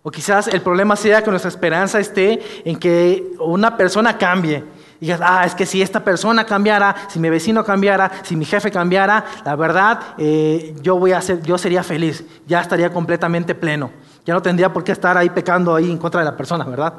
O 0.03 0.11
quizás 0.11 0.47
el 0.49 0.61
problema 0.61 0.95
sea 0.95 1.23
que 1.23 1.31
nuestra 1.31 1.49
esperanza 1.49 1.99
esté 1.99 2.39
en 2.63 2.77
que 2.77 3.33
una 3.39 3.75
persona 3.75 4.15
cambie. 4.19 4.63
Digas, 4.99 5.21
ah, 5.23 5.43
es 5.43 5.55
que 5.55 5.65
si 5.65 5.81
esta 5.81 6.03
persona 6.03 6.45
cambiara, 6.45 6.95
si 7.07 7.17
mi 7.17 7.31
vecino 7.31 7.65
cambiara, 7.65 8.11
si 8.21 8.35
mi 8.35 8.45
jefe 8.45 8.69
cambiara, 8.69 9.25
la 9.43 9.55
verdad, 9.55 9.99
eh, 10.19 10.75
yo, 10.83 10.99
voy 10.99 11.13
a 11.13 11.21
ser, 11.21 11.41
yo 11.41 11.57
sería 11.57 11.81
feliz, 11.81 12.23
ya 12.45 12.61
estaría 12.61 12.93
completamente 12.93 13.55
pleno. 13.55 13.89
Ya 14.23 14.35
no 14.35 14.41
tendría 14.43 14.71
por 14.71 14.83
qué 14.83 14.91
estar 14.91 15.17
ahí 15.17 15.31
pecando 15.31 15.73
ahí 15.73 15.89
en 15.89 15.97
contra 15.97 16.21
de 16.21 16.25
la 16.25 16.37
persona, 16.37 16.63
¿verdad? 16.63 16.93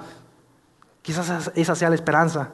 Quizás 1.02 1.52
esa 1.54 1.76
sea 1.76 1.88
la 1.88 1.94
esperanza. 1.94 2.50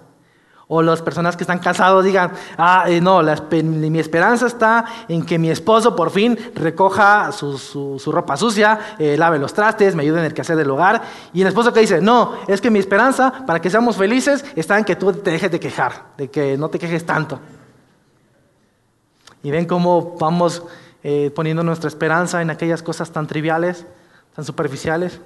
O 0.75 0.81
las 0.81 1.03
personas 1.03 1.37
que 1.37 1.43
están 1.43 1.59
casados 1.59 2.03
digan, 2.03 2.33
ah, 2.57 2.87
eh, 2.89 2.99
no, 2.99 3.21
mi 3.63 3.99
esperanza 3.99 4.47
está 4.47 4.87
en 5.07 5.23
que 5.27 5.39
mi 5.39 5.51
esposo 5.51 5.95
por 5.95 6.11
fin 6.11 6.39
recoja 6.55 7.31
su, 7.31 8.01
ropa 8.07 8.39
sucia, 8.39 8.97
eh, 8.99 9.19
lave 9.19 9.39
los 9.39 9.53
trastes, 9.53 9.95
me 9.95 10.03
ayude 10.03 10.21
en 10.21 10.25
el 10.25 10.33
quehacer 10.33 10.57
del 10.57 10.71
hogar. 10.71 11.03
Y 11.35 11.43
el 11.43 11.49
esposo 11.49 11.75
que 11.75 11.81
dice, 11.81 12.01
no, 12.01 12.37
es 12.49 12.63
que 12.63 12.71
mi 12.71 12.79
esperanza 12.79 13.45
para 13.47 13.61
que 13.61 13.69
seamos 13.69 13.99
felices 13.99 14.47
está 14.57 14.79
en 14.79 14.87
que 14.87 14.97
tú 14.97 15.13
te 15.13 15.33
dejes 15.33 15.51
de 15.51 15.61
quejar, 15.61 16.07
de 16.17 16.31
que 16.31 16.57
no 16.57 16.71
te 16.71 16.79
quejes 16.79 17.05
tanto. 17.05 17.39
Y 19.43 19.51
ven 19.51 19.67
cómo 19.67 20.17
vamos 20.19 20.63
eh, 21.03 21.31
poniendo 21.35 21.63
nuestra 21.63 21.89
esperanza 21.89 22.41
en 22.41 22.49
aquellas 22.49 22.83
cosas 22.83 23.11
tan 23.11 23.27
triviales, 23.27 23.85
tan 24.35 24.47
superficiales. 24.47 25.21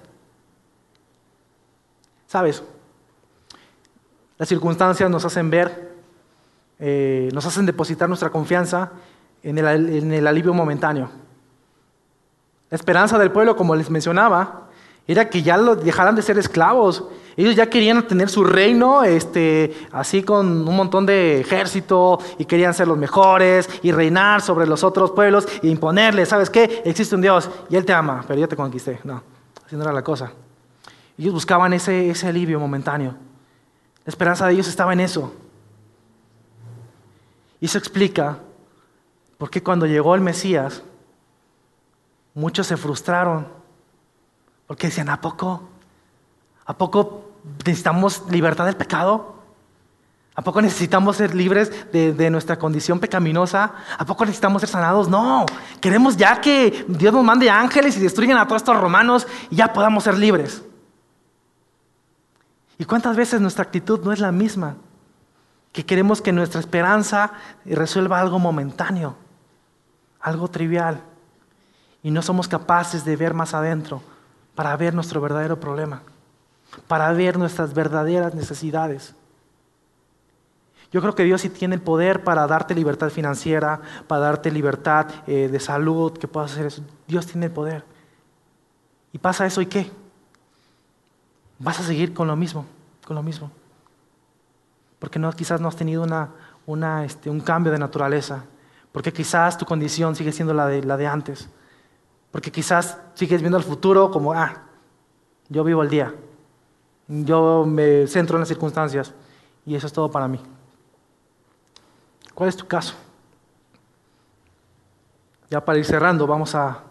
¿Sabes? 2.27 2.65
Las 4.39 4.49
circunstancias 4.49 5.11
nos 5.11 5.25
hacen 5.25 5.51
ver, 5.51 5.95
eh, 6.79 7.31
nos 7.33 7.47
hacen 7.47 7.65
depositar 7.65 8.09
nuestra 8.09 8.31
confianza 8.31 8.93
en 9.43 9.59
el, 9.59 10.27
alivio 10.27 10.53
momentáneo. 10.53 11.09
La 12.69 12.75
esperanza 12.75 13.19
del 13.19 13.31
pueblo, 13.31 13.57
como 13.57 13.75
les 13.75 13.89
mencionaba, 13.89 14.69
era 15.07 15.31
que 15.31 15.43
ya 15.43 15.57
lo 15.57 15.77
dejaran 15.77 16.17
de 16.17 16.23
ser 16.23 16.37
esclavos. 16.37 17.05
Ellos 17.37 17.55
ya 17.55 17.71
querían 17.71 18.07
tener 18.07 18.29
su 18.29 18.45
reino, 18.45 19.05
este, 19.05 19.73
así 19.93 20.23
con 20.23 20.69
un 20.69 20.77
montón 20.77 21.07
de 21.07 21.41
ejército, 21.41 22.19
y 22.39 22.45
querían 22.45 22.75
ser 22.75 22.89
los 22.89 22.99
mejores, 22.99 23.69
y 23.83 23.93
reinar 23.93 24.43
sobre 24.43 24.67
los 24.67 24.83
otros 24.85 25.13
pueblos, 25.13 25.47
e 25.63 25.69
imponerles, 25.69 26.29
¿sabes 26.29 26.51
qué? 26.51 26.83
Existe 26.85 27.15
un 27.15 27.23
Dios, 27.23 27.49
y 27.71 27.77
Él 27.77 27.85
te 27.85 27.93
ama, 27.93 28.25
pero 28.27 28.41
yo 28.41 28.49
te 28.49 28.57
conquisté. 28.57 28.99
No, 29.05 29.23
así 29.65 29.77
no 29.77 29.83
era 29.83 29.93
la 29.93 30.03
cosa. 30.03 30.33
Ellos 31.17 31.33
buscaban 31.33 31.73
ese 31.73 32.13
alivio 32.27 32.59
momentáneo. 32.59 33.26
La 34.07 34.11
esperanza 34.11 34.47
de 34.47 34.53
ellos 34.55 34.69
estaba 34.69 34.93
en 34.93 35.01
eso. 35.01 35.35
Y 37.61 37.67
eso 37.67 37.77
explica 37.77 38.39
por 39.37 39.51
qué 39.51 39.63
cuando 39.63 39.85
llegó 39.85 40.15
el 40.15 40.21
Mesías, 40.21 40.83
muchos 42.33 42.69
se 42.69 42.77
frustraron. 42.77 43.49
Porque 44.69 44.87
decían, 44.87 45.09
¿a 45.09 45.21
poco? 45.21 45.69
¿A 46.67 46.79
poco 46.79 47.31
necesitamos 47.65 48.23
libertad 48.31 48.67
del 48.67 48.77
pecado? 48.77 49.35
¿A 50.37 50.43
poco 50.43 50.63
necesitamos 50.63 51.17
ser 51.17 51.35
libres 51.35 51.91
de, 51.93 52.13
de, 52.13 52.31
nuestra 52.31 52.59
condición 52.59 53.01
pecaminosa? 53.01 53.73
¿A 53.99 54.05
poco 54.05 54.25
necesitamos 54.25 54.63
ser 54.63 54.69
sanados? 54.69 55.09
No, 55.09 55.47
queremos 55.81 56.17
ya 56.17 56.41
que 56.41 56.85
Dios 56.87 57.13
nos 57.13 57.25
mande 57.25 57.51
ángeles 57.51 57.97
y 57.97 58.01
destruyan 58.01 58.39
a 58.39 58.47
todos 58.47 58.63
estos 58.63 58.79
romanos 58.79 59.27
y 59.51 59.57
ya 59.57 59.73
podamos 59.73 60.05
ser 60.05 60.17
libres. 60.17 60.63
¿Y 62.79 62.85
cuántas 62.85 63.17
veces 63.17 63.41
nuestra 63.41 63.65
actitud 63.65 64.01
no 64.05 64.13
es 64.13 64.21
la 64.21 64.33
misma? 64.33 64.77
Que 65.73 65.85
queremos 65.85 66.21
que 66.21 66.33
nuestra 66.33 66.61
esperanza 66.61 67.33
resuelva 67.65 68.21
algo 68.21 68.39
momentáneo, 68.39 69.17
algo 70.21 70.49
trivial, 70.49 71.01
y 72.03 72.11
no 72.11 72.23
somos 72.23 72.49
capaces 72.49 73.05
de 73.05 73.17
ver 73.17 73.35
más 73.35 73.55
adentro 73.55 74.03
para 74.55 74.77
ver 74.77 74.95
nuestro 74.95 75.21
verdadero 75.21 75.59
problema, 75.59 76.03
para 76.87 77.13
ver 77.13 77.39
nuestras 77.39 77.75
verdaderas 77.75 78.35
necesidades. 78.35 79.15
Yo 80.93 81.01
creo 81.01 81.15
que 81.15 81.25
Dios 81.25 81.41
sí 81.41 81.51
tiene 81.51 81.75
el 81.75 81.81
poder 81.81 82.23
para 82.23 82.47
darte 82.47 82.75
libertad 82.75 83.11
financiera, 83.11 83.81
para 84.07 84.21
darte 84.21 84.51
libertad 84.51 85.07
eh, 85.27 85.49
de 85.49 85.61
salud, 85.61 86.17
que 86.17 86.29
puedas 86.29 86.53
hacer 86.53 86.67
eso. 86.67 86.83
Dios 87.07 87.27
tiene 87.27 87.47
el 87.47 87.53
poder. 87.53 87.85
Y 89.13 89.19
pasa 89.19 89.47
eso 89.47 89.61
y 89.61 89.67
qué? 89.67 89.91
Vas 91.59 91.81
a 91.81 91.83
seguir 91.83 92.13
con 92.15 92.27
lo 92.27 92.37
mismo, 92.37 92.65
con 93.07 93.17
lo 93.17 93.23
mismo. 93.23 93.51
Porque 94.99 95.19
no, 95.19 95.33
quizás 95.33 95.61
no 95.61 95.69
has 95.69 95.77
tenido 95.77 96.07
una, 96.67 97.05
este, 97.05 97.31
un 97.31 97.41
cambio 97.41 97.73
de 97.73 97.79
naturaleza. 97.79 98.45
Porque 98.93 99.13
quizás 99.13 99.59
tu 99.59 99.67
condición 99.67 100.17
sigue 100.17 100.33
siendo 100.33 100.55
la 100.55 100.67
de, 100.67 100.83
la 100.83 100.97
de 100.97 101.07
antes. 101.07 101.49
Porque 102.31 102.51
quizás 102.51 102.99
sigues 103.15 103.41
viendo 103.41 103.59
el 103.59 103.65
futuro 103.65 104.11
como, 104.11 104.33
ah, 104.33 104.63
yo 105.49 105.65
vivo 105.65 105.83
el 105.83 105.91
día. 105.91 106.15
Yo 107.09 107.65
me 107.67 108.07
centro 108.07 108.37
en 108.37 108.41
las 108.41 108.49
circunstancias. 108.49 109.13
Y 109.65 109.75
eso 109.75 109.87
es 109.87 109.93
todo 109.93 110.11
para 110.11 110.29
mí. 110.29 110.41
¿Cuál 112.35 112.49
es 112.49 112.57
tu 112.57 112.67
caso? 112.67 112.95
Ya 115.51 115.65
para 115.65 115.79
ir 115.79 115.85
cerrando, 115.85 116.27
vamos 116.27 116.55
a 116.55 116.83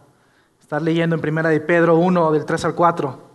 estar 0.62 0.82
leyendo 0.82 1.16
en 1.16 1.22
Primera 1.22 1.50
de 1.50 1.60
Pedro 1.60 1.98
1, 1.98 2.32
del 2.32 2.46
3 2.46 2.66
al 2.66 2.76
4. 2.76 3.35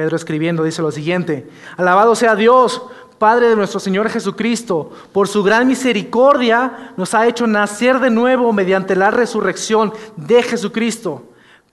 Pedro 0.00 0.16
escribiendo 0.16 0.64
dice 0.64 0.80
lo 0.80 0.90
siguiente, 0.90 1.46
alabado 1.76 2.14
sea 2.14 2.34
Dios, 2.34 2.80
Padre 3.18 3.50
de 3.50 3.54
nuestro 3.54 3.78
Señor 3.78 4.08
Jesucristo, 4.08 4.90
por 5.12 5.28
su 5.28 5.42
gran 5.42 5.68
misericordia 5.68 6.94
nos 6.96 7.12
ha 7.12 7.26
hecho 7.26 7.46
nacer 7.46 8.00
de 8.00 8.08
nuevo 8.08 8.50
mediante 8.54 8.96
la 8.96 9.10
resurrección 9.10 9.92
de 10.16 10.42
Jesucristo, 10.42 11.24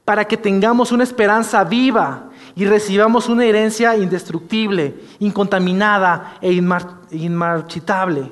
para 0.04 0.26
que 0.26 0.36
tengamos 0.36 0.92
una 0.92 1.06
esperanza 1.06 1.64
viva 1.64 2.32
y 2.54 2.66
recibamos 2.66 3.30
una 3.30 3.46
herencia 3.46 3.96
indestructible, 3.96 4.96
incontaminada 5.20 6.38
e 6.42 6.52
inmarchitable. 6.52 8.30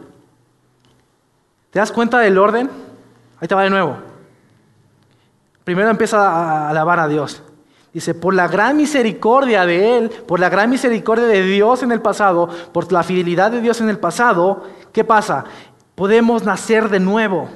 ¿Te 1.70 1.80
das 1.80 1.94
cuenta 1.94 2.20
del 2.20 2.38
orden? 2.38 2.70
Ahí 3.40 3.48
te 3.48 3.56
va 3.56 3.64
de 3.64 3.70
nuevo. 3.70 3.96
Primero 5.64 5.90
empieza 5.90 6.20
a 6.20 6.70
alabar 6.70 7.00
a 7.00 7.08
Dios. 7.08 7.45
Dice, 7.96 8.14
por 8.14 8.34
la 8.34 8.50
gran 8.50 8.76
misericordia 8.76 9.66
de 9.66 9.98
Él, 9.98 10.10
por 10.10 10.38
la 10.38 10.50
gran 10.50 10.70
misericordia 10.70 11.28
de 11.28 11.42
Dios 11.44 11.82
en 11.82 11.94
el 11.94 12.02
pasado, 12.02 12.50
por 12.74 12.92
la 12.92 13.04
fidelidad 13.04 13.52
de 13.52 13.62
Dios 13.62 13.80
en 13.80 13.88
el 13.88 13.98
pasado, 14.00 14.66
¿qué 14.92 15.06
pasa? 15.06 15.46
Podemos 15.96 16.44
nacer 16.44 16.90
de 16.90 17.00
nuevo. 17.00 17.48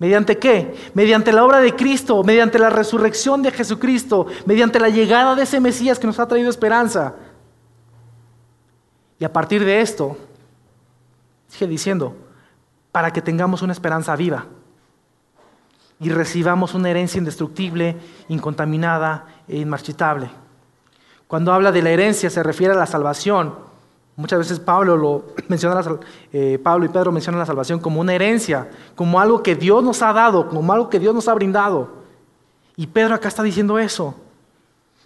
¿Mediante 0.00 0.38
qué? 0.38 0.74
Mediante 0.94 1.32
la 1.32 1.44
obra 1.44 1.60
de 1.60 1.76
Cristo, 1.76 2.24
mediante 2.24 2.58
la 2.58 2.68
resurrección 2.68 3.44
de 3.44 3.52
Jesucristo, 3.52 4.26
mediante 4.44 4.80
la 4.80 4.88
llegada 4.88 5.36
de 5.36 5.44
ese 5.44 5.60
Mesías 5.60 6.00
que 6.00 6.08
nos 6.08 6.18
ha 6.18 6.26
traído 6.26 6.50
esperanza. 6.50 7.14
Y 9.20 9.24
a 9.24 9.32
partir 9.32 9.64
de 9.64 9.82
esto, 9.82 10.16
sigue 11.46 11.68
diciendo, 11.68 12.16
para 12.90 13.12
que 13.12 13.22
tengamos 13.22 13.62
una 13.62 13.72
esperanza 13.72 14.16
viva 14.16 14.46
y 16.02 16.10
recibamos 16.10 16.74
una 16.74 16.90
herencia 16.90 17.18
indestructible, 17.18 17.96
incontaminada 18.28 19.26
e 19.46 19.58
inmarchitable. 19.58 20.30
Cuando 21.28 21.52
habla 21.52 21.70
de 21.70 21.80
la 21.80 21.90
herencia 21.90 22.28
se 22.28 22.42
refiere 22.42 22.74
a 22.74 22.76
la 22.76 22.86
salvación. 22.86 23.54
Muchas 24.16 24.40
veces 24.40 24.58
Pablo, 24.58 24.96
lo 24.96 25.26
menciona, 25.48 25.80
eh, 26.32 26.58
Pablo 26.62 26.86
y 26.86 26.88
Pedro 26.88 27.12
mencionan 27.12 27.38
la 27.38 27.46
salvación 27.46 27.78
como 27.78 28.00
una 28.00 28.14
herencia, 28.14 28.68
como 28.96 29.20
algo 29.20 29.44
que 29.44 29.54
Dios 29.54 29.82
nos 29.84 30.02
ha 30.02 30.12
dado, 30.12 30.48
como 30.48 30.72
algo 30.72 30.90
que 30.90 30.98
Dios 30.98 31.14
nos 31.14 31.28
ha 31.28 31.34
brindado. 31.34 32.02
Y 32.76 32.88
Pedro 32.88 33.14
acá 33.14 33.28
está 33.28 33.44
diciendo 33.44 33.78
eso, 33.78 34.16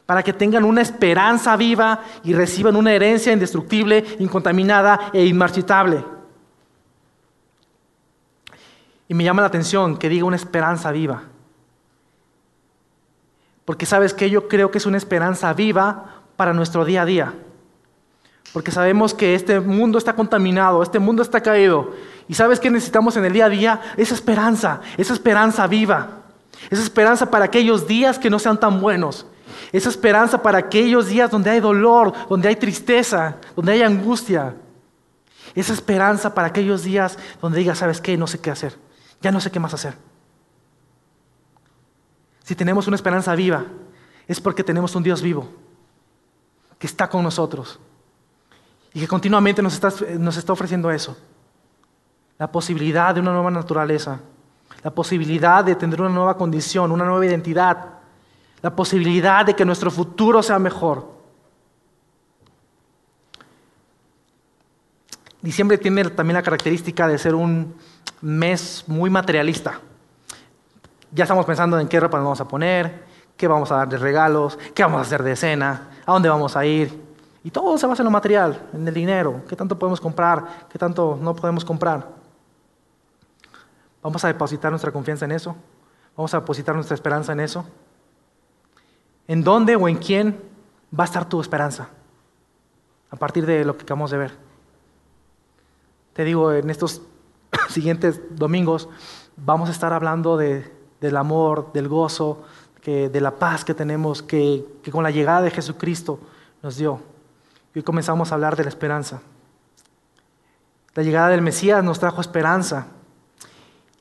para 0.06 0.22
que 0.22 0.32
tengan 0.32 0.64
una 0.64 0.80
esperanza 0.80 1.54
viva 1.56 2.00
y 2.24 2.32
reciban 2.32 2.74
una 2.74 2.92
herencia 2.92 3.34
indestructible, 3.34 4.02
incontaminada 4.18 5.10
e 5.12 5.26
inmarchitable. 5.26 6.15
Y 9.08 9.14
me 9.14 9.24
llama 9.24 9.42
la 9.42 9.48
atención 9.48 9.96
que 9.96 10.08
diga 10.08 10.24
una 10.24 10.36
esperanza 10.36 10.90
viva. 10.92 11.22
Porque 13.64 13.86
sabes 13.86 14.14
que 14.14 14.30
yo 14.30 14.48
creo 14.48 14.70
que 14.70 14.78
es 14.78 14.86
una 14.86 14.96
esperanza 14.96 15.52
viva 15.52 16.22
para 16.36 16.52
nuestro 16.52 16.84
día 16.84 17.02
a 17.02 17.06
día. 17.06 17.34
Porque 18.52 18.70
sabemos 18.70 19.12
que 19.12 19.34
este 19.34 19.60
mundo 19.60 19.98
está 19.98 20.14
contaminado, 20.14 20.82
este 20.82 20.98
mundo 20.98 21.22
está 21.22 21.40
caído. 21.42 21.92
Y 22.28 22.34
sabes 22.34 22.60
que 22.60 22.70
necesitamos 22.70 23.16
en 23.16 23.24
el 23.24 23.32
día 23.32 23.46
a 23.46 23.50
día 23.50 23.80
esa 23.96 24.14
esperanza, 24.14 24.80
esa 24.96 25.12
esperanza 25.12 25.66
viva. 25.66 26.22
Esa 26.70 26.82
esperanza 26.82 27.30
para 27.30 27.44
aquellos 27.44 27.86
días 27.86 28.18
que 28.18 28.30
no 28.30 28.38
sean 28.38 28.58
tan 28.58 28.80
buenos. 28.80 29.26
Esa 29.72 29.88
esperanza 29.88 30.42
para 30.42 30.58
aquellos 30.58 31.08
días 31.08 31.30
donde 31.30 31.50
hay 31.50 31.60
dolor, 31.60 32.12
donde 32.28 32.48
hay 32.48 32.56
tristeza, 32.56 33.36
donde 33.54 33.72
hay 33.72 33.82
angustia. 33.82 34.54
Esa 35.54 35.72
esperanza 35.72 36.34
para 36.34 36.48
aquellos 36.48 36.82
días 36.82 37.18
donde 37.42 37.58
digas, 37.58 37.78
¿sabes 37.78 38.00
qué? 38.00 38.16
No 38.16 38.26
sé 38.26 38.38
qué 38.38 38.50
hacer. 38.50 38.85
Ya 39.26 39.32
no 39.32 39.40
sé 39.40 39.50
qué 39.50 39.58
más 39.58 39.74
hacer. 39.74 39.96
Si 42.44 42.54
tenemos 42.54 42.86
una 42.86 42.94
esperanza 42.94 43.34
viva, 43.34 43.64
es 44.28 44.40
porque 44.40 44.62
tenemos 44.62 44.94
un 44.94 45.02
Dios 45.02 45.20
vivo 45.20 45.48
que 46.78 46.86
está 46.86 47.08
con 47.08 47.24
nosotros 47.24 47.80
y 48.94 49.00
que 49.00 49.08
continuamente 49.08 49.62
nos 49.62 49.74
está, 49.74 49.92
nos 50.16 50.36
está 50.36 50.52
ofreciendo 50.52 50.92
eso. 50.92 51.18
La 52.38 52.52
posibilidad 52.52 53.12
de 53.12 53.20
una 53.20 53.32
nueva 53.32 53.50
naturaleza, 53.50 54.20
la 54.84 54.92
posibilidad 54.92 55.64
de 55.64 55.74
tener 55.74 56.00
una 56.00 56.10
nueva 56.10 56.36
condición, 56.36 56.92
una 56.92 57.04
nueva 57.04 57.26
identidad, 57.26 57.94
la 58.62 58.76
posibilidad 58.76 59.44
de 59.44 59.56
que 59.56 59.64
nuestro 59.64 59.90
futuro 59.90 60.40
sea 60.40 60.60
mejor. 60.60 61.10
Diciembre 65.42 65.78
tiene 65.78 66.10
también 66.10 66.36
la 66.36 66.44
característica 66.44 67.08
de 67.08 67.18
ser 67.18 67.34
un 67.34 67.74
mes 68.20 68.84
muy 68.86 69.10
materialista. 69.10 69.80
Ya 71.12 71.24
estamos 71.24 71.46
pensando 71.46 71.78
en 71.78 71.88
qué 71.88 72.00
ropa 72.00 72.18
nos 72.18 72.24
vamos 72.24 72.40
a 72.40 72.48
poner, 72.48 73.04
qué 73.36 73.48
vamos 73.48 73.70
a 73.70 73.76
dar 73.76 73.88
de 73.88 73.98
regalos, 73.98 74.58
qué 74.74 74.82
vamos 74.82 74.98
a 74.98 75.02
hacer 75.02 75.22
de 75.22 75.36
cena, 75.36 75.90
a 76.04 76.12
dónde 76.12 76.28
vamos 76.28 76.56
a 76.56 76.64
ir. 76.64 77.04
Y 77.44 77.50
todo 77.50 77.78
se 77.78 77.86
basa 77.86 78.02
en 78.02 78.06
lo 78.06 78.10
material, 78.10 78.68
en 78.72 78.86
el 78.88 78.94
dinero, 78.94 79.42
qué 79.48 79.54
tanto 79.54 79.78
podemos 79.78 80.00
comprar, 80.00 80.66
qué 80.68 80.78
tanto 80.78 81.18
no 81.20 81.34
podemos 81.34 81.64
comprar. 81.64 82.08
Vamos 84.02 84.24
a 84.24 84.28
depositar 84.28 84.70
nuestra 84.70 84.92
confianza 84.92 85.24
en 85.24 85.32
eso. 85.32 85.56
Vamos 86.16 86.32
a 86.34 86.40
depositar 86.40 86.74
nuestra 86.74 86.94
esperanza 86.94 87.32
en 87.32 87.40
eso. 87.40 87.66
¿En 89.28 89.42
dónde 89.42 89.76
o 89.76 89.88
en 89.88 89.96
quién 89.96 90.40
va 90.98 91.04
a 91.04 91.06
estar 91.06 91.28
tu 91.28 91.40
esperanza? 91.40 91.88
A 93.10 93.16
partir 93.16 93.46
de 93.46 93.64
lo 93.64 93.76
que 93.76 93.82
acabamos 93.82 94.10
de 94.10 94.18
ver. 94.18 94.32
Te 96.12 96.24
digo, 96.24 96.52
en 96.52 96.70
estos 96.70 97.02
siguientes 97.68 98.20
domingos 98.30 98.88
vamos 99.36 99.68
a 99.68 99.72
estar 99.72 99.92
hablando 99.92 100.36
del 100.36 101.16
amor, 101.16 101.72
del 101.72 101.88
gozo, 101.88 102.44
de 102.84 103.20
la 103.20 103.32
paz 103.32 103.64
que 103.64 103.74
tenemos, 103.74 104.22
que, 104.22 104.64
que 104.82 104.92
con 104.92 105.02
la 105.02 105.10
llegada 105.10 105.42
de 105.42 105.50
Jesucristo 105.50 106.20
nos 106.62 106.76
dio. 106.76 107.00
Hoy 107.74 107.82
comenzamos 107.82 108.30
a 108.30 108.36
hablar 108.36 108.56
de 108.56 108.62
la 108.62 108.68
esperanza. 108.68 109.20
La 110.94 111.02
llegada 111.02 111.28
del 111.28 111.42
Mesías 111.42 111.82
nos 111.82 111.98
trajo 111.98 112.20
esperanza. 112.20 112.86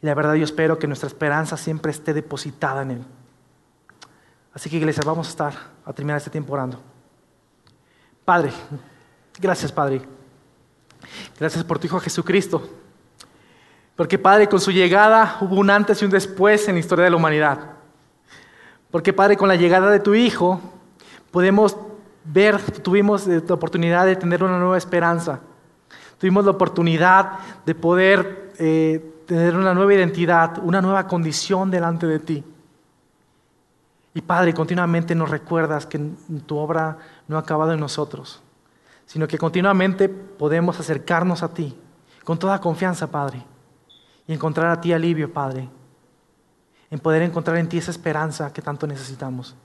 Y 0.02 0.06
la 0.06 0.14
verdad 0.14 0.36
yo 0.36 0.44
espero 0.44 0.78
que 0.78 0.88
nuestra 0.88 1.08
esperanza 1.08 1.58
siempre 1.58 1.92
esté 1.92 2.14
depositada 2.14 2.84
en 2.84 2.92
Él. 2.92 3.06
Así 4.54 4.70
que 4.70 4.78
iglesia, 4.78 5.04
vamos 5.06 5.28
a 5.28 5.30
estar 5.32 5.54
a 5.84 5.92
terminar 5.92 6.18
este 6.18 6.30
tiempo 6.30 6.54
orando. 6.54 6.80
Padre, 8.24 8.52
gracias 9.40 9.72
Padre. 9.72 10.04
Gracias 11.38 11.64
por 11.64 11.80
tu 11.80 11.88
Hijo 11.88 12.00
Jesucristo. 12.00 12.85
Porque 13.96 14.20
Padre, 14.20 14.48
con 14.48 14.60
su 14.60 14.72
llegada 14.72 15.38
hubo 15.42 15.56
un 15.56 15.70
antes 15.70 16.02
y 16.02 16.06
un 16.06 16.12
después 16.12 16.68
en 16.68 16.76
la 16.76 16.80
historia 16.80 17.06
de 17.06 17.12
la 17.12 17.18
humanidad. 17.18 17.60
Porque 18.92 19.14
Padre, 19.14 19.38
con 19.38 19.48
la 19.48 19.56
llegada 19.56 19.90
de 19.90 20.00
tu 20.00 20.14
Hijo 20.14 20.60
podemos 21.32 21.78
ver, 22.24 22.62
tuvimos 22.82 23.28
la 23.28 23.54
oportunidad 23.54 24.06
de 24.06 24.16
tener 24.16 24.44
una 24.44 24.58
nueva 24.58 24.78
esperanza. 24.78 25.40
Tuvimos 26.18 26.46
la 26.46 26.52
oportunidad 26.52 27.40
de 27.66 27.76
poder 27.76 28.54
eh, 28.58 29.22
tener 29.26 29.56
una 29.56 29.74
nueva 29.74 29.94
identidad, 29.94 30.58
una 30.64 30.82
nueva 30.82 31.08
condición 31.08 31.72
delante 31.72 32.08
de 32.08 32.20
ti. 32.20 32.44
Y 34.14 34.22
Padre, 34.22 34.54
continuamente 34.54 35.14
nos 35.14 35.30
recuerdas 35.30 35.86
que 35.86 36.00
tu 36.46 36.58
obra 36.58 36.98
no 37.28 37.36
ha 37.36 37.42
acabado 37.42 37.74
en 37.74 37.82
nosotros, 37.82 38.42
sino 39.06 39.28
que 39.28 39.38
continuamente 39.38 40.08
podemos 40.08 40.80
acercarnos 40.80 41.44
a 41.44 41.54
ti 41.54 41.78
con 42.24 42.40
toda 42.40 42.62
confianza, 42.62 43.12
Padre, 43.12 43.46
y 44.28 44.34
encontrar 44.34 44.72
a 44.72 44.82
ti 44.82 44.94
alivio, 44.94 45.32
Padre, 45.32 45.70
en 46.90 47.00
poder 47.00 47.22
encontrar 47.22 47.58
en 47.58 47.70
ti 47.70 47.78
esa 47.78 47.92
esperanza 47.92 48.52
que 48.52 48.62
tanto 48.62 48.88
necesitamos. 48.88 49.56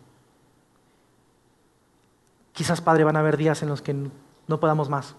Quizás, 2.52 2.80
Padre, 2.80 3.04
van 3.04 3.16
a 3.16 3.20
haber 3.20 3.36
días 3.36 3.62
en 3.62 3.68
los 3.68 3.80
que 3.80 3.94
no 3.94 4.60
podamos 4.60 4.88
más. 4.88 5.14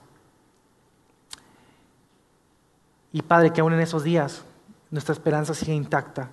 Y 3.14 3.22
Padre, 3.22 3.52
que 3.52 3.62
aún 3.62 3.74
en 3.74 3.80
esos 3.80 4.04
días 4.04 4.44
nuestra 4.90 5.14
esperanza 5.14 5.54
siga 5.54 5.74
intacta, 5.74 6.30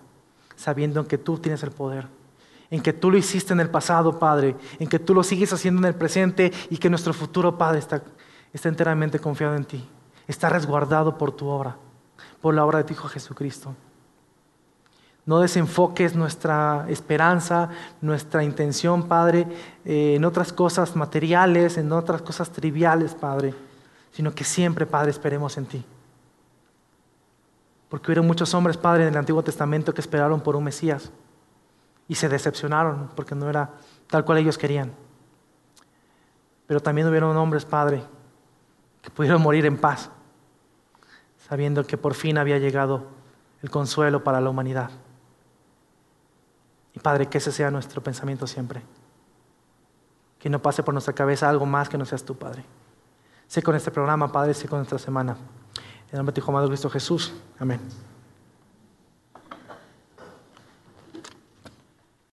sabiendo 0.56 1.06
que 1.06 1.18
tú 1.18 1.38
tienes 1.38 1.62
el 1.62 1.70
poder, 1.70 2.06
en 2.70 2.82
que 2.82 2.92
tú 2.92 3.10
lo 3.10 3.16
hiciste 3.16 3.52
en 3.52 3.60
el 3.60 3.70
pasado, 3.70 4.18
Padre, 4.18 4.56
en 4.78 4.88
que 4.88 4.98
tú 4.98 5.14
lo 5.14 5.22
sigues 5.22 5.52
haciendo 5.52 5.80
en 5.80 5.86
el 5.86 5.94
presente 5.94 6.52
y 6.68 6.76
que 6.76 6.90
nuestro 6.90 7.12
futuro, 7.14 7.56
Padre, 7.56 7.78
está 7.78 8.68
enteramente 8.68 9.18
confiado 9.18 9.54
en 9.54 9.64
ti, 9.64 9.88
está 10.26 10.48
resguardado 10.50 11.16
por 11.16 11.32
tu 11.32 11.46
obra, 11.46 11.76
por 12.40 12.54
la 12.54 12.64
obra 12.64 12.78
de 12.78 12.84
tu 12.84 12.92
Hijo 12.92 13.08
Jesucristo. 13.08 13.74
No 15.26 15.40
desenfoques 15.40 16.16
nuestra 16.16 16.86
esperanza, 16.88 17.68
nuestra 18.00 18.42
intención, 18.42 19.08
Padre, 19.08 19.46
eh, 19.84 20.14
en 20.16 20.24
otras 20.24 20.54
cosas 20.54 20.96
materiales, 20.96 21.76
en 21.76 21.92
otras 21.92 22.22
cosas 22.22 22.50
triviales, 22.50 23.14
Padre, 23.14 23.54
sino 24.10 24.34
que 24.34 24.44
siempre, 24.44 24.86
Padre, 24.86 25.10
esperemos 25.10 25.58
en 25.58 25.66
ti. 25.66 25.84
Porque 27.90 28.06
hubieron 28.06 28.26
muchos 28.26 28.54
hombres, 28.54 28.78
Padre, 28.78 29.02
en 29.02 29.10
el 29.10 29.16
Antiguo 29.18 29.42
Testamento 29.42 29.92
que 29.92 30.00
esperaron 30.00 30.40
por 30.40 30.56
un 30.56 30.64
Mesías 30.64 31.10
y 32.08 32.14
se 32.14 32.28
decepcionaron 32.28 33.10
porque 33.14 33.34
no 33.34 33.50
era 33.50 33.70
tal 34.06 34.24
cual 34.24 34.38
ellos 34.38 34.56
querían. 34.56 34.92
Pero 36.66 36.80
también 36.80 37.06
hubieron 37.06 37.36
hombres, 37.36 37.64
Padre, 37.64 38.02
que 39.02 39.10
pudieron 39.10 39.42
morir 39.42 39.66
en 39.66 39.76
paz, 39.76 40.10
sabiendo 41.48 41.86
que 41.86 41.96
por 41.96 42.14
fin 42.14 42.38
había 42.38 42.58
llegado 42.58 43.06
el 43.62 43.70
consuelo 43.70 44.22
para 44.22 44.40
la 44.40 44.50
humanidad. 44.50 44.90
Y 46.94 47.00
Padre, 47.00 47.26
que 47.26 47.38
ese 47.38 47.52
sea 47.52 47.70
nuestro 47.70 48.02
pensamiento 48.02 48.46
siempre. 48.46 48.82
Que 50.38 50.50
no 50.50 50.60
pase 50.60 50.82
por 50.82 50.94
nuestra 50.94 51.14
cabeza 51.14 51.48
algo 51.48 51.66
más 51.66 51.88
que 51.88 51.98
no 51.98 52.04
seas 52.04 52.24
tú, 52.24 52.36
Padre. 52.36 52.64
Sé 53.46 53.62
con 53.62 53.74
este 53.74 53.90
programa, 53.90 54.30
Padre, 54.30 54.54
sé 54.54 54.68
con 54.68 54.82
esta 54.82 54.98
semana. 54.98 55.32
En 55.32 56.12
el 56.12 56.16
nombre 56.18 56.34
de 56.34 56.40
Hijo 56.40 56.68
Cristo 56.68 56.90
Jesús. 56.90 57.32
Amén. 57.58 57.80